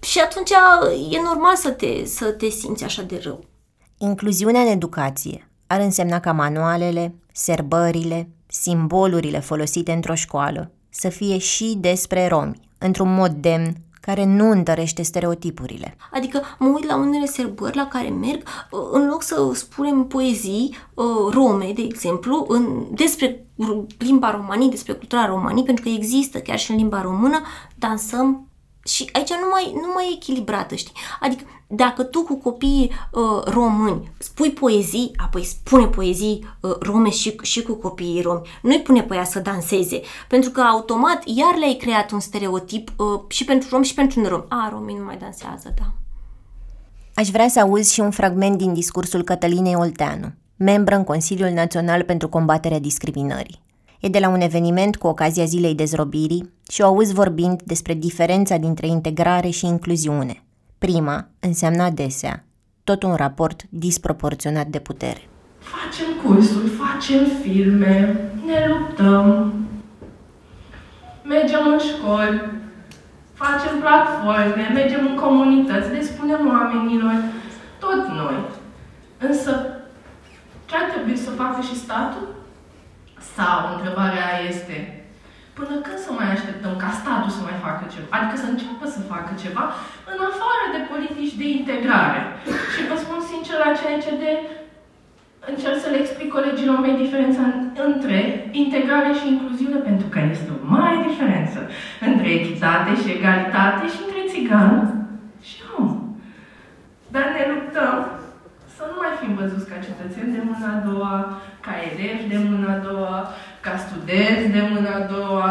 Și 0.00 0.18
atunci 0.20 0.50
e 1.10 1.20
normal 1.22 1.56
să 1.56 1.70
te, 1.70 2.04
să 2.04 2.24
te 2.24 2.48
simți 2.48 2.84
așa 2.84 3.02
de 3.02 3.20
rău. 3.24 3.44
Incluziunea 3.98 4.60
în 4.60 4.66
educație 4.68 5.48
ar 5.66 5.80
însemna 5.80 6.20
ca 6.20 6.32
manualele, 6.32 7.14
serbările, 7.32 8.28
simbolurile 8.46 9.40
folosite 9.40 9.92
într-o 9.92 10.14
școală 10.14 10.70
să 10.90 11.08
fie 11.08 11.38
și 11.38 11.76
despre 11.80 12.28
romi, 12.28 12.60
într-un 12.78 13.14
mod 13.14 13.30
demn 13.30 13.76
care 14.04 14.24
nu 14.24 14.50
întărește 14.50 15.02
stereotipurile. 15.02 15.96
Adică 16.12 16.42
mă 16.58 16.68
uit 16.68 16.84
la 16.84 16.96
unele 16.96 17.26
sărbări 17.26 17.76
la 17.76 17.88
care 17.88 18.08
merg, 18.08 18.42
uh, 18.70 18.80
în 18.90 19.06
loc 19.06 19.22
să 19.22 19.50
spunem 19.54 20.06
poezii 20.06 20.76
uh, 20.94 21.04
rome, 21.30 21.72
de 21.74 21.82
exemplu, 21.82 22.44
în, 22.48 22.86
despre 22.90 23.46
limba 23.98 24.30
romanii, 24.30 24.70
despre 24.70 24.92
cultura 24.92 25.26
romanii, 25.26 25.64
pentru 25.64 25.84
că 25.84 25.90
există 25.90 26.38
chiar 26.38 26.58
și 26.58 26.70
în 26.70 26.76
limba 26.76 27.02
română, 27.02 27.40
dansăm 27.74 28.48
și 28.84 29.08
aici 29.12 29.30
nu 29.30 29.48
mai, 29.50 29.72
nu 29.74 29.92
mai 29.94 30.08
e 30.10 30.14
echilibrată, 30.14 30.74
știi? 30.74 30.94
Adică 31.20 31.44
dacă 31.76 32.02
tu 32.02 32.22
cu 32.22 32.34
copiii 32.34 32.90
uh, 33.10 33.42
români 33.44 34.12
spui 34.18 34.50
poezii, 34.50 35.10
apoi 35.16 35.44
spune 35.44 35.86
poezii 35.86 36.46
uh, 36.60 36.76
rome 36.80 37.10
și, 37.10 37.36
și 37.42 37.62
cu 37.62 37.72
copiii 37.72 38.22
romi, 38.22 38.40
nu-i 38.62 38.82
pune 38.82 39.02
pe 39.02 39.14
ea 39.14 39.24
să 39.24 39.40
danseze, 39.40 40.00
pentru 40.28 40.50
că 40.50 40.60
automat 40.60 41.22
iar 41.24 41.56
le-ai 41.58 41.74
creat 41.74 42.10
un 42.10 42.20
stereotip 42.20 42.92
uh, 42.96 43.20
și 43.28 43.44
pentru 43.44 43.68
rom 43.70 43.82
și 43.82 43.94
pentru 43.94 44.20
nerom. 44.20 44.42
A, 44.48 44.68
romii 44.72 44.96
nu 44.96 45.04
mai 45.04 45.16
dansează, 45.16 45.74
da. 45.78 45.92
Aș 47.14 47.28
vrea 47.28 47.48
să 47.48 47.60
auzi 47.60 47.92
și 47.92 48.00
un 48.00 48.10
fragment 48.10 48.58
din 48.58 48.74
discursul 48.74 49.22
Cătălinei 49.22 49.74
Olteanu, 49.74 50.32
membră 50.56 50.94
în 50.94 51.04
Consiliul 51.04 51.50
Național 51.50 52.02
pentru 52.02 52.28
Combaterea 52.28 52.78
Discriminării. 52.78 53.62
E 54.00 54.08
de 54.08 54.18
la 54.18 54.28
un 54.28 54.40
eveniment 54.40 54.96
cu 54.96 55.06
ocazia 55.06 55.44
Zilei 55.44 55.74
Dezrobirii 55.74 56.52
și 56.68 56.80
o 56.80 56.84
auzi 56.84 57.14
vorbind 57.14 57.62
despre 57.62 57.94
diferența 57.94 58.56
dintre 58.56 58.86
integrare 58.86 59.48
și 59.48 59.66
incluziune. 59.66 60.42
Prima 60.78 61.28
înseamnă 61.40 61.82
adesea 61.82 62.44
tot 62.84 63.02
un 63.02 63.14
raport 63.14 63.62
disproporționat 63.68 64.66
de 64.66 64.78
putere. 64.78 65.28
Facem 65.58 66.06
cursuri, 66.24 66.68
facem 66.68 67.24
filme, 67.42 68.20
ne 68.46 68.66
luptăm, 68.68 69.52
mergem 71.22 71.66
în 71.72 71.78
școli, 71.78 72.42
facem 73.34 73.80
platforme, 73.80 74.70
mergem 74.74 75.06
în 75.06 75.16
comunități, 75.16 75.90
le 75.90 76.02
spunem 76.02 76.48
oamenilor, 76.48 77.14
tot 77.78 78.06
noi. 78.06 78.44
Însă, 79.18 79.50
ce 80.66 80.74
ar 80.76 80.90
trebui 80.90 81.16
să 81.16 81.30
facă 81.30 81.60
și 81.60 81.78
statul? 81.78 82.28
Sau, 83.36 83.74
întrebarea 83.74 84.28
este, 84.48 85.03
până 85.58 85.74
când 85.86 85.98
să 86.06 86.10
mai 86.12 86.28
așteptăm 86.32 86.74
ca 86.82 86.90
statul 87.00 87.30
să 87.36 87.42
mai 87.48 87.58
facă 87.66 87.84
ceva? 87.94 88.08
Adică 88.16 88.36
să 88.42 88.46
înceapă 88.48 88.84
să 88.94 89.10
facă 89.12 89.32
ceva 89.44 89.64
în 90.12 90.18
afară 90.30 90.64
de 90.74 90.80
politici 90.92 91.38
de 91.40 91.46
integrare. 91.58 92.20
Și 92.72 92.80
vă 92.88 92.96
spun 93.04 93.20
sincer, 93.30 93.56
la 93.64 93.70
CNCD 93.80 94.24
încerc 95.50 95.78
să 95.80 95.88
le 95.90 95.98
explic 96.00 96.28
colegilor 96.36 96.78
mei 96.80 97.02
diferența 97.04 97.44
între 97.86 98.18
integrare 98.62 99.10
și 99.18 99.30
incluziune, 99.34 99.78
pentru 99.88 100.06
că 100.12 100.18
este 100.32 100.50
o 100.56 100.58
mare 100.74 100.96
diferență 101.08 101.58
între 102.08 102.28
echitate 102.38 102.90
și 103.00 103.14
egalitate 103.16 103.84
și 103.92 104.00
între 104.04 104.20
țigan 104.30 104.72
și 105.48 105.58
om. 105.78 105.88
Dar 107.14 107.26
ne 107.36 107.44
luptăm 107.52 107.96
să 108.76 108.82
nu 108.90 108.96
mai 109.02 109.12
fim 109.20 109.32
văzuți 109.40 109.68
ca 109.70 109.86
cetățeni 109.86 110.34
de 110.36 110.42
mâna 110.48 110.70
a 110.74 110.84
doua, 110.88 111.14
ca 111.64 111.72
elevi 111.88 112.30
de 112.32 112.38
mâna 112.48 112.70
a 112.74 112.84
doua, 112.88 113.16
ca 113.64 113.76
studenți 113.88 114.48
de 114.48 114.60
mâna 114.72 114.94
a 114.94 115.00
doua, 115.00 115.48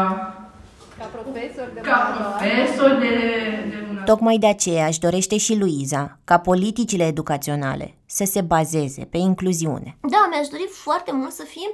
ca 0.98 1.04
profesor 1.04 1.70
de 1.74 1.80
ca 1.80 1.98
profesor 2.16 2.90
de, 2.98 3.14
de 3.70 3.84
mâna 3.88 4.02
Tocmai 4.02 4.38
de 4.38 4.46
aceea 4.46 4.86
își 4.86 5.00
dorește 5.00 5.36
și 5.36 5.58
Luiza 5.58 6.18
ca 6.24 6.38
politicile 6.38 7.06
educaționale 7.06 7.94
să 8.06 8.24
se 8.24 8.40
bazeze 8.40 9.04
pe 9.04 9.18
incluziune. 9.18 9.96
Da, 10.00 10.28
mi-aș 10.30 10.46
dori 10.46 10.68
foarte 10.70 11.10
mult 11.12 11.32
să 11.32 11.44
fie 11.48 11.68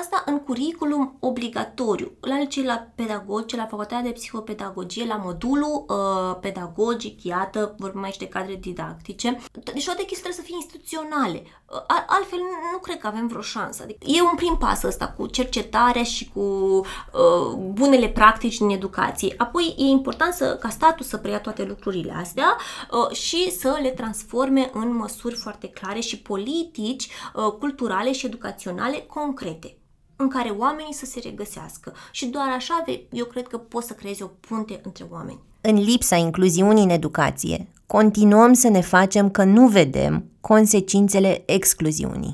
asta 0.00 0.22
în 0.26 0.38
curriculum 0.38 1.16
obligatoriu, 1.20 2.12
la 2.20 2.44
cei 2.44 2.64
la 2.64 2.86
pedagogi, 2.94 3.56
la 3.56 3.66
facultatea 3.66 4.02
de 4.02 4.10
psihopedagogie, 4.10 5.06
la 5.06 5.16
modulul 5.16 5.84
uh, 5.88 6.38
pedagogic, 6.40 7.24
iată, 7.24 7.74
vorbim 7.78 8.02
aici 8.02 8.16
de 8.16 8.28
cadre 8.28 8.54
didactice. 8.54 9.40
Deci 9.52 9.84
toate 9.84 10.04
chestii 10.04 10.22
trebuie 10.22 10.32
să 10.32 10.42
fie 10.42 10.54
instituționale. 10.56 11.42
Uh, 11.70 12.04
altfel 12.06 12.38
nu 12.72 12.78
cred 12.78 12.98
că 12.98 13.06
avem 13.06 13.26
vreo 13.26 13.40
șansă. 13.40 13.82
Adică 13.82 14.06
e 14.06 14.22
un 14.22 14.34
prim 14.36 14.56
pas 14.58 14.82
ăsta 14.82 15.08
cu 15.08 15.26
cercetarea 15.26 16.02
și 16.02 16.30
cu 16.34 16.40
uh, 16.40 17.54
bunele 17.72 18.08
practici 18.08 18.58
din 18.58 18.70
educație. 18.70 19.34
Apoi 19.36 19.74
e 19.78 19.82
important 19.82 20.32
să, 20.34 20.56
ca 20.60 20.68
statul 20.68 21.04
să 21.04 21.16
preia 21.16 21.40
toate 21.40 21.64
lucrurile 21.64 22.12
astea 22.16 22.56
uh, 22.90 23.16
și 23.16 23.50
să 23.50 23.78
le 23.82 23.90
transforme 23.90 24.70
în 24.72 24.96
măsuri 24.96 25.34
foarte 25.34 25.68
clare 25.68 26.00
și 26.00 26.22
politici 26.22 27.08
uh, 27.34 27.52
culturale 27.58 28.12
și 28.12 28.26
educaționale 28.26 28.98
concrete 28.98 29.76
în 30.22 30.28
care 30.28 30.48
oamenii 30.48 30.92
să 30.92 31.04
se 31.04 31.20
regăsească. 31.24 31.94
Și 32.10 32.26
doar 32.26 32.48
așa 32.56 32.84
eu 33.10 33.24
cred 33.24 33.46
că 33.46 33.58
poți 33.58 33.86
să 33.86 33.92
creezi 33.92 34.22
o 34.22 34.26
punte 34.26 34.80
între 34.84 35.06
oameni. 35.10 35.40
În 35.60 35.74
lipsa 35.74 36.16
incluziunii 36.16 36.82
în 36.82 36.90
educație, 36.90 37.68
continuăm 37.86 38.52
să 38.52 38.68
ne 38.68 38.80
facem 38.80 39.30
că 39.30 39.44
nu 39.44 39.66
vedem 39.66 40.24
consecințele 40.40 41.42
excluziunii. 41.46 42.32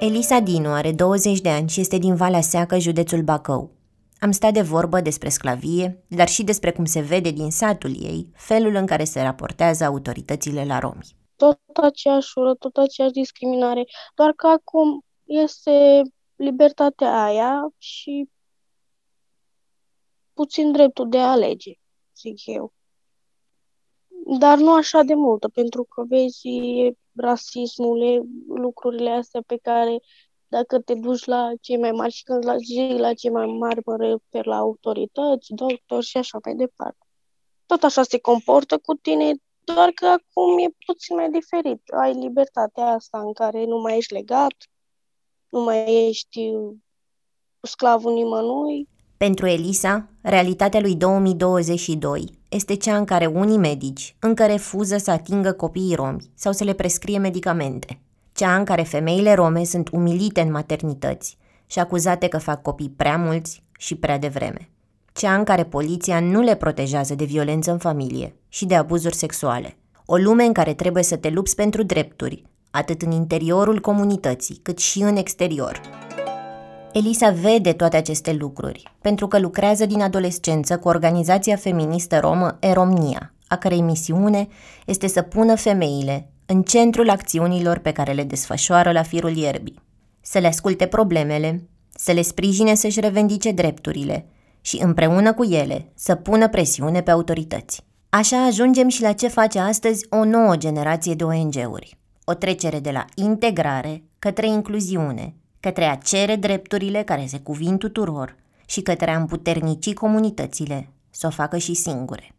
Elisa 0.00 0.40
Dinu 0.40 0.72
are 0.72 0.92
20 0.92 1.40
de 1.40 1.48
ani 1.48 1.68
și 1.68 1.80
este 1.80 1.98
din 1.98 2.14
Valea 2.14 2.40
Seacă, 2.40 2.78
județul 2.78 3.22
Bacău. 3.22 3.70
Am 4.18 4.30
stat 4.30 4.52
de 4.52 4.60
vorbă 4.60 5.00
despre 5.00 5.28
sclavie, 5.28 6.04
dar 6.08 6.28
și 6.28 6.44
despre 6.44 6.72
cum 6.72 6.84
se 6.84 7.00
vede 7.00 7.30
din 7.30 7.50
satul 7.50 7.90
ei 8.02 8.26
felul 8.34 8.74
în 8.74 8.86
care 8.86 9.04
se 9.04 9.22
raportează 9.22 9.84
autoritățile 9.84 10.64
la 10.64 10.78
romi. 10.78 11.16
Tot 11.36 11.58
aceeași 11.82 12.38
ură, 12.38 12.54
tot 12.54 12.76
aceeași 12.76 13.12
discriminare, 13.14 13.84
doar 14.14 14.32
că 14.36 14.46
acum 14.46 15.04
este 15.24 16.02
libertatea 16.42 17.22
aia 17.22 17.72
și 17.78 18.28
puțin 20.32 20.72
dreptul 20.72 21.08
de 21.08 21.18
a 21.18 21.30
alege, 21.30 21.72
zic 22.16 22.46
eu. 22.46 22.72
Dar 24.38 24.58
nu 24.58 24.72
așa 24.72 25.02
de 25.02 25.14
multă, 25.14 25.48
pentru 25.48 25.84
că 25.84 26.02
vezi 26.08 26.48
rasismul, 27.16 28.26
lucrurile 28.48 29.10
astea 29.10 29.42
pe 29.46 29.56
care 29.56 30.00
dacă 30.48 30.80
te 30.80 30.94
duci 30.94 31.24
la 31.24 31.50
cei 31.60 31.78
mai 31.78 31.90
mari 31.90 32.12
și 32.12 32.22
când 32.22 32.44
la 32.44 32.56
zi 32.56 32.94
la 32.98 33.14
cei 33.14 33.30
mai 33.30 33.46
mari 33.46 33.80
mă 33.84 33.96
refer 33.96 34.46
la 34.46 34.56
autorități, 34.56 35.54
doctori 35.54 36.04
și 36.04 36.16
așa 36.16 36.38
mai 36.44 36.54
departe. 36.54 37.06
Tot 37.66 37.82
așa 37.82 38.02
se 38.02 38.18
comportă 38.18 38.78
cu 38.78 38.94
tine, 38.94 39.32
doar 39.64 39.90
că 39.90 40.06
acum 40.06 40.58
e 40.58 40.68
puțin 40.86 41.16
mai 41.16 41.30
diferit. 41.30 41.82
Ai 42.00 42.12
libertatea 42.12 42.84
asta 42.84 43.20
în 43.20 43.32
care 43.32 43.64
nu 43.64 43.80
mai 43.80 43.96
ești 43.96 44.12
legat, 44.12 44.54
nu 45.52 45.60
mai 45.60 46.06
ești 46.08 46.40
sclavul 47.60 48.12
nimănui. 48.12 48.88
Pentru 49.16 49.46
Elisa, 49.46 50.08
realitatea 50.20 50.80
lui 50.80 50.94
2022 50.94 52.38
este 52.48 52.76
cea 52.76 52.96
în 52.96 53.04
care 53.04 53.26
unii 53.26 53.58
medici 53.58 54.16
încă 54.20 54.46
refuză 54.46 54.96
să 54.96 55.10
atingă 55.10 55.52
copiii 55.52 55.94
romi 55.94 56.30
sau 56.34 56.52
să 56.52 56.64
le 56.64 56.72
prescrie 56.72 57.18
medicamente. 57.18 58.00
Cea 58.32 58.56
în 58.56 58.64
care 58.64 58.82
femeile 58.82 59.34
rome 59.34 59.64
sunt 59.64 59.88
umilite 59.88 60.40
în 60.40 60.50
maternități 60.50 61.38
și 61.66 61.78
acuzate 61.78 62.28
că 62.28 62.38
fac 62.38 62.62
copii 62.62 62.94
prea 62.96 63.16
mulți 63.16 63.62
și 63.78 63.94
prea 63.94 64.18
devreme. 64.18 64.70
Cea 65.12 65.34
în 65.34 65.44
care 65.44 65.64
poliția 65.64 66.20
nu 66.20 66.40
le 66.40 66.56
protejează 66.56 67.14
de 67.14 67.24
violență 67.24 67.70
în 67.70 67.78
familie 67.78 68.36
și 68.48 68.66
de 68.66 68.74
abuzuri 68.74 69.14
sexuale. 69.14 69.76
O 70.06 70.16
lume 70.16 70.44
în 70.44 70.52
care 70.52 70.74
trebuie 70.74 71.02
să 71.02 71.16
te 71.16 71.30
lupți 71.30 71.54
pentru 71.54 71.82
drepturi, 71.82 72.44
atât 72.72 73.02
în 73.02 73.10
interiorul 73.10 73.80
comunității, 73.80 74.60
cât 74.62 74.78
și 74.78 75.02
în 75.02 75.16
exterior. 75.16 75.80
Elisa 76.92 77.30
vede 77.30 77.72
toate 77.72 77.96
aceste 77.96 78.32
lucruri, 78.32 78.82
pentru 79.00 79.28
că 79.28 79.38
lucrează 79.38 79.86
din 79.86 80.02
adolescență 80.02 80.78
cu 80.78 80.88
organizația 80.88 81.56
feministă 81.56 82.18
romă 82.18 82.56
Eromnia, 82.60 83.34
a 83.46 83.56
cărei 83.56 83.80
misiune 83.80 84.48
este 84.86 85.06
să 85.06 85.22
pună 85.22 85.54
femeile 85.54 86.30
în 86.46 86.62
centrul 86.62 87.10
acțiunilor 87.10 87.78
pe 87.78 87.92
care 87.92 88.12
le 88.12 88.24
desfășoară 88.24 88.92
la 88.92 89.02
firul 89.02 89.36
ierbii, 89.36 89.82
să 90.20 90.38
le 90.38 90.46
asculte 90.46 90.86
problemele, 90.86 91.68
să 91.94 92.12
le 92.12 92.22
sprijine 92.22 92.74
să-și 92.74 93.00
revendice 93.00 93.52
drepturile 93.52 94.26
și 94.60 94.82
împreună 94.82 95.32
cu 95.32 95.44
ele 95.44 95.92
să 95.94 96.14
pună 96.14 96.48
presiune 96.48 97.02
pe 97.02 97.10
autorități. 97.10 97.84
Așa 98.08 98.44
ajungem 98.44 98.88
și 98.88 99.02
la 99.02 99.12
ce 99.12 99.28
face 99.28 99.58
astăzi 99.58 100.06
o 100.08 100.24
nouă 100.24 100.56
generație 100.56 101.14
de 101.14 101.24
ONG-uri 101.24 102.00
o 102.32 102.34
trecere 102.34 102.80
de 102.80 102.90
la 102.90 103.04
integrare 103.14 104.02
către 104.18 104.46
incluziune, 104.46 105.34
către 105.60 105.84
a 105.84 105.94
cere 105.94 106.36
drepturile 106.36 107.02
care 107.02 107.26
se 107.26 107.38
cuvin 107.38 107.76
tuturor 107.76 108.36
și 108.66 108.80
către 108.80 109.10
a 109.10 109.16
împuternici 109.16 109.94
comunitățile 109.94 110.88
să 111.10 111.26
o 111.26 111.30
facă 111.30 111.56
și 111.56 111.74
singure. 111.74 112.34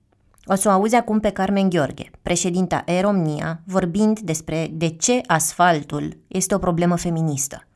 O 0.46 0.56
să 0.56 0.70
o 0.70 0.72
auzi 0.72 0.96
acum 0.96 1.20
pe 1.20 1.30
Carmen 1.30 1.70
Gheorghe, 1.70 2.12
președinta 2.22 2.84
Eromnia, 2.86 3.62
vorbind 3.66 4.20
despre 4.20 4.70
de 4.72 4.88
ce 4.88 5.22
asfaltul 5.26 6.18
este 6.28 6.56
o 6.56 6.58
problemă 6.58 6.96
feministă. 6.96 7.68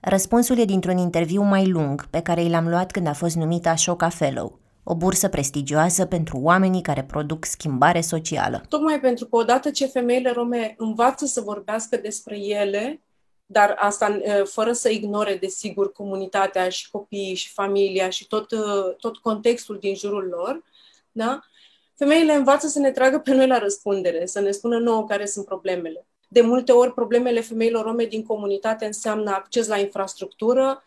Răspunsul 0.00 0.58
e 0.58 0.64
dintr-un 0.64 0.96
interviu 0.96 1.42
mai 1.42 1.68
lung 1.68 2.06
pe 2.06 2.20
care 2.20 2.42
i 2.42 2.48
l-am 2.48 2.68
luat 2.68 2.90
când 2.90 3.06
a 3.06 3.12
fost 3.12 3.36
numită 3.36 3.68
Ashoka 3.68 4.08
Fellow, 4.08 4.58
o 4.84 4.94
bursă 4.94 5.28
prestigioasă 5.28 6.04
pentru 6.04 6.38
oamenii 6.42 6.82
care 6.82 7.04
produc 7.04 7.44
schimbare 7.44 8.00
socială. 8.00 8.62
Tocmai 8.68 9.00
pentru 9.00 9.26
că 9.26 9.36
odată 9.36 9.70
ce 9.70 9.86
femeile 9.86 10.30
rome 10.30 10.74
învață 10.78 11.26
să 11.26 11.40
vorbească 11.40 11.96
despre 11.96 12.38
ele, 12.38 13.00
dar 13.46 13.74
asta 13.78 14.18
fără 14.44 14.72
să 14.72 14.88
ignore, 14.88 15.36
desigur, 15.36 15.92
comunitatea 15.92 16.68
și 16.68 16.90
copiii 16.90 17.34
și 17.34 17.52
familia 17.52 18.08
și 18.08 18.26
tot, 18.26 18.46
tot 18.98 19.16
contextul 19.16 19.78
din 19.80 19.94
jurul 19.94 20.28
lor, 20.28 20.64
da? 21.12 21.40
femeile 21.96 22.34
învață 22.34 22.66
să 22.66 22.78
ne 22.78 22.90
tragă 22.90 23.18
pe 23.18 23.34
noi 23.34 23.46
la 23.46 23.58
răspundere, 23.58 24.26
să 24.26 24.40
ne 24.40 24.50
spună 24.50 24.78
nouă 24.78 25.04
care 25.04 25.26
sunt 25.26 25.44
problemele. 25.44 26.06
De 26.28 26.40
multe 26.40 26.72
ori, 26.72 26.94
problemele 26.94 27.40
femeilor 27.40 27.84
rome 27.84 28.04
din 28.04 28.22
comunitate 28.22 28.84
înseamnă 28.84 29.30
acces 29.30 29.66
la 29.66 29.78
infrastructură, 29.78 30.84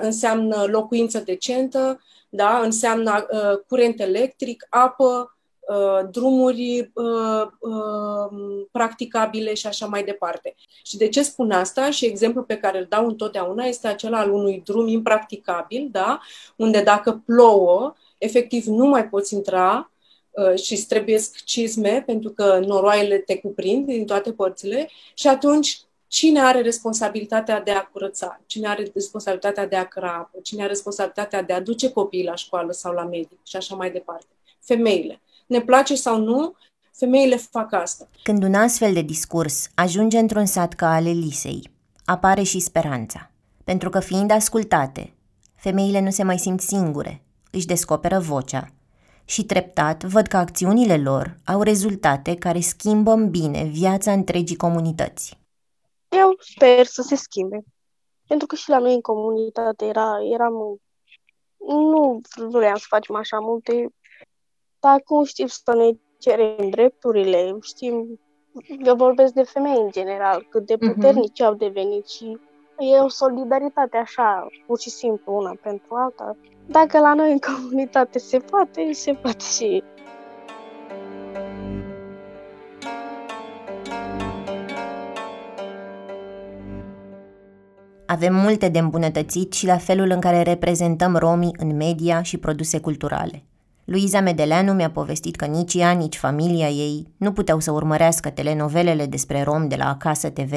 înseamnă 0.00 0.64
locuință 0.64 1.18
decentă, 1.18 2.00
da? 2.34 2.58
înseamnă 2.58 3.26
uh, 3.30 3.58
curent 3.68 4.00
electric, 4.00 4.66
apă, 4.70 5.36
uh, 5.60 6.08
drumuri 6.10 6.90
uh, 6.94 7.46
uh, 7.58 8.66
practicabile 8.70 9.54
și 9.54 9.66
așa 9.66 9.86
mai 9.86 10.04
departe. 10.04 10.54
Și 10.82 10.96
de 10.96 11.08
ce 11.08 11.22
spun 11.22 11.50
asta? 11.50 11.90
Și 11.90 12.04
exemplul 12.04 12.44
pe 12.44 12.56
care 12.56 12.78
îl 12.78 12.86
dau 12.88 13.06
întotdeauna 13.06 13.64
este 13.64 13.88
acela 13.88 14.18
al 14.18 14.30
unui 14.30 14.62
drum 14.64 14.88
impracticabil, 14.88 15.88
da? 15.90 16.20
unde 16.56 16.82
dacă 16.82 17.22
plouă, 17.26 17.94
efectiv 18.18 18.64
nu 18.64 18.86
mai 18.86 19.08
poți 19.08 19.34
intra 19.34 19.90
uh, 20.30 20.58
și 20.60 20.72
îți 20.72 20.88
trebuie 20.88 21.20
cizme 21.44 22.02
pentru 22.06 22.30
că 22.30 22.60
noroaiele 22.66 23.18
te 23.18 23.38
cuprind 23.38 23.86
din 23.86 24.06
toate 24.06 24.32
părțile 24.32 24.88
și 25.14 25.28
atunci 25.28 25.80
cine 26.12 26.40
are 26.40 26.60
responsabilitatea 26.60 27.60
de 27.60 27.70
a 27.70 27.80
curăța, 27.80 28.40
cine 28.46 28.68
are 28.68 28.90
responsabilitatea 28.94 29.66
de 29.66 29.76
a 29.76 29.86
căra 29.86 30.12
apă, 30.12 30.38
cine 30.42 30.60
are 30.60 30.68
responsabilitatea 30.68 31.42
de 31.42 31.52
a 31.52 31.60
duce 31.60 31.90
copiii 31.90 32.24
la 32.24 32.34
școală 32.34 32.72
sau 32.72 32.92
la 32.92 33.04
medic 33.04 33.38
și 33.42 33.56
așa 33.56 33.74
mai 33.74 33.90
departe. 33.90 34.26
Femeile. 34.60 35.20
Ne 35.46 35.60
place 35.60 35.94
sau 35.94 36.18
nu, 36.18 36.54
femeile 36.92 37.36
fac 37.36 37.72
asta. 37.72 38.08
Când 38.22 38.42
un 38.42 38.54
astfel 38.54 38.92
de 38.92 39.00
discurs 39.02 39.68
ajunge 39.74 40.18
într-un 40.18 40.46
sat 40.46 40.72
ca 40.72 40.94
al 40.94 41.06
Elisei, 41.06 41.70
apare 42.04 42.42
și 42.42 42.60
speranța. 42.60 43.30
Pentru 43.64 43.90
că 43.90 44.00
fiind 44.00 44.30
ascultate, 44.30 45.14
femeile 45.54 46.00
nu 46.00 46.10
se 46.10 46.22
mai 46.22 46.38
simt 46.38 46.60
singure, 46.60 47.22
își 47.50 47.66
descoperă 47.66 48.18
vocea 48.18 48.72
și 49.24 49.44
treptat 49.44 50.04
văd 50.04 50.26
că 50.26 50.36
acțiunile 50.36 50.96
lor 50.96 51.36
au 51.44 51.62
rezultate 51.62 52.34
care 52.34 52.60
schimbă 52.60 53.12
în 53.12 53.30
bine 53.30 53.64
viața 53.64 54.12
întregii 54.12 54.56
comunități. 54.56 55.40
Eu 56.20 56.36
sper 56.38 56.86
să 56.86 57.02
se 57.02 57.14
schimbe. 57.16 57.62
Pentru 58.26 58.46
că 58.46 58.54
și 58.54 58.68
la 58.68 58.78
noi 58.78 58.94
în 58.94 59.00
comunitate 59.00 59.84
era, 59.84 60.18
eram... 60.32 60.80
Nu 61.66 62.20
vreau 62.36 62.76
să 62.76 62.84
facem 62.88 63.14
așa 63.14 63.38
multe, 63.38 63.94
dar 64.80 64.92
acum 64.92 65.24
știm 65.24 65.46
să 65.46 65.74
ne 65.74 65.90
cerem 66.18 66.70
drepturile, 66.70 67.56
știm, 67.60 68.20
eu 68.84 68.94
vorbesc 68.96 69.32
de 69.32 69.42
femei 69.42 69.80
în 69.80 69.90
general, 69.90 70.46
cât 70.50 70.66
de 70.66 70.76
Mhm. 70.80 70.92
puternici 70.92 71.42
uh-huh. 71.42 71.46
au 71.46 71.54
devenit 71.54 72.08
și 72.08 72.38
e 72.78 72.98
o 73.00 73.08
solidaritate 73.08 73.96
așa, 73.96 74.46
pur 74.66 74.78
și 74.80 74.90
simplu, 74.90 75.34
una 75.36 75.54
pentru 75.62 75.94
alta. 75.94 76.36
Dacă 76.66 76.98
la 76.98 77.14
noi 77.14 77.32
în 77.32 77.38
comunitate 77.38 78.18
se 78.18 78.38
poate, 78.38 78.92
se 78.92 79.12
poate 79.12 79.44
și 79.44 79.82
Avem 88.12 88.34
multe 88.34 88.68
de 88.68 88.78
îmbunătățit 88.78 89.52
și 89.52 89.66
la 89.66 89.76
felul 89.76 90.10
în 90.10 90.20
care 90.20 90.42
reprezentăm 90.42 91.16
romii 91.16 91.56
în 91.56 91.76
media 91.76 92.22
și 92.22 92.36
produse 92.36 92.78
culturale. 92.78 93.42
Luiza 93.84 94.20
Medeleanu 94.20 94.72
mi-a 94.72 94.90
povestit 94.90 95.36
că 95.36 95.44
nici 95.44 95.74
ea, 95.74 95.90
nici 95.90 96.16
familia 96.16 96.68
ei 96.68 97.06
nu 97.16 97.32
puteau 97.32 97.60
să 97.60 97.70
urmărească 97.70 98.30
telenovelele 98.30 99.06
despre 99.06 99.42
rom 99.42 99.68
de 99.68 99.76
la 99.76 99.88
Acasă 99.88 100.28
TV, 100.28 100.50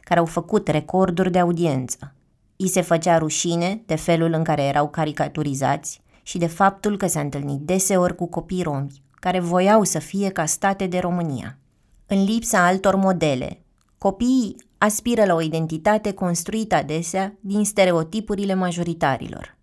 care 0.00 0.20
au 0.20 0.24
făcut 0.24 0.68
recorduri 0.68 1.30
de 1.30 1.38
audiență. 1.38 2.14
I 2.56 2.68
se 2.68 2.80
făcea 2.80 3.18
rușine 3.18 3.82
de 3.86 3.94
felul 3.94 4.32
în 4.32 4.42
care 4.42 4.62
erau 4.62 4.88
caricaturizați 4.88 6.00
și 6.22 6.38
de 6.38 6.46
faptul 6.46 6.96
că 6.96 7.06
s-a 7.06 7.20
întâlnit 7.20 7.60
deseori 7.60 8.14
cu 8.14 8.26
copii 8.26 8.62
romi, 8.62 9.02
care 9.14 9.40
voiau 9.40 9.82
să 9.82 9.98
fie 9.98 10.28
ca 10.28 10.44
state 10.44 10.86
de 10.86 10.98
România. 10.98 11.58
În 12.06 12.24
lipsa 12.24 12.66
altor 12.66 12.94
modele, 12.94 13.63
copiii 14.04 14.56
aspiră 14.78 15.24
la 15.24 15.34
o 15.34 15.40
identitate 15.40 16.12
construită 16.12 16.74
adesea 16.74 17.34
din 17.40 17.64
stereotipurile 17.64 18.54
majoritarilor. 18.54 19.56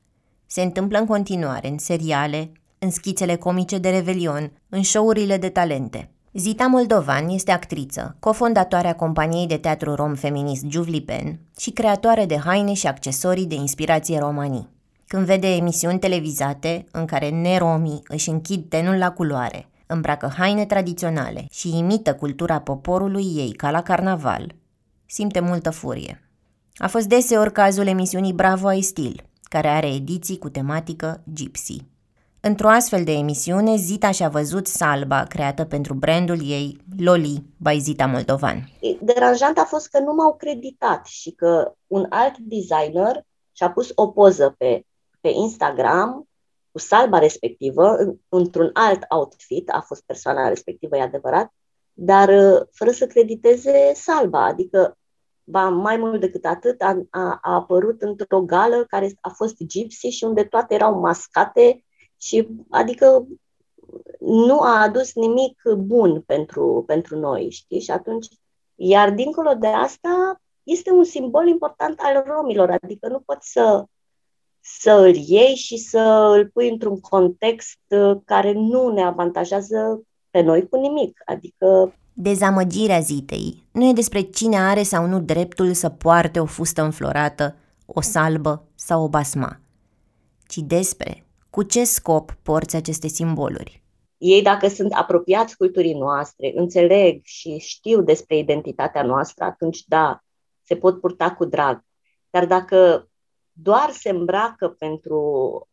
Se 0.46 0.62
întâmplă 0.62 0.98
în 0.98 1.06
continuare 1.06 1.68
în 1.68 1.78
seriale, 1.78 2.52
în 2.80 2.92
schițele 2.92 3.36
comice 3.36 3.78
de 3.78 3.90
revelion, 3.90 4.52
în 4.70 4.84
show-urile 4.84 5.38
de 5.38 5.50
talente. 5.50 6.12
Zita 6.34 6.66
Moldovan 6.66 7.30
este 7.30 7.52
actriță, 7.52 8.16
cofondatoarea 8.20 8.96
companiei 8.96 9.48
de 9.48 9.58
teatru 9.58 9.96
rom 9.96 10.16
feminist 10.16 10.66
Juvlipen 10.70 11.40
și 11.58 11.70
creatoare 11.72 12.26
de 12.26 12.38
haine 12.38 12.74
și 12.74 12.88
accesorii 12.88 13.46
de 13.46 13.56
inspirație 13.56 14.20
romanii. 14.20 14.70
Când 15.08 15.26
vede 15.26 15.56
emisiuni 15.56 16.00
televizate 16.00 16.86
în 16.92 17.06
care 17.06 17.30
neromii 17.30 18.04
își 18.08 18.30
închid 18.30 18.70
tenul 18.70 18.96
la 18.96 19.12
culoare, 19.12 19.70
îmbracă 19.92 20.34
haine 20.38 20.66
tradiționale 20.66 21.46
și 21.50 21.78
imită 21.78 22.16
cultura 22.16 22.60
poporului 22.60 23.34
ei 23.36 23.52
ca 23.52 23.72
la 23.72 23.82
carnaval, 23.82 24.56
simte 25.06 25.40
multă 25.40 25.70
furie. 25.70 26.32
A 26.76 26.88
fost 26.88 27.06
deseori 27.06 27.52
cazul 27.52 27.88
emisiunii 27.88 28.34
Bravo 28.34 28.68
ai 28.68 28.82
Stil, 28.82 29.24
care 29.44 29.68
are 29.68 29.94
ediții 29.94 30.38
cu 30.38 30.50
tematică 30.50 31.24
gypsy. 31.34 31.76
Într-o 32.44 32.70
astfel 32.70 33.04
de 33.04 33.12
emisiune, 33.12 33.76
Zita 33.76 34.12
și-a 34.12 34.30
văzut 34.30 34.68
salba 34.68 35.24
creată 35.24 35.66
pentru 35.66 35.94
brandul 35.94 36.50
ei 36.50 36.78
Loli 36.98 37.44
by 37.58 37.80
Zita 37.80 38.06
Moldovan. 38.06 38.70
Deranjant 39.02 39.58
a 39.58 39.64
fost 39.64 39.90
că 39.90 40.00
nu 40.00 40.14
m-au 40.14 40.36
creditat 40.36 41.06
și 41.06 41.32
că 41.32 41.74
un 41.88 42.06
alt 42.10 42.38
designer 42.38 43.26
și-a 43.52 43.72
pus 43.72 43.92
o 43.96 44.08
poză 44.08 44.56
pe, 44.58 44.86
pe 45.22 45.30
Instagram 45.30 46.28
cu 46.72 46.80
salba 46.80 47.20
respectivă, 47.20 47.96
în, 47.96 48.16
într-un 48.30 48.70
alt 48.74 49.06
outfit, 49.10 49.70
a 49.70 49.82
fost 49.82 50.04
persoana 50.06 50.48
respectivă, 50.48 50.98
e 50.98 51.02
adevărat, 51.02 51.54
dar 51.94 52.30
uh, 52.30 52.68
fără 52.72 52.92
să 52.92 53.08
crediteze 53.08 53.92
salba, 53.94 54.46
adică 54.46 54.98
ba, 55.44 55.70
mai 55.70 55.98
mult 55.98 56.20
decât 56.20 56.46
atât, 56.46 56.82
a, 56.82 57.02
a, 57.10 57.40
a 57.42 57.54
apărut 57.54 58.02
într-o 58.02 58.42
gală 58.42 58.86
care 58.88 59.18
a 59.22 59.30
fost 59.30 59.56
gypsy 59.58 60.08
și 60.08 60.24
unde 60.24 60.44
toate 60.44 60.74
erau 60.74 61.00
mascate 61.00 61.86
și 62.18 62.48
adică 62.70 63.28
nu 64.20 64.60
a 64.60 64.82
adus 64.82 65.14
nimic 65.14 65.62
bun 65.78 66.22
pentru, 66.22 66.84
pentru 66.88 67.20
noi, 67.20 67.50
știi? 67.50 67.80
Și 67.80 67.92
atunci, 67.92 68.28
iar 68.76 69.12
dincolo 69.12 69.54
de 69.54 69.68
asta, 69.68 70.42
este 70.64 70.92
un 70.92 71.04
simbol 71.04 71.48
important 71.48 72.00
al 72.00 72.24
romilor, 72.26 72.78
adică 72.82 73.08
nu 73.08 73.20
poți 73.20 73.52
să, 73.52 73.86
să 74.62 74.92
îl 74.92 75.16
iei 75.16 75.56
și 75.56 75.78
să 75.78 76.34
îl 76.36 76.50
pui 76.54 76.70
într-un 76.70 77.00
context 77.00 77.80
uh, 77.88 78.18
care 78.26 78.52
nu 78.52 78.90
ne 78.94 79.02
avantajează 79.02 80.02
pe 80.30 80.42
noi 80.42 80.70
cu 80.70 80.78
nimic, 80.78 81.22
adică 81.26 81.94
Dezamăgirea 82.14 83.00
Zitei 83.00 83.64
nu 83.72 83.88
e 83.90 83.94
despre 83.94 84.22
cine 84.22 84.58
are 84.58 84.84
sau 84.84 85.06
nu 85.06 85.20
dreptul 85.20 85.74
să 85.74 85.90
poarte 85.90 86.40
o 86.40 86.46
fustă 86.46 86.82
înflorată, 86.82 87.56
o 87.86 88.02
salbă 88.02 88.68
sau 88.76 89.04
o 89.04 89.10
basma, 89.10 89.60
ci 90.48 90.58
despre 90.58 91.26
cu 91.50 91.64
ce 91.64 91.84
scop 91.84 92.38
porți 92.42 92.76
aceste 92.76 93.08
simboluri. 93.08 93.84
ei, 94.18 94.42
dacă 94.42 94.68
sunt 94.68 94.92
apropiați 94.94 95.58
culturii 95.58 95.94
noastre, 95.94 96.52
înțeleg 96.56 97.20
și 97.24 97.58
știu 97.58 98.02
despre 98.02 98.38
identitatea 98.38 99.04
noastră, 99.04 99.44
atunci 99.44 99.84
da, 99.88 100.24
se 100.64 100.76
pot 100.76 101.00
purta 101.00 101.32
cu 101.32 101.46
drag. 101.46 101.84
Dar 102.30 102.46
dacă 102.46 103.10
doar 103.52 103.90
se 103.92 104.10
îmbracă 104.10 104.70
pentru. 104.70 105.20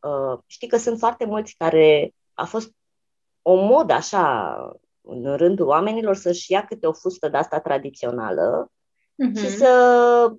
Uh, 0.00 0.38
știi 0.46 0.68
că 0.68 0.76
sunt 0.76 0.98
foarte 0.98 1.24
mulți 1.24 1.54
care 1.58 2.14
a 2.34 2.44
fost 2.44 2.72
o 3.42 3.54
modă 3.54 3.92
așa 3.92 4.56
în 5.00 5.36
rândul 5.36 5.66
oamenilor 5.66 6.16
să-și 6.16 6.52
ia 6.52 6.64
câte 6.64 6.86
o 6.86 6.92
fustă 6.92 7.28
de 7.28 7.36
asta 7.36 7.60
tradițională 7.60 8.72
Mhm. 9.14 9.36
și 9.36 9.48
să, 9.48 10.32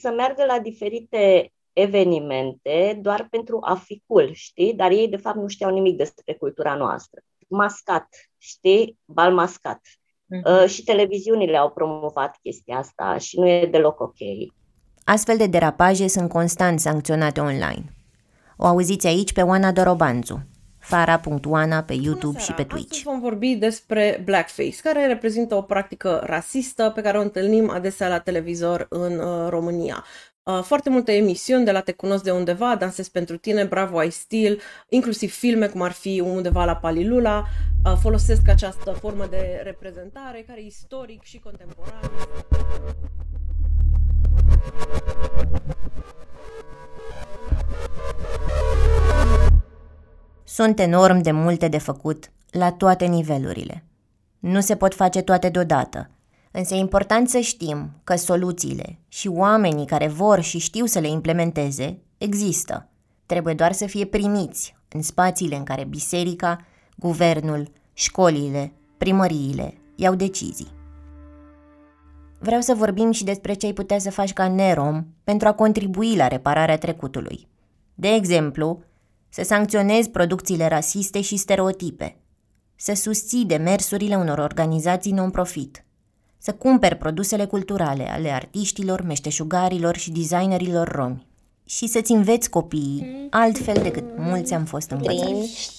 să 0.00 0.10
meargă 0.10 0.44
la 0.44 0.58
diferite 0.58 1.52
evenimente 1.72 2.98
doar 3.02 3.26
pentru 3.30 3.58
a 3.62 3.74
fi 3.74 4.02
cool, 4.06 4.32
știi? 4.32 4.74
Dar 4.74 4.90
ei, 4.90 5.08
de 5.08 5.16
fapt, 5.16 5.36
nu 5.36 5.46
știau 5.46 5.70
nimic 5.70 5.96
despre 5.96 6.34
cultura 6.34 6.74
noastră. 6.74 7.20
Mascat, 7.48 8.08
știi? 8.38 8.98
Bal 9.04 9.32
mascat. 9.34 9.80
Uh, 10.44 10.68
și 10.68 10.84
televiziunile 10.84 11.56
au 11.56 11.70
promovat 11.70 12.36
chestia 12.42 12.76
asta 12.76 13.16
și 13.18 13.38
nu 13.38 13.48
e 13.48 13.66
deloc 13.66 14.00
ok. 14.00 14.16
Astfel 15.10 15.36
de 15.36 15.46
derapaje 15.46 16.08
sunt 16.08 16.28
constant 16.28 16.80
sancționate 16.80 17.40
online. 17.40 17.84
O 18.56 18.66
auziți 18.66 19.06
aici 19.06 19.32
pe 19.32 19.42
Oana 19.42 19.72
Dorobanzu, 19.72 20.46
fara.oana 20.78 21.82
pe 21.82 21.92
YouTube 21.92 22.38
și 22.38 22.52
pe 22.52 22.62
Twitch. 22.62 22.90
Astăzi 22.90 23.02
vom 23.02 23.20
vorbi 23.20 23.54
despre 23.54 24.22
blackface, 24.24 24.76
care 24.82 25.06
reprezintă 25.06 25.54
o 25.54 25.62
practică 25.62 26.22
rasistă 26.24 26.92
pe 26.94 27.00
care 27.00 27.18
o 27.18 27.20
întâlnim 27.20 27.70
adesea 27.70 28.08
la 28.08 28.18
televizor 28.18 28.86
în 28.90 29.18
uh, 29.18 29.48
România. 29.48 30.04
Uh, 30.42 30.62
foarte 30.62 30.90
multe 30.90 31.12
emisiuni 31.12 31.64
de 31.64 31.72
la 31.72 31.80
Te 31.80 31.92
cunosc 31.92 32.24
de 32.24 32.30
undeva, 32.30 32.76
Dansez 32.76 33.08
pentru 33.08 33.36
tine, 33.36 33.64
Bravo 33.64 33.98
ai 33.98 34.10
stil, 34.10 34.60
inclusiv 34.88 35.32
filme 35.32 35.66
cum 35.66 35.82
ar 35.82 35.92
fi 35.92 36.20
undeva 36.20 36.64
la 36.64 36.76
Palilula, 36.76 37.44
uh, 37.84 37.92
folosesc 38.00 38.48
această 38.48 38.90
formă 38.92 39.26
de 39.30 39.60
reprezentare 39.64 40.44
care 40.46 40.60
e 40.60 40.66
istoric 40.66 41.22
și 41.22 41.38
contemporan. 41.38 42.10
Sunt 50.44 50.78
enorm 50.78 51.20
de 51.20 51.30
multe 51.30 51.68
de 51.68 51.78
făcut 51.78 52.30
la 52.50 52.72
toate 52.72 53.04
nivelurile. 53.04 53.84
Nu 54.38 54.60
se 54.60 54.76
pot 54.76 54.94
face 54.94 55.20
toate 55.20 55.48
deodată, 55.48 56.10
însă 56.50 56.74
e 56.74 56.78
important 56.78 57.28
să 57.28 57.38
știm 57.38 57.90
că 58.04 58.16
soluțiile 58.16 58.98
și 59.08 59.28
oamenii 59.28 59.86
care 59.86 60.08
vor 60.08 60.40
și 60.40 60.58
știu 60.58 60.84
să 60.84 60.98
le 60.98 61.08
implementeze 61.08 61.98
există. 62.18 62.88
Trebuie 63.26 63.54
doar 63.54 63.72
să 63.72 63.86
fie 63.86 64.04
primiți 64.04 64.76
în 64.88 65.02
spațiile 65.02 65.56
în 65.56 65.64
care 65.64 65.84
biserica, 65.84 66.64
guvernul, 66.96 67.72
școlile, 67.92 68.72
primăriile 68.96 69.74
iau 69.96 70.14
decizii. 70.14 70.77
Vreau 72.38 72.60
să 72.60 72.74
vorbim 72.74 73.10
și 73.10 73.24
despre 73.24 73.54
ce 73.54 73.66
ai 73.66 73.72
putea 73.72 73.98
să 73.98 74.10
faci 74.10 74.32
ca 74.32 74.48
nerom 74.48 75.06
pentru 75.24 75.48
a 75.48 75.52
contribui 75.52 76.16
la 76.16 76.28
repararea 76.28 76.78
trecutului. 76.78 77.48
De 77.94 78.08
exemplu, 78.08 78.82
să 79.28 79.42
sancționezi 79.42 80.10
producțiile 80.10 80.68
rasiste 80.68 81.20
și 81.20 81.36
stereotipe, 81.36 82.16
să 82.76 82.94
susții 82.94 83.44
demersurile 83.44 84.16
unor 84.16 84.38
organizații 84.38 85.12
non-profit, 85.12 85.84
să 86.38 86.52
cumperi 86.52 86.96
produsele 86.96 87.44
culturale 87.44 88.10
ale 88.10 88.30
artiștilor, 88.30 89.02
meșteșugarilor 89.02 89.96
și 89.96 90.10
designerilor 90.10 90.88
romi 90.88 91.27
și 91.68 91.86
să-ți 91.86 92.12
înveți 92.12 92.50
copiii 92.50 93.26
altfel 93.30 93.82
decât 93.82 94.04
mulți 94.16 94.54
am 94.54 94.64
fost 94.64 94.90
învățați. 94.90 95.74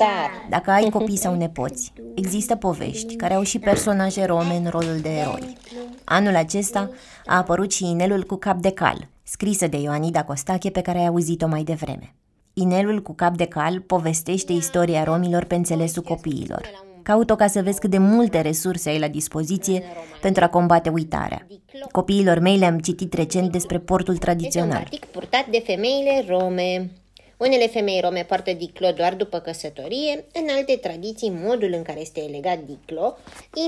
Dacă 0.50 0.72
ai 0.72 0.90
copii 0.90 1.18
sau 1.18 1.36
nepoți, 1.36 1.94
există 2.16 2.56
povești 2.56 3.16
care 3.16 3.34
au 3.34 3.44
și 3.44 3.60
personaje 3.60 4.26
rome 4.26 4.56
în 4.56 4.68
rolul 4.70 5.00
de 5.02 5.10
eroi. 5.10 5.58
Anul 6.04 6.36
acesta 6.36 6.90
a 7.26 7.38
apărut 7.38 7.72
și 7.72 7.90
Inelul 7.90 8.24
cu 8.24 8.36
cap 8.36 8.58
de 8.58 8.72
cal, 8.72 9.08
scrisă 9.24 9.68
de 9.68 9.78
Ioanida 9.78 10.24
Costache 10.24 10.70
pe 10.70 10.82
care 10.82 10.98
ai 10.98 11.08
auzit-o 11.08 11.48
mai 11.48 11.64
devreme. 11.64 12.14
Inelul 12.54 13.02
cu 13.02 13.14
cap 13.14 13.36
de 13.36 13.46
cal 13.46 13.80
povestește 13.80 14.52
istoria 14.52 15.04
romilor 15.04 15.44
pe 15.44 15.56
înțelesul 15.56 16.04
copiilor. 16.04 16.89
Caut-o 17.10 17.36
ca 17.36 17.48
să 17.48 17.62
vezi 17.62 17.80
cât 17.80 17.90
de 17.90 17.98
multe 17.98 18.42
resurse 18.42 18.90
ai 18.90 19.00
la 19.00 19.08
dispoziție 19.08 19.84
pentru 20.22 20.44
a 20.44 20.50
combate 20.50 20.90
uitarea. 20.90 21.48
Copiilor 21.92 22.40
mei 22.40 22.58
le-am 22.58 22.80
citit 22.80 23.14
recent 23.14 23.52
despre 23.52 23.80
portul 23.80 24.18
tradițional. 24.18 24.88
Este 24.92 25.06
un 25.06 25.12
purtat 25.12 25.48
de 25.48 25.60
femeile 25.66 26.26
rome. 26.28 26.92
Unele 27.38 27.68
femei 27.68 28.00
rome 28.02 28.24
poartă 28.24 28.54
diclo 28.54 28.92
doar 28.92 29.16
după 29.16 29.40
căsătorie, 29.40 30.26
în 30.34 30.48
alte 30.58 30.76
tradiții 30.76 31.32
modul 31.44 31.74
în 31.74 31.82
care 31.82 32.00
este 32.00 32.20
legat 32.20 32.60
diclo 32.60 33.18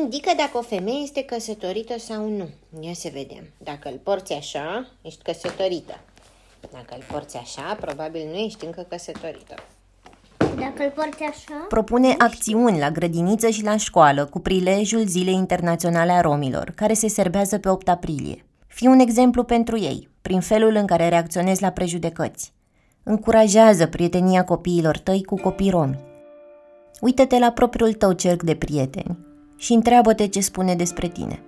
indică 0.01 0.31
dacă 0.37 0.57
o 0.57 0.61
femeie 0.61 1.01
este 1.03 1.23
căsătorită 1.23 1.99
sau 1.99 2.29
nu. 2.29 2.49
Ia 2.79 2.93
să 2.93 3.09
vedem. 3.13 3.49
Dacă 3.57 3.89
îl 3.89 3.99
porți 4.03 4.33
așa, 4.33 4.87
ești 5.01 5.23
căsătorită. 5.23 5.99
Dacă 6.71 6.95
îl 6.95 7.03
porți 7.11 7.37
așa, 7.37 7.77
probabil 7.79 8.27
nu 8.31 8.37
ești 8.37 8.65
încă 8.65 8.85
căsătorită. 8.89 9.55
Dacă 10.41 10.83
îl 10.83 10.91
porți 10.95 11.23
așa... 11.23 11.65
Propune 11.69 12.15
acțiuni 12.17 12.79
la 12.79 12.91
grădiniță 12.91 13.49
și 13.49 13.63
la 13.63 13.77
școală 13.77 14.25
cu 14.25 14.39
prilejul 14.39 15.05
Zilei 15.05 15.33
Internaționale 15.33 16.11
a 16.11 16.21
Romilor, 16.21 16.71
care 16.75 16.93
se 16.93 17.07
serbează 17.07 17.57
pe 17.57 17.69
8 17.69 17.89
aprilie. 17.89 18.45
Fii 18.67 18.87
un 18.87 18.99
exemplu 18.99 19.43
pentru 19.43 19.77
ei, 19.79 20.09
prin 20.21 20.39
felul 20.39 20.75
în 20.75 20.85
care 20.85 21.09
reacționezi 21.09 21.61
la 21.61 21.69
prejudecăți. 21.69 22.53
Încurajează 23.03 23.87
prietenia 23.87 24.43
copiilor 24.43 24.97
tăi 24.97 25.23
cu 25.23 25.35
copii 25.35 25.69
romi. 25.69 25.99
Uită-te 27.01 27.39
la 27.39 27.51
propriul 27.51 27.93
tău 27.93 28.11
cerc 28.11 28.43
de 28.43 28.55
prieteni 28.55 29.17
și 29.57 29.73
întreabă-te 29.73 30.27
ce 30.27 30.39
spune 30.39 30.75
despre 30.75 31.07
tine. 31.07 31.43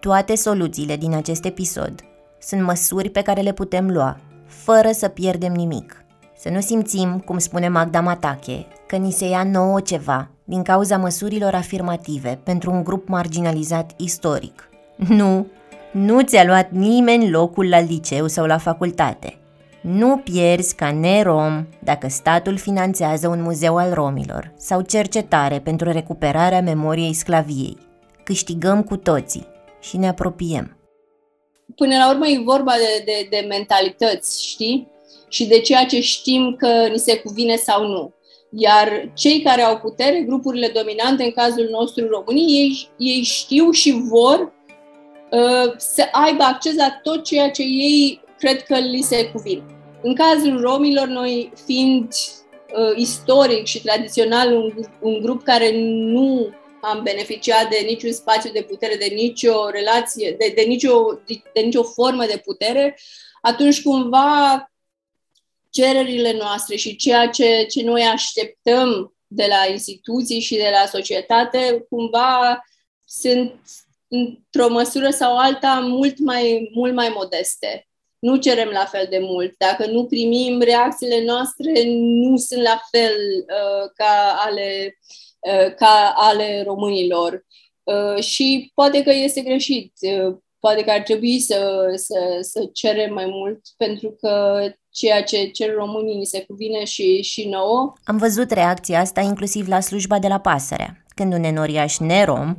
Toate 0.00 0.34
soluțiile 0.34 0.96
din 0.96 1.14
acest 1.14 1.44
episod 1.44 2.04
sunt 2.40 2.62
măsuri 2.62 3.10
pe 3.10 3.22
care 3.22 3.40
le 3.40 3.52
putem 3.52 3.90
lua 3.90 4.20
fără 4.62 4.90
să 4.92 5.08
pierdem 5.08 5.52
nimic. 5.52 6.04
Să 6.38 6.48
nu 6.48 6.60
simțim, 6.60 7.18
cum 7.18 7.38
spune 7.38 7.68
Magda 7.68 8.00
Matache, 8.00 8.66
că 8.86 8.96
ni 8.96 9.10
se 9.10 9.28
ia 9.28 9.44
nouă 9.44 9.80
ceva 9.80 10.30
din 10.44 10.62
cauza 10.62 10.96
măsurilor 10.96 11.54
afirmative 11.54 12.40
pentru 12.42 12.70
un 12.70 12.84
grup 12.84 13.08
marginalizat 13.08 13.92
istoric. 13.96 14.68
Nu, 14.96 15.46
nu 15.92 16.22
ți-a 16.22 16.44
luat 16.44 16.70
nimeni 16.70 17.30
locul 17.30 17.68
la 17.68 17.80
liceu 17.80 18.26
sau 18.26 18.46
la 18.46 18.58
facultate. 18.58 19.38
Nu 19.80 20.16
pierzi 20.16 20.74
ca 20.74 20.90
nerom 20.90 21.66
dacă 21.78 22.08
statul 22.08 22.56
finanțează 22.56 23.28
un 23.28 23.42
muzeu 23.42 23.76
al 23.76 23.92
romilor 23.92 24.52
sau 24.56 24.80
cercetare 24.80 25.58
pentru 25.58 25.90
recuperarea 25.90 26.60
memoriei 26.60 27.12
sclaviei. 27.12 27.76
Câștigăm 28.22 28.82
cu 28.82 28.96
toții 28.96 29.46
și 29.80 29.96
ne 29.96 30.08
apropiem 30.08 30.75
până 31.74 31.96
la 31.96 32.10
urmă 32.10 32.26
e 32.26 32.40
vorba 32.44 32.72
de, 32.72 33.02
de, 33.04 33.26
de 33.30 33.46
mentalități, 33.48 34.48
știi? 34.48 34.88
Și 35.28 35.46
de 35.46 35.60
ceea 35.60 35.84
ce 35.84 36.00
știm 36.00 36.56
că 36.58 36.88
ni 36.90 36.98
se 36.98 37.18
cuvine 37.18 37.56
sau 37.56 37.86
nu. 37.86 38.14
Iar 38.50 39.10
cei 39.14 39.42
care 39.42 39.62
au 39.62 39.78
putere, 39.78 40.24
grupurile 40.26 40.72
dominante, 40.74 41.24
în 41.24 41.30
cazul 41.30 41.68
nostru 41.70 42.08
României, 42.08 42.58
ei, 42.58 42.88
ei 42.98 43.22
știu 43.22 43.70
și 43.70 44.02
vor 44.08 44.52
uh, 45.30 45.72
să 45.76 46.08
aibă 46.12 46.42
acces 46.42 46.74
la 46.74 47.00
tot 47.02 47.24
ceea 47.24 47.50
ce 47.50 47.62
ei 47.62 48.20
cred 48.38 48.62
că 48.62 48.78
li 48.78 49.02
se 49.02 49.30
cuvine. 49.32 49.64
În 50.02 50.14
cazul 50.14 50.60
romilor, 50.60 51.06
noi 51.06 51.52
fiind 51.64 52.08
uh, 52.08 52.96
istoric 52.96 53.64
și 53.64 53.82
tradițional 53.82 54.52
un, 54.52 54.72
un 55.00 55.20
grup 55.20 55.42
care 55.42 55.70
nu 55.84 56.48
am 56.86 57.02
beneficiat 57.02 57.68
de 57.68 57.82
niciun 57.86 58.12
spațiu 58.12 58.50
de 58.52 58.62
putere, 58.62 58.96
de 58.96 59.14
nicio 59.14 59.68
relație, 59.68 60.36
de, 60.38 60.52
de, 60.56 60.62
nicio, 60.62 61.12
de, 61.26 61.42
de 61.52 61.60
nicio 61.60 61.82
formă 61.82 62.26
de 62.26 62.42
putere, 62.44 62.98
atunci 63.40 63.82
cumva 63.82 64.70
cererile 65.70 66.32
noastre 66.32 66.76
și 66.76 66.96
ceea 66.96 67.28
ce, 67.28 67.66
ce 67.70 67.82
noi 67.82 68.02
așteptăm 68.02 69.14
de 69.26 69.46
la 69.48 69.72
instituții 69.72 70.40
și 70.40 70.56
de 70.56 70.70
la 70.72 70.86
societate, 70.86 71.86
cumva 71.88 72.64
sunt 73.06 73.54
într-o 74.08 74.68
măsură 74.68 75.10
sau 75.10 75.38
alta 75.38 75.80
mult 75.80 76.18
mai, 76.18 76.70
mult 76.74 76.94
mai 76.94 77.12
modeste. 77.14 77.88
Nu 78.18 78.36
cerem 78.36 78.68
la 78.68 78.84
fel 78.84 79.06
de 79.10 79.18
mult. 79.18 79.54
Dacă 79.58 79.86
nu 79.86 80.04
primim, 80.04 80.60
reacțiile 80.60 81.24
noastre 81.24 81.82
nu 81.86 82.36
sunt 82.36 82.62
la 82.62 82.80
fel 82.90 83.16
uh, 83.40 83.90
ca 83.94 84.34
ale 84.46 84.98
uh, 85.00 85.16
Uh, 85.16 85.25
ca 85.76 86.12
ale 86.16 86.62
românilor. 86.66 87.46
Uh, 87.86 88.22
și 88.22 88.70
poate 88.74 89.02
că 89.02 89.12
este 89.12 89.40
greșit, 89.40 89.92
uh, 90.00 90.36
poate 90.58 90.84
că 90.84 90.90
ar 90.90 91.00
trebui 91.00 91.40
să, 91.40 91.92
să, 91.94 92.38
să 92.40 92.68
cerem 92.72 93.12
mai 93.12 93.26
mult, 93.28 93.60
pentru 93.76 94.16
că 94.20 94.60
ceea 94.90 95.22
ce 95.22 95.46
cer 95.46 95.74
românii 95.74 96.26
se 96.26 96.44
cuvine 96.44 96.84
și, 96.84 97.22
și 97.22 97.48
nouă. 97.48 97.92
Am 98.04 98.16
văzut 98.16 98.50
reacția 98.50 99.00
asta 99.00 99.20
inclusiv 99.20 99.68
la 99.68 99.80
slujba 99.80 100.18
de 100.18 100.28
la 100.28 100.38
Pasărea, 100.38 101.04
când 101.14 101.32
un 101.32 101.42
enoriaș 101.42 101.98
nerom 101.98 102.56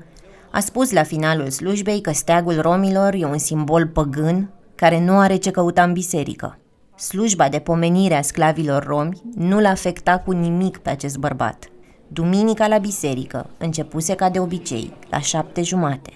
a 0.51 0.59
spus 0.59 0.91
la 0.91 1.03
finalul 1.03 1.49
slujbei 1.49 2.01
că 2.01 2.11
steagul 2.11 2.61
romilor 2.61 3.13
e 3.13 3.25
un 3.25 3.37
simbol 3.37 3.87
păgân 3.87 4.53
care 4.75 4.99
nu 4.99 5.17
are 5.17 5.35
ce 5.35 5.51
căuta 5.51 5.83
în 5.83 5.93
biserică. 5.93 6.59
Slujba 6.97 7.49
de 7.49 7.59
pomenire 7.59 8.15
a 8.15 8.21
sclavilor 8.21 8.83
romi 8.83 9.21
nu 9.35 9.59
l-a 9.59 9.69
afectat 9.69 10.23
cu 10.23 10.31
nimic 10.31 10.77
pe 10.77 10.89
acest 10.89 11.17
bărbat– 11.17 11.69
Duminica 12.07 12.67
la 12.67 12.77
biserică 12.77 13.45
începuse 13.57 14.15
ca 14.15 14.29
de 14.29 14.39
obicei, 14.39 14.93
la 15.09 15.19
șapte 15.19 15.61
jumate. 15.61 16.11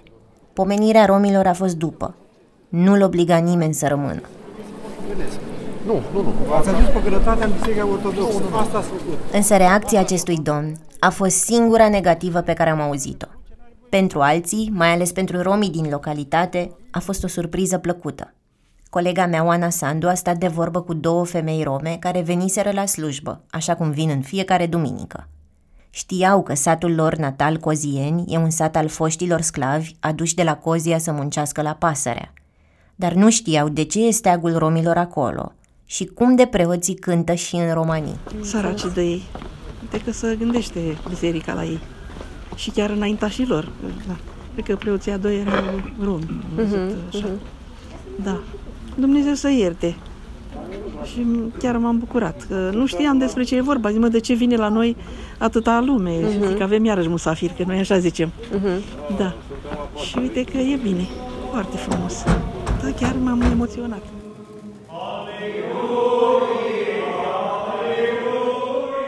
Pomenirea 0.53 1.05
romilor 1.05 1.47
a 1.47 1.53
fost 1.53 1.75
după. 1.75 2.15
Nu-l 2.69 3.01
obliga 3.01 3.37
nimeni 3.37 3.73
să 3.73 3.87
rămână. 3.87 4.21
Nu, 5.85 6.01
nu, 6.13 6.21
nu. 6.21 6.53
Ați 6.53 6.69
adus 6.69 6.87
păgănătatea 6.93 7.45
în 7.45 7.51
Biserica 7.51 7.87
Ortodoxă. 7.87 8.41
Asta 8.53 8.77
ați 8.77 8.87
făcut. 8.87 9.33
Însă 9.33 9.57
reacția 9.57 9.99
acestui 9.99 10.37
domn 10.37 10.75
a 10.99 11.09
fost 11.09 11.35
singura 11.35 11.89
negativă 11.89 12.41
pe 12.41 12.53
care 12.53 12.69
am 12.69 12.81
auzit-o. 12.81 13.27
Pentru 13.89 14.19
alții, 14.19 14.71
mai 14.73 14.93
ales 14.93 15.11
pentru 15.11 15.41
romii 15.41 15.69
din 15.69 15.87
localitate, 15.89 16.71
a 16.91 16.99
fost 16.99 17.23
o 17.23 17.27
surpriză 17.27 17.77
plăcută. 17.77 18.33
Colega 18.89 19.25
mea, 19.25 19.45
Oana 19.45 19.69
Sandu, 19.69 20.07
a 20.07 20.13
stat 20.13 20.37
de 20.37 20.47
vorbă 20.47 20.81
cu 20.81 20.93
două 20.93 21.25
femei 21.25 21.63
rome 21.63 21.97
care 21.99 22.21
veniseră 22.21 22.71
la 22.71 22.85
slujbă, 22.85 23.41
așa 23.49 23.75
cum 23.75 23.91
vin 23.91 24.09
în 24.09 24.21
fiecare 24.21 24.65
duminică. 24.65 25.27
Știau 25.93 26.43
că 26.43 26.53
satul 26.53 26.95
lor 26.95 27.15
natal 27.15 27.57
Cozieni 27.57 28.23
e 28.27 28.37
un 28.37 28.49
sat 28.49 28.75
al 28.75 28.87
foștilor 28.87 29.41
sclavi 29.41 29.95
aduși 29.99 30.35
de 30.35 30.43
la 30.43 30.55
Cozia 30.55 30.97
să 30.97 31.11
muncească 31.11 31.61
la 31.61 31.73
pasărea. 31.73 32.33
Dar 32.95 33.13
nu 33.13 33.29
știau 33.29 33.69
de 33.69 33.83
ce 33.83 34.07
e 34.07 34.11
steagul 34.11 34.57
romilor 34.57 34.97
acolo 34.97 35.51
și 35.85 36.05
cum 36.05 36.35
de 36.35 36.45
preoții 36.45 36.95
cântă 36.95 37.33
și 37.33 37.55
în 37.55 37.73
romanii. 37.73 38.17
Săraci 38.41 38.93
de 38.93 39.01
ei. 39.01 39.23
Uite 39.81 39.99
că 40.03 40.11
să 40.11 40.35
gândește 40.37 40.97
biserica 41.09 41.53
la 41.53 41.63
ei. 41.63 41.79
Și 42.55 42.69
chiar 42.69 42.89
înaintașilor. 42.89 43.71
Da. 44.07 44.15
Cred 44.53 44.65
că 44.65 44.75
preoții 44.75 45.11
a 45.11 45.17
doi 45.17 45.39
erau 45.39 45.81
romi. 46.01 46.43
Uh-huh, 46.57 47.19
uh-huh. 47.19 47.39
Da. 48.23 48.41
Dumnezeu 48.95 49.33
să 49.33 49.49
ierte 49.49 49.95
și 51.03 51.25
chiar 51.57 51.77
m-am 51.77 51.97
bucurat. 51.99 52.45
Că 52.47 52.69
nu 52.73 52.85
știam 52.85 53.17
despre 53.17 53.43
ce 53.43 53.55
e 53.55 53.61
vorba. 53.61 53.89
Zic, 53.89 53.99
mă, 53.99 54.07
de 54.07 54.19
ce 54.19 54.33
vine 54.33 54.55
la 54.55 54.69
noi 54.69 54.95
atâta 55.37 55.83
lume? 55.85 56.17
Uh-huh. 56.17 56.31
Și 56.31 56.37
mhm. 56.37 56.47
zic, 56.47 56.61
avem 56.61 56.85
iarăși 56.85 57.07
musafir, 57.07 57.51
că 57.57 57.63
noi 57.67 57.79
așa 57.79 57.97
zicem. 57.97 58.29
Uh-huh. 58.29 59.17
Da. 59.17 59.33
Și 60.05 60.17
uite 60.17 60.43
că 60.43 60.57
e 60.57 60.79
bine. 60.83 61.07
Foarte 61.51 61.77
frumos. 61.77 62.23
Da, 62.83 62.91
chiar 62.99 63.15
m-am 63.23 63.41
emoționat. 63.41 64.01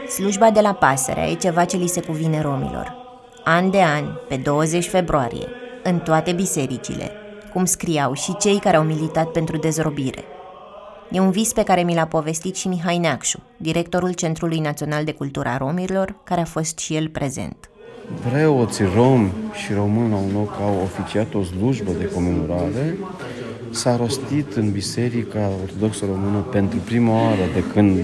Slujba 0.08 0.50
de 0.50 0.60
la 0.60 0.72
pasăre 0.72 1.30
e 1.30 1.34
ceva 1.34 1.64
ce 1.64 1.76
li 1.76 1.86
se 1.86 2.00
cuvine 2.00 2.40
romilor. 2.40 2.96
An 3.44 3.70
de 3.70 3.82
an, 3.82 4.04
pe 4.28 4.36
20 4.36 4.88
februarie, 4.88 5.46
în 5.82 5.98
toate 5.98 6.32
bisericile, 6.32 7.10
cum 7.52 7.64
scriau 7.64 8.12
și 8.12 8.36
cei 8.36 8.58
care 8.58 8.76
au 8.76 8.82
militat 8.82 9.30
pentru 9.30 9.56
dezrobire. 9.56 10.24
E 11.10 11.20
un 11.20 11.30
vis 11.30 11.52
pe 11.52 11.62
care 11.62 11.82
mi 11.82 11.94
l-a 11.94 12.06
povestit 12.06 12.56
și 12.56 12.68
Mihai 12.68 12.98
Neacșu, 12.98 13.42
directorul 13.56 14.12
Centrului 14.12 14.58
Național 14.58 15.04
de 15.04 15.12
Cultură 15.12 15.48
a 15.48 15.56
Romilor, 15.56 16.14
care 16.24 16.40
a 16.40 16.44
fost 16.44 16.78
și 16.78 16.94
el 16.94 17.08
prezent. 17.08 17.70
Preoții 18.30 18.84
romi 18.94 19.32
și 19.52 19.72
români 19.72 20.12
au 20.12 20.28
loc 20.32 20.52
au 20.60 20.80
oficiat 20.82 21.34
o 21.34 21.42
slujbă 21.42 21.90
de 21.98 22.10
comemorare. 22.14 22.96
S-a 23.70 23.96
rostit 23.96 24.52
în 24.52 24.70
Biserica 24.70 25.50
Ortodoxă 25.62 26.04
Română 26.04 26.38
pentru 26.38 26.78
prima 26.78 27.22
oară 27.22 27.42
de 27.54 27.64
când 27.72 27.98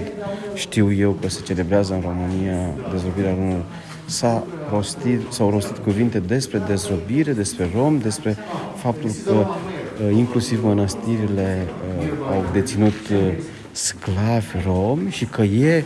știu 0.53 0.93
eu 0.93 1.11
că 1.11 1.29
se 1.29 1.41
celebrează 1.41 1.93
în 1.93 2.01
România 2.01 2.57
dezvoltarea 2.91 3.33
românilor 3.33 3.65
s-a 4.11 4.43
rostit, 4.71 5.21
s-au 5.29 5.49
rostit 5.49 5.77
cuvinte 5.77 6.19
despre 6.19 6.57
dezrobire, 6.67 7.31
despre 7.31 7.69
rom, 7.75 7.97
despre 7.97 8.37
faptul 8.75 9.09
că 9.25 9.31
uh, 9.31 9.47
inclusiv 10.09 10.63
mănăstirile 10.63 11.67
uh, 11.99 12.07
au 12.31 12.45
deținut 12.53 13.09
uh, 13.11 13.33
sclavi 13.71 14.55
romi 14.65 15.11
și 15.11 15.25
că 15.25 15.41
e 15.41 15.83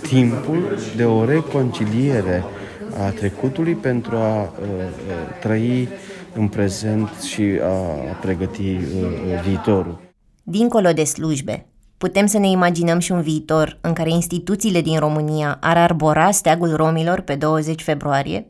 timpul 0.00 0.78
de 0.96 1.04
o 1.04 1.24
reconciliere 1.24 2.44
a 2.98 3.10
trecutului 3.10 3.74
pentru 3.74 4.16
a 4.16 4.52
trăi 5.40 5.88
în 6.34 6.48
prezent 6.48 7.08
și 7.08 7.42
a 7.62 8.14
pregăti 8.20 8.78
viitorul. 9.44 10.00
Dincolo 10.42 10.92
de 10.92 11.04
slujbe, 11.04 11.66
Putem 12.04 12.26
să 12.26 12.38
ne 12.38 12.48
imaginăm 12.48 12.98
și 12.98 13.12
un 13.12 13.20
viitor 13.20 13.78
în 13.80 13.92
care 13.92 14.10
instituțiile 14.10 14.80
din 14.80 14.98
România 14.98 15.58
ar 15.60 15.76
arbora 15.76 16.30
steagul 16.30 16.76
romilor 16.76 17.20
pe 17.20 17.34
20 17.34 17.82
februarie? 17.82 18.46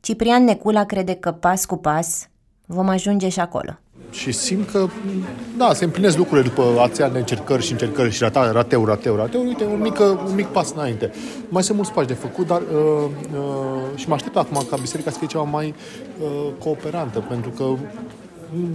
Ciprian 0.00 0.44
Necula 0.44 0.84
crede 0.84 1.14
că 1.14 1.32
pas 1.32 1.64
cu 1.64 1.76
pas 1.76 2.28
vom 2.66 2.88
ajunge 2.88 3.28
și 3.28 3.40
acolo. 3.40 3.78
Și 4.12 4.32
simt 4.32 4.70
că, 4.70 4.86
da, 5.56 5.74
se 5.74 5.84
împlinesc 5.84 6.16
lucrurile 6.16 6.48
după 6.48 6.80
ația 6.80 7.08
de 7.08 7.18
încercări 7.18 7.62
și 7.62 7.72
încercări 7.72 8.10
și 8.10 8.22
rata, 8.22 8.52
rateu, 8.52 8.84
rateu, 8.84 9.16
rateu. 9.16 9.46
Uite, 9.46 9.64
un 9.64 9.80
mic, 9.80 9.98
un 9.98 10.34
mic 10.34 10.46
pas 10.46 10.72
înainte. 10.72 11.12
Mai 11.48 11.62
sunt 11.62 11.76
mulți 11.76 11.92
pași 11.92 12.06
de 12.06 12.12
făcut, 12.14 12.46
dar 12.46 12.60
uh, 12.60 13.04
uh, 13.34 13.98
și 13.98 14.08
mă 14.08 14.14
aștept 14.14 14.36
acum 14.36 14.66
ca 14.70 14.76
biserica 14.76 15.10
să 15.10 15.18
fie 15.18 15.26
ceva 15.26 15.42
mai 15.42 15.74
uh, 16.22 16.48
cooperantă, 16.58 17.18
pentru 17.28 17.50
că 17.50 17.64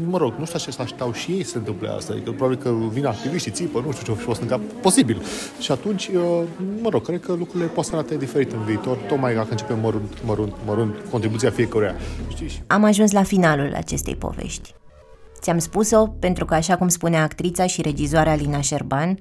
mă 0.10 0.18
rog, 0.18 0.34
nu 0.38 0.46
știu 0.46 0.60
ce 0.60 0.72
să 0.72 0.82
așteptau 0.82 1.14
și 1.14 1.32
ei 1.32 1.44
să 1.44 1.50
se 1.50 1.58
întâmple 1.58 1.90
asta. 1.90 2.14
Adică 2.14 2.32
probabil 2.32 2.58
că 2.58 2.74
vin 2.92 3.06
activiștii, 3.06 3.52
țipă, 3.52 3.84
nu 3.86 3.92
știu 3.92 4.14
ce 4.14 4.20
fost 4.20 4.42
în 4.42 4.48
cap. 4.48 4.60
Posibil. 4.82 5.22
Și 5.60 5.72
atunci, 5.72 6.08
uh, 6.08 6.42
mă 6.82 6.90
rog, 6.90 7.06
cred 7.06 7.20
că 7.20 7.34
lucrurile 7.34 7.70
pot 7.70 7.86
să 7.86 7.92
arate 7.94 8.18
diferit 8.18 8.52
în 8.52 8.64
viitor, 8.64 8.98
tocmai 8.98 9.36
dacă 9.36 9.48
începem 9.50 9.80
mărunt, 9.80 10.18
mărunt, 10.26 10.54
mărunt 10.66 10.96
contribuția 11.12 11.50
fiecăruia. 11.50 11.96
Știi? 12.30 12.64
Am 12.68 12.84
ajuns 12.84 13.12
la 13.12 13.24
finalul 13.24 13.74
acestei 13.76 14.16
povești. 14.16 14.76
Ți-am 15.48 15.60
spus-o 15.60 16.08
pentru 16.08 16.46
că, 16.46 16.54
așa 16.54 16.78
cum 16.78 16.88
spunea 16.88 17.24
actrița 17.24 17.68
și 17.68 17.82
regizoarea 17.82 18.36
Lina 18.36 18.62
Șerban, 18.62 19.18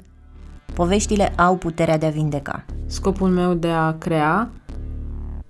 poveștile 0.74 1.28
au 1.28 1.56
puterea 1.56 1.98
de 1.98 2.06
a 2.06 2.10
vindeca. 2.10 2.64
Scopul 2.86 3.28
meu 3.28 3.54
de 3.54 3.68
a 3.68 3.92
crea 3.98 4.50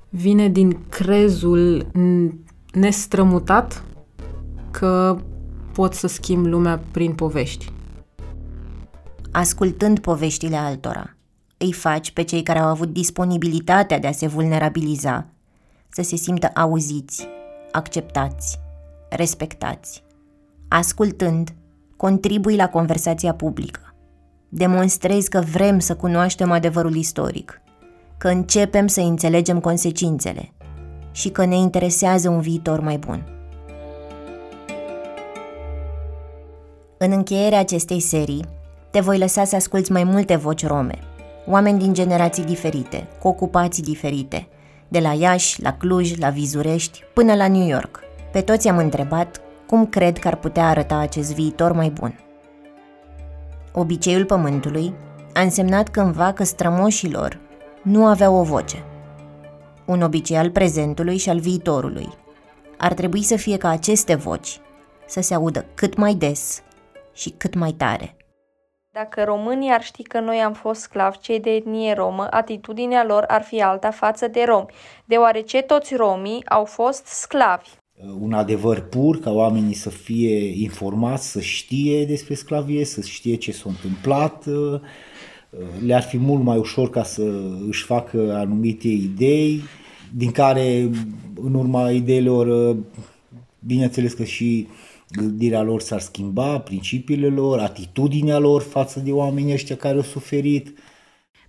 vine 0.08 0.48
din 0.48 0.78
crezul 0.88 1.86
nestrămutat 2.72 3.82
că 4.70 5.18
pot 5.72 5.94
să 5.94 6.06
schimb 6.06 6.46
lumea 6.46 6.80
prin 6.90 7.14
povești. 7.14 7.72
Ascultând 9.30 9.98
poveștile 9.98 10.56
altora, 10.56 11.16
îi 11.56 11.72
faci 11.72 12.10
pe 12.10 12.22
cei 12.22 12.42
care 12.42 12.58
au 12.58 12.68
avut 12.68 12.92
disponibilitatea 12.92 13.98
de 13.98 14.06
a 14.06 14.12
se 14.12 14.26
vulnerabiliza 14.26 15.26
să 15.88 16.02
se 16.02 16.16
simtă 16.16 16.50
auziți, 16.54 17.28
acceptați, 17.72 18.58
respectați. 19.08 20.04
Ascultând, 20.68 21.54
contribui 21.96 22.56
la 22.56 22.68
conversația 22.68 23.34
publică. 23.34 23.80
Demonstrezi 24.48 25.28
că 25.28 25.40
vrem 25.40 25.78
să 25.78 25.94
cunoaștem 25.94 26.50
adevărul 26.50 26.94
istoric, 26.94 27.60
că 28.18 28.28
începem 28.28 28.86
să 28.86 29.00
înțelegem 29.00 29.60
consecințele 29.60 30.52
și 31.12 31.28
că 31.28 31.44
ne 31.44 31.56
interesează 31.56 32.28
un 32.28 32.40
viitor 32.40 32.80
mai 32.80 32.96
bun. 32.96 33.26
În 36.98 37.12
încheierea 37.12 37.58
acestei 37.58 38.00
serii, 38.00 38.44
te 38.90 39.00
voi 39.00 39.18
lăsa 39.18 39.44
să 39.44 39.56
asculți 39.56 39.92
mai 39.92 40.04
multe 40.04 40.36
voci 40.36 40.66
rome, 40.66 40.98
oameni 41.46 41.78
din 41.78 41.92
generații 41.92 42.44
diferite, 42.44 43.08
cu 43.20 43.28
ocupații 43.28 43.82
diferite, 43.82 44.48
de 44.88 44.98
la 44.98 45.12
Iași, 45.12 45.62
la 45.62 45.72
Cluj, 45.72 46.16
la 46.18 46.30
Vizurești, 46.30 47.02
până 47.14 47.34
la 47.34 47.48
New 47.48 47.66
York. 47.66 48.00
Pe 48.32 48.40
toți 48.40 48.68
am 48.68 48.78
întrebat 48.78 49.40
cum 49.66 49.86
cred 49.86 50.18
că 50.18 50.28
ar 50.28 50.36
putea 50.36 50.68
arăta 50.68 50.96
acest 50.96 51.34
viitor 51.34 51.72
mai 51.72 51.90
bun. 51.90 52.20
Obiceiul 53.72 54.24
pământului 54.24 54.94
a 55.34 55.40
însemnat 55.40 55.88
cândva 55.88 56.32
că 56.32 56.44
strămoșilor 56.44 57.38
nu 57.82 58.06
aveau 58.06 58.34
o 58.34 58.42
voce. 58.42 58.84
Un 59.84 60.02
obicei 60.02 60.36
al 60.36 60.50
prezentului 60.50 61.16
și 61.16 61.28
al 61.28 61.38
viitorului. 61.38 62.08
Ar 62.78 62.92
trebui 62.94 63.22
să 63.22 63.36
fie 63.36 63.56
ca 63.56 63.68
aceste 63.68 64.14
voci 64.14 64.60
să 65.06 65.20
se 65.20 65.34
audă 65.34 65.64
cât 65.74 65.96
mai 65.96 66.14
des 66.14 66.62
și 67.12 67.30
cât 67.30 67.54
mai 67.54 67.72
tare. 67.72 68.16
Dacă 68.92 69.24
românii 69.24 69.72
ar 69.72 69.82
ști 69.82 70.02
că 70.02 70.20
noi 70.20 70.38
am 70.38 70.52
fost 70.52 70.80
sclavi, 70.80 71.18
cei 71.18 71.40
de 71.40 71.50
etnie 71.50 71.92
romă, 71.92 72.26
atitudinea 72.30 73.04
lor 73.04 73.24
ar 73.28 73.42
fi 73.42 73.62
alta 73.62 73.90
față 73.90 74.28
de 74.28 74.44
romi, 74.44 74.66
deoarece 75.04 75.62
toți 75.62 75.94
romii 75.94 76.46
au 76.48 76.64
fost 76.64 77.06
sclavi. 77.06 77.70
Un 78.20 78.32
adevăr 78.32 78.80
pur, 78.80 79.18
ca 79.18 79.30
oamenii 79.30 79.74
să 79.74 79.90
fie 79.90 80.62
informați, 80.62 81.30
să 81.30 81.40
știe 81.40 82.04
despre 82.04 82.34
sclavie, 82.34 82.84
să 82.84 83.00
știe 83.00 83.34
ce 83.34 83.52
s-a 83.52 83.64
întâmplat, 83.66 84.44
le-ar 85.86 86.02
fi 86.02 86.18
mult 86.18 86.42
mai 86.42 86.58
ușor 86.58 86.90
ca 86.90 87.02
să 87.02 87.22
își 87.68 87.84
facă 87.84 88.34
anumite 88.34 88.88
idei, 88.88 89.60
din 90.14 90.30
care, 90.30 90.90
în 91.42 91.54
urma 91.54 91.90
ideilor, 91.90 92.76
bineînțeles 93.66 94.12
că 94.12 94.24
și 94.24 94.68
gândirea 95.10 95.62
lor 95.62 95.80
s-ar 95.80 96.00
schimba, 96.00 96.58
principiile 96.58 97.26
lor, 97.26 97.58
atitudinea 97.58 98.38
lor 98.38 98.62
față 98.62 99.00
de 99.00 99.12
oamenii 99.12 99.52
ăștia 99.52 99.76
care 99.76 99.96
au 99.96 100.02
suferit. 100.02 100.78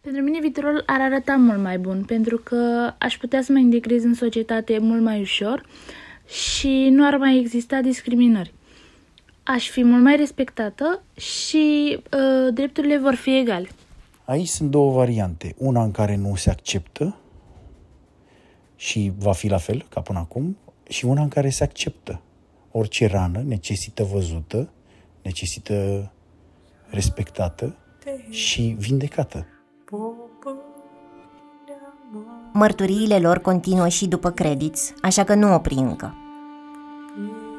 Pentru 0.02 0.22
mine 0.22 0.40
viitorul 0.40 0.84
ar 0.86 1.02
arăta 1.02 1.36
mult 1.36 1.62
mai 1.62 1.78
bun, 1.78 2.04
pentru 2.04 2.38
că 2.38 2.94
aș 3.00 3.18
putea 3.18 3.42
să 3.42 3.52
mă 3.52 3.60
integrez 3.60 4.04
în 4.04 4.14
societate 4.14 4.78
mult 4.80 5.02
mai 5.02 5.20
ușor 5.20 5.66
și 6.28 6.90
nu 6.92 7.06
ar 7.06 7.18
mai 7.18 7.40
exista 7.40 7.82
discriminări. 7.82 8.54
Aș 9.44 9.70
fi 9.70 9.84
mult 9.84 10.04
mai 10.04 10.16
respectată 10.16 11.04
și 11.14 11.98
uh, 12.14 12.54
drepturile 12.54 12.98
vor 12.98 13.14
fi 13.14 13.38
egale. 13.38 13.68
Aici 14.26 14.48
sunt 14.48 14.72
două 14.72 14.92
variante. 14.92 15.56
Una 15.58 15.84
în 15.84 15.92
care 15.92 16.16
nu 16.16 16.36
se 16.36 16.50
acceptă 16.50 17.18
și 18.76 19.12
va 19.18 19.32
fi 19.32 19.48
la 19.48 19.58
fel 19.58 19.86
ca 19.90 20.02
până 20.02 20.20
acum, 20.20 20.58
și 20.90 21.06
una 21.06 21.22
în 21.22 21.28
care 21.28 21.50
se 21.50 21.64
acceptă 21.64 22.22
orice 22.72 23.08
rană 23.08 23.44
necesită 23.46 24.04
văzută, 24.04 24.70
necesită 25.22 26.12
respectată 26.90 27.78
și 28.30 28.76
vindecată. 28.80 29.46
Mărturiile 32.60 33.20
lor 33.20 33.40
continuă 33.40 33.88
și 33.88 34.08
după 34.08 34.30
credits, 34.30 34.94
așa 35.02 35.24
că 35.24 35.36
nu 35.36 35.54
opri 35.54 35.74
încă. 35.74 36.14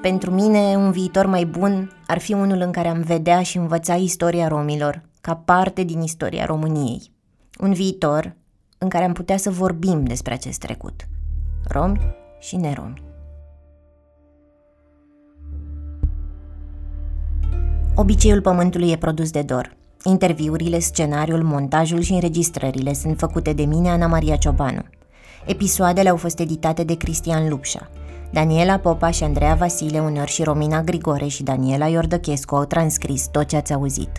Pentru 0.03 0.30
mine, 0.30 0.76
un 0.76 0.90
viitor 0.90 1.26
mai 1.26 1.44
bun 1.44 1.90
ar 2.07 2.18
fi 2.18 2.32
unul 2.32 2.61
în 2.61 2.70
care 2.70 2.88
am 2.88 3.01
vedea 3.01 3.42
și 3.42 3.57
învăța 3.57 3.94
istoria 3.94 4.49
romilor 4.49 5.03
ca 5.20 5.36
parte 5.36 5.82
din 5.82 6.01
istoria 6.01 6.44
României. 6.44 7.12
Un 7.61 7.72
viitor 7.72 8.36
în 8.78 8.88
care 8.88 9.05
am 9.05 9.12
putea 9.12 9.36
să 9.36 9.51
vorbim 9.51 10.05
despre 10.05 10.32
acest 10.32 10.59
trecut. 10.59 11.09
Romi 11.68 12.01
și 12.38 12.57
neromi. 12.57 13.03
Obiceiul 17.94 18.40
Pământului 18.40 18.90
e 18.90 18.96
produs 18.96 19.30
de 19.30 19.42
Dor. 19.42 19.78
Interviurile, 20.05 20.78
scenariul, 20.78 21.42
montajul 21.42 22.01
și 22.01 22.12
înregistrările 22.12 22.92
sunt 22.92 23.18
făcute 23.18 23.53
de 23.53 23.64
mine, 23.64 23.88
Ana 23.88 24.07
Maria 24.07 24.36
Ciobanu. 24.36 24.82
Episoadele 25.46 26.09
au 26.09 26.16
fost 26.16 26.38
editate 26.38 26.84
de 26.84 26.96
Cristian 26.96 27.49
Lupșa. 27.49 27.90
Daniela 28.30 28.78
Popa 28.78 29.11
și 29.11 29.24
Andreea 29.24 29.55
Vasile 29.55 29.99
Unor 29.99 30.28
și 30.28 30.42
Romina 30.42 30.82
Grigore 30.82 31.26
și 31.26 31.42
Daniela 31.42 31.86
Iordăchescu 31.86 32.55
au 32.55 32.64
transcris 32.64 33.26
tot 33.26 33.46
ce 33.46 33.57
ați 33.57 33.72
auzit. 33.72 34.11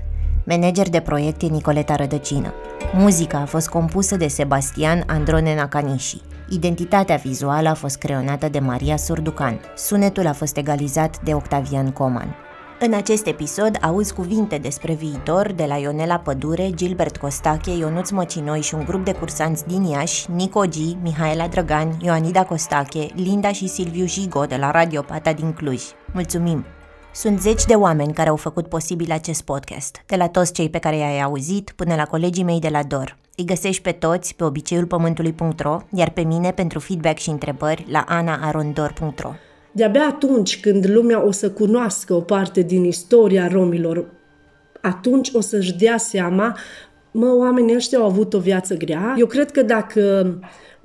Manager 0.44 0.90
de 0.90 1.00
proiect 1.00 1.42
e 1.42 1.46
Nicoleta 1.46 1.96
Rădăcină. 1.96 2.54
Muzica 2.94 3.38
a 3.38 3.46
fost 3.46 3.70
compusă 3.70 4.18
de 4.18 4.28
Sebastian 4.28 5.04
Androne 5.08 5.56
Nakanishi. 5.56 6.22
Identitatea 6.50 7.16
vizuală 7.16 7.70
a 7.70 7.74
fost 7.74 7.98
creionată 7.98 8.50
de 8.50 8.60
Maria 8.60 8.98
Surducan. 8.98 9.60
Sunetul 9.76 10.28
a 10.28 10.34
fost 10.34 10.58
egalizat 10.58 11.22
de 11.24 11.34
Octavian 11.34 11.92
Coman. 11.92 12.36
În 12.82 12.94
acest 12.94 13.26
episod 13.26 13.78
auzi 13.82 14.14
cuvinte 14.14 14.58
despre 14.58 14.94
viitor 14.94 15.52
de 15.52 15.66
la 15.66 15.76
Ionela 15.76 16.20
Pădure, 16.20 16.70
Gilbert 16.76 17.18
Costache, 17.18 17.72
Ionuț 17.72 18.10
Măcinoi 18.10 18.62
și 18.62 18.76
un 18.76 18.84
grup 18.86 19.06
de 19.06 19.14
cursanți 19.14 19.68
din 19.68 19.84
Iași, 19.84 20.32
Nico 20.32 20.60
G, 20.60 20.76
Mihaela 21.02 21.48
Drăgan, 21.48 21.98
Ioanida 22.02 22.46
Costache, 22.46 23.08
Linda 23.16 23.52
și 23.52 23.68
Silviu 23.68 24.06
Jigo 24.06 24.46
de 24.46 24.56
la 24.56 24.72
Radio 24.72 25.02
Pata 25.02 25.34
din 25.34 25.54
Cluj. 25.54 25.84
Mulțumim! 26.14 26.66
Sunt 27.14 27.40
zeci 27.40 27.66
de 27.66 27.74
oameni 27.74 28.14
care 28.14 28.30
au 28.30 28.36
făcut 28.36 28.68
posibil 28.68 29.12
acest 29.12 29.42
podcast, 29.42 30.04
de 30.06 30.16
la 30.16 30.28
toți 30.28 30.54
cei 30.54 30.70
pe 30.70 30.80
care 30.80 30.98
i-ai 30.98 31.22
auzit 31.22 31.74
până 31.76 31.96
la 31.96 32.06
colegii 32.06 32.44
mei 32.44 32.60
de 32.60 32.70
la 32.70 32.84
DOR. 32.84 33.18
Îi 33.36 33.46
găsești 33.46 33.82
pe 33.82 33.92
toți 33.92 34.36
pe 34.36 34.44
obiceiulpământului.ro, 34.44 35.78
iar 35.92 36.10
pe 36.10 36.22
mine 36.22 36.52
pentru 36.52 36.80
feedback 36.80 37.18
și 37.18 37.30
întrebări 37.30 37.86
la 37.90 38.06
anaarondor.ro. 38.08 39.32
De-abia 39.80 40.06
atunci 40.06 40.60
când 40.60 40.90
lumea 40.90 41.26
o 41.26 41.32
să 41.32 41.52
cunoască 41.52 42.14
o 42.14 42.22
parte 42.22 42.62
din 42.62 42.84
istoria 42.84 43.48
romilor, 43.48 44.06
atunci 44.82 45.30
o 45.34 45.40
să-și 45.40 45.74
dea 45.74 45.98
seama, 45.98 46.58
mă, 47.12 47.36
oamenii 47.36 47.76
ăștia 47.76 47.98
au 47.98 48.06
avut 48.06 48.34
o 48.34 48.40
viață 48.40 48.76
grea. 48.76 49.16
Eu 49.18 49.26
cred 49.26 49.52
că 49.52 49.62
dacă 49.62 50.34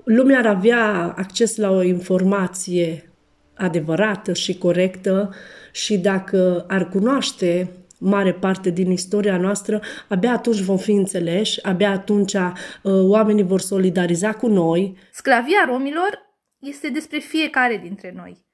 lumea 0.04 0.38
ar 0.38 0.46
avea 0.46 1.14
acces 1.16 1.56
la 1.56 1.70
o 1.70 1.82
informație 1.82 3.12
adevărată 3.54 4.32
și 4.32 4.58
corectă 4.58 5.34
și 5.72 5.98
dacă 5.98 6.64
ar 6.68 6.88
cunoaște 6.88 7.70
mare 7.98 8.32
parte 8.32 8.70
din 8.70 8.90
istoria 8.90 9.36
noastră, 9.36 9.80
abia 10.08 10.32
atunci 10.32 10.60
vom 10.60 10.76
fi 10.76 10.90
înțeleși, 10.90 11.64
abia 11.66 11.90
atunci 11.90 12.34
uh, 12.34 12.50
oamenii 12.82 13.44
vor 13.44 13.60
solidariza 13.60 14.32
cu 14.32 14.46
noi. 14.46 14.96
Sclavia 15.12 15.64
romilor 15.66 16.18
este 16.58 16.88
despre 16.88 17.18
fiecare 17.18 17.80
dintre 17.82 18.12
noi, 18.16 18.44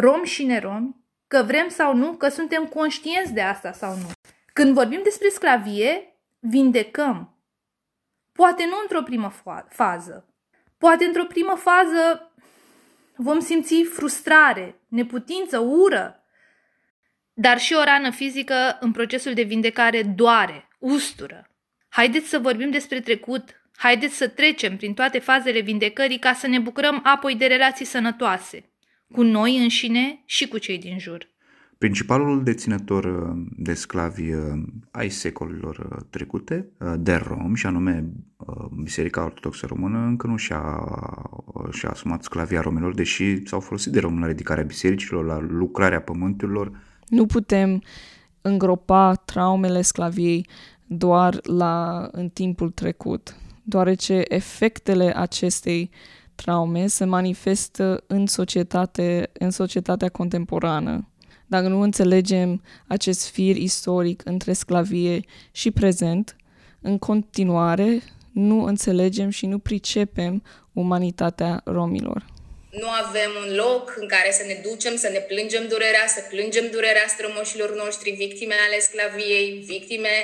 romi 0.00 0.26
și 0.26 0.44
neromi, 0.44 0.96
că 1.26 1.42
vrem 1.42 1.68
sau 1.68 1.94
nu, 1.94 2.12
că 2.12 2.28
suntem 2.28 2.66
conștienți 2.66 3.32
de 3.32 3.40
asta 3.40 3.72
sau 3.72 3.94
nu. 3.94 4.10
Când 4.52 4.74
vorbim 4.74 5.00
despre 5.02 5.28
sclavie, 5.28 6.18
vindecăm. 6.38 7.38
Poate 8.32 8.64
nu 8.64 8.74
într-o 8.82 9.02
primă 9.02 9.32
fază. 9.68 10.34
Poate 10.78 11.04
într-o 11.04 11.24
primă 11.24 11.54
fază 11.54 12.30
vom 13.16 13.40
simți 13.40 13.82
frustrare, 13.82 14.80
neputință, 14.88 15.58
ură. 15.58 16.24
Dar 17.32 17.58
și 17.58 17.74
o 17.74 17.84
rană 17.84 18.10
fizică 18.10 18.78
în 18.80 18.92
procesul 18.92 19.34
de 19.34 19.42
vindecare 19.42 20.02
doare, 20.02 20.68
ustură. 20.78 21.50
Haideți 21.88 22.28
să 22.28 22.38
vorbim 22.38 22.70
despre 22.70 23.00
trecut, 23.00 23.62
haideți 23.76 24.16
să 24.16 24.28
trecem 24.28 24.76
prin 24.76 24.94
toate 24.94 25.18
fazele 25.18 25.60
vindecării 25.60 26.18
ca 26.18 26.32
să 26.32 26.46
ne 26.46 26.58
bucurăm 26.58 27.00
apoi 27.04 27.34
de 27.34 27.46
relații 27.46 27.84
sănătoase, 27.84 28.70
cu 29.12 29.22
noi 29.22 29.62
înșine 29.62 30.22
și 30.24 30.48
cu 30.48 30.58
cei 30.58 30.78
din 30.78 30.98
jur. 30.98 31.34
Principalul 31.78 32.42
deținător 32.42 33.04
uh, 33.04 33.44
de 33.56 33.74
sclavi 33.74 34.32
uh, 34.32 34.62
ai 34.90 35.08
secolilor 35.08 35.78
uh, 35.78 35.98
trecute, 36.10 36.68
de 36.98 37.14
rom, 37.14 37.54
și 37.54 37.66
anume 37.66 38.12
Biserica 38.82 39.24
Ortodoxă 39.24 39.66
Română, 39.66 39.98
încă 39.98 40.26
nu 40.26 40.36
și-a, 40.36 40.84
și-a 41.70 41.88
asumat 41.90 42.22
sclavia 42.22 42.60
romilor, 42.60 42.94
deși 42.94 43.46
s-au 43.46 43.60
folosit 43.60 43.92
de 43.92 44.00
rom 44.00 44.20
la 44.20 44.26
ridicarea 44.26 44.64
bisericilor, 44.64 45.24
la 45.24 45.40
lucrarea 45.40 46.00
pământurilor. 46.00 46.70
Nu 47.08 47.26
putem 47.26 47.82
îngropa 48.40 49.14
traumele 49.14 49.82
sclaviei 49.82 50.46
doar 50.86 51.38
la, 51.42 52.08
în 52.12 52.28
timpul 52.28 52.70
trecut, 52.70 53.36
deoarece 53.62 54.22
efectele 54.28 55.16
acestei 55.16 55.90
traume 56.36 56.86
se 56.86 57.04
manifestă 57.04 58.04
în 58.06 58.26
societate, 58.26 59.30
în 59.32 59.50
societatea 59.50 60.08
contemporană. 60.08 61.08
Dacă 61.46 61.68
nu 61.68 61.80
înțelegem 61.80 62.62
acest 62.86 63.28
fir 63.28 63.56
istoric 63.56 64.22
între 64.24 64.52
sclavie 64.52 65.20
și 65.52 65.70
prezent, 65.70 66.36
în 66.80 66.98
continuare 66.98 68.02
nu 68.32 68.64
înțelegem 68.64 69.28
și 69.28 69.46
nu 69.46 69.58
pricepem 69.58 70.42
umanitatea 70.72 71.60
romilor. 71.64 72.24
Nu 72.70 72.88
avem 72.88 73.30
un 73.46 73.54
loc 73.54 73.94
în 74.00 74.06
care 74.08 74.30
să 74.32 74.44
ne 74.46 74.60
ducem, 74.68 74.96
să 74.96 75.08
ne 75.08 75.18
plângem 75.18 75.68
durerea, 75.68 76.06
să 76.06 76.20
plângem 76.30 76.70
durerea 76.70 77.06
strămoșilor 77.08 77.70
noștri, 77.82 78.10
victime 78.10 78.54
ale 78.66 78.78
sclaviei, 78.78 79.64
victime 79.66 80.14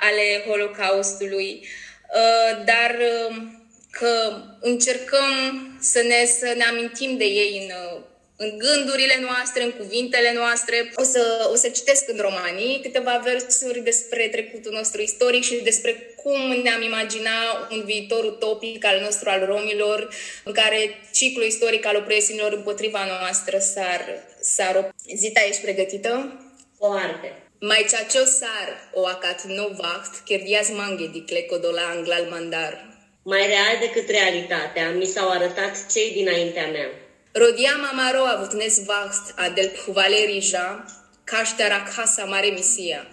ale 0.00 0.26
Holocaustului, 0.46 1.50
uh, 1.60 2.64
dar 2.64 2.90
uh, 3.12 3.59
că 3.90 4.42
încercăm 4.60 5.32
să 5.80 6.02
ne, 6.02 6.24
să 6.38 6.54
ne 6.56 6.64
amintim 6.64 7.16
de 7.16 7.24
ei 7.24 7.66
în 7.68 7.96
uh, 7.96 8.00
în 8.42 8.58
gândurile 8.58 9.18
noastre, 9.20 9.62
în 9.62 9.70
cuvintele 9.70 10.32
noastre. 10.32 10.92
O 10.94 11.02
să, 11.02 11.48
o 11.52 11.54
să 11.54 11.68
citesc 11.68 12.08
în 12.08 12.18
romanii 12.20 12.80
câteva 12.82 13.20
versuri 13.24 13.80
despre 13.80 14.28
trecutul 14.28 14.72
nostru 14.72 15.00
istoric 15.00 15.42
și 15.42 15.54
despre 15.54 16.14
cum 16.22 16.40
ne-am 16.62 16.82
imagina 16.82 17.68
un 17.70 17.82
viitor 17.84 18.24
utopic 18.24 18.84
al 18.84 19.00
nostru, 19.00 19.30
al 19.30 19.44
romilor, 19.44 20.08
în 20.44 20.52
care 20.52 21.00
ciclul 21.12 21.46
istoric 21.46 21.86
al 21.86 21.96
opresiunilor 21.96 22.52
împotriva 22.52 23.04
noastră 23.04 23.58
s-ar, 23.58 24.02
s-ar 24.40 24.76
op- 24.84 25.14
Zita, 25.16 25.40
ești 25.48 25.62
pregătită? 25.62 26.40
Foarte. 26.78 27.42
Mai 27.60 27.86
ciacio 27.90 28.24
sar 28.24 28.90
o 28.92 29.06
acat 29.06 29.42
no 29.42 29.68
vacht, 29.68 30.24
kerdias 30.24 30.68
mange 30.70 31.06
di 31.06 31.20
clecodola 31.20 31.82
anglal 31.82 32.26
mandar. 32.30 32.89
Mai 33.22 33.46
real 33.46 33.76
decât 33.80 34.08
realitatea, 34.08 34.90
mi 34.90 35.04
s-au 35.04 35.30
arătat 35.30 35.86
cei 35.92 36.12
dinaintea 36.12 36.66
mea. 36.66 36.88
Rodiam 37.32 37.88
amaro 37.90 38.22
avutnes 38.24 38.84
vast 38.84 39.32
adel 39.36 39.70
Valerija, 39.86 40.84
caștera 41.24 41.82
casa 41.96 42.24
mare 42.24 42.46
misia. 42.46 43.06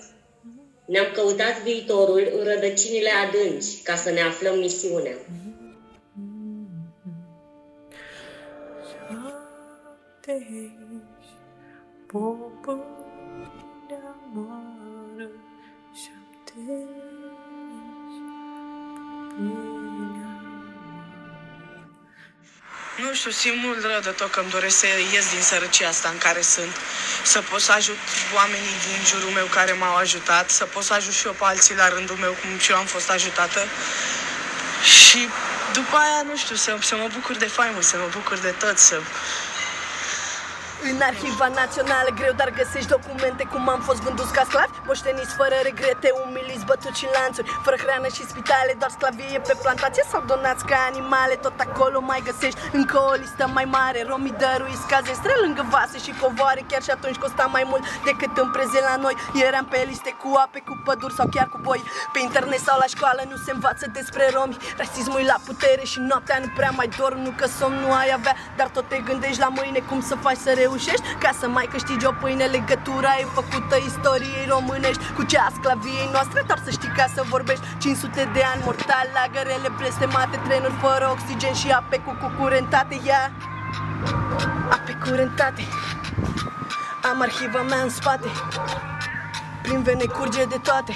Ne-am 0.86 1.12
căutat 1.14 1.62
viitorul 1.62 2.32
în 2.38 2.44
rădăcinile 2.44 3.10
adânci 3.10 3.82
ca 3.84 3.96
să 3.96 4.10
ne 4.10 4.22
aflăm 4.22 4.58
misiunea. 4.58 5.16
Popă 12.08 12.98
Nu 23.04 23.14
știu, 23.14 23.32
simt 23.32 23.64
mult 23.64 23.82
rău 23.82 24.00
de 24.00 24.10
tot 24.10 24.32
că 24.32 24.40
îmi 24.40 24.50
doresc 24.50 24.78
să 24.78 24.86
ies 25.14 25.30
din 25.34 25.42
sărăcia 25.42 25.88
asta 25.88 26.10
în 26.10 26.18
care 26.18 26.42
sunt. 26.42 26.76
Să 27.24 27.42
pot 27.50 27.62
să 27.62 27.72
ajut 27.72 27.98
oamenii 28.36 28.76
din 28.88 29.00
jurul 29.06 29.30
meu 29.30 29.46
care 29.46 29.72
m-au 29.72 29.96
ajutat, 29.96 30.50
să 30.50 30.66
pot 30.66 30.84
să 30.84 30.94
ajut 30.94 31.14
și 31.14 31.26
eu 31.26 31.32
pe 31.32 31.44
alții 31.46 31.76
la 31.76 31.90
rândul 31.90 32.16
meu 32.16 32.32
cum 32.42 32.58
și 32.58 32.72
eu 32.72 32.78
am 32.78 32.86
fost 32.86 33.10
ajutată. 33.10 33.68
Și 34.96 35.30
după 35.74 35.96
aia, 35.98 36.22
nu 36.30 36.38
știu, 36.38 36.56
să, 36.56 36.78
să 36.82 36.96
mă 36.96 37.08
bucur 37.14 37.36
de 37.36 37.46
faimă, 37.46 37.82
să 37.82 37.98
mă 37.98 38.08
bucur 38.12 38.38
de 38.38 38.54
tot, 38.64 38.78
să 38.78 39.02
în 40.90 40.98
arhiva 41.10 41.48
națională 41.62 42.10
greu, 42.20 42.34
dar 42.42 42.50
găsești 42.60 42.94
documente 42.96 43.44
cum 43.54 43.64
am 43.76 43.82
fost 43.88 44.02
vânduți 44.06 44.34
ca 44.38 44.44
sclavi? 44.50 44.74
Moșteniți 44.88 45.34
fără 45.40 45.56
regrete, 45.68 46.10
umiliți, 46.26 46.66
bătuți 46.70 47.06
în 47.06 47.12
lanțuri 47.18 47.50
Fără 47.66 47.78
hrană 47.84 48.08
și 48.16 48.24
spitale, 48.32 48.72
doar 48.82 48.92
sclavie 48.98 49.40
pe 49.48 49.56
plantație 49.64 50.04
Sau 50.12 50.22
donați 50.32 50.66
ca 50.70 50.78
animale, 50.92 51.36
tot 51.46 51.58
acolo 51.68 52.00
mai 52.12 52.22
găsești 52.30 52.60
Încă 52.80 52.98
o 53.12 53.14
listă 53.24 53.46
mai 53.58 53.68
mare, 53.78 54.00
romii 54.12 54.40
dăruiți 54.42 54.88
ca 54.92 55.00
zestre 55.08 55.34
lângă 55.44 55.64
vase 55.76 55.98
și 56.06 56.12
covoare 56.24 56.62
Chiar 56.70 56.82
și 56.88 56.92
atunci 56.98 57.22
costa 57.24 57.46
mai 57.56 57.66
mult 57.72 57.84
decât 58.10 58.34
în 58.44 58.50
prezent 58.56 58.86
la 58.92 58.96
noi. 59.06 59.16
Eram 59.48 59.66
pe 59.74 59.80
liste 59.90 60.12
cu 60.22 60.30
ape, 60.44 60.60
cu 60.68 60.74
păduri 60.86 61.18
sau 61.20 61.28
chiar 61.36 61.48
cu 61.54 61.60
boi. 61.68 61.82
Pe 62.14 62.20
internet 62.20 62.62
sau 62.68 62.78
la 62.84 62.88
școală 62.96 63.22
nu 63.32 63.38
se 63.46 63.52
învață 63.52 63.86
despre 63.98 64.24
romi. 64.36 64.58
Rasismul 64.78 65.24
la 65.32 65.38
putere 65.46 65.84
și 65.92 66.00
noaptea 66.00 66.38
nu 66.44 66.50
prea 66.56 66.72
mai 66.80 66.90
dorm 67.00 67.20
Nu 67.26 67.32
că 67.40 67.46
somn 67.58 67.78
nu 67.84 67.92
ai 68.02 68.10
avea, 68.18 68.36
dar 68.58 68.68
tot 68.68 68.86
te 68.88 68.98
gândești 69.10 69.40
la 69.40 69.50
mâine 69.58 69.80
cum 69.90 70.02
să 70.02 70.16
faci 70.16 70.38
să 70.46 70.52
reușești 70.68 71.06
Ca 71.24 71.32
să 71.40 71.46
mai 71.48 71.68
câștigi 71.74 72.06
o 72.12 72.14
pâine? 72.22 72.46
Legătura 72.58 73.12
e 73.22 73.26
făcută 73.40 73.76
istoriei 73.90 74.52
românești. 74.56 75.04
Cu 75.18 75.24
cea 75.32 75.48
sclaviei 75.58 76.10
noastre 76.16 76.40
Doar 76.48 76.60
să 76.66 76.72
știi 76.78 76.94
ca 77.00 77.06
să 77.16 77.22
vorbești. 77.34 77.66
500 77.78 78.30
de 78.36 78.42
ani 78.52 78.62
mortal 78.68 79.08
Lagărele 79.18 79.70
blestemate 79.78 80.38
Trenuri 80.46 80.78
fără 80.84 81.06
oxigen 81.16 81.54
și 81.62 81.68
ape 81.80 81.98
cu, 82.06 82.12
cu 82.22 82.28
curentate 82.38 82.96
Ia 83.10 83.24
Ape 84.76 84.94
curentate. 85.04 85.64
Am 87.10 87.22
arhiva 87.22 87.62
mea 87.62 87.82
în 87.88 87.90
spate. 87.90 88.30
Prin 89.62 89.82
vene 89.82 90.06
curge 90.06 90.46
de 90.46 90.60
toate. 90.64 90.94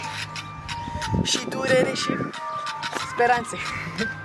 Și 1.24 1.46
durere 1.46 1.94
și 1.94 2.12
speranțe 3.12 3.58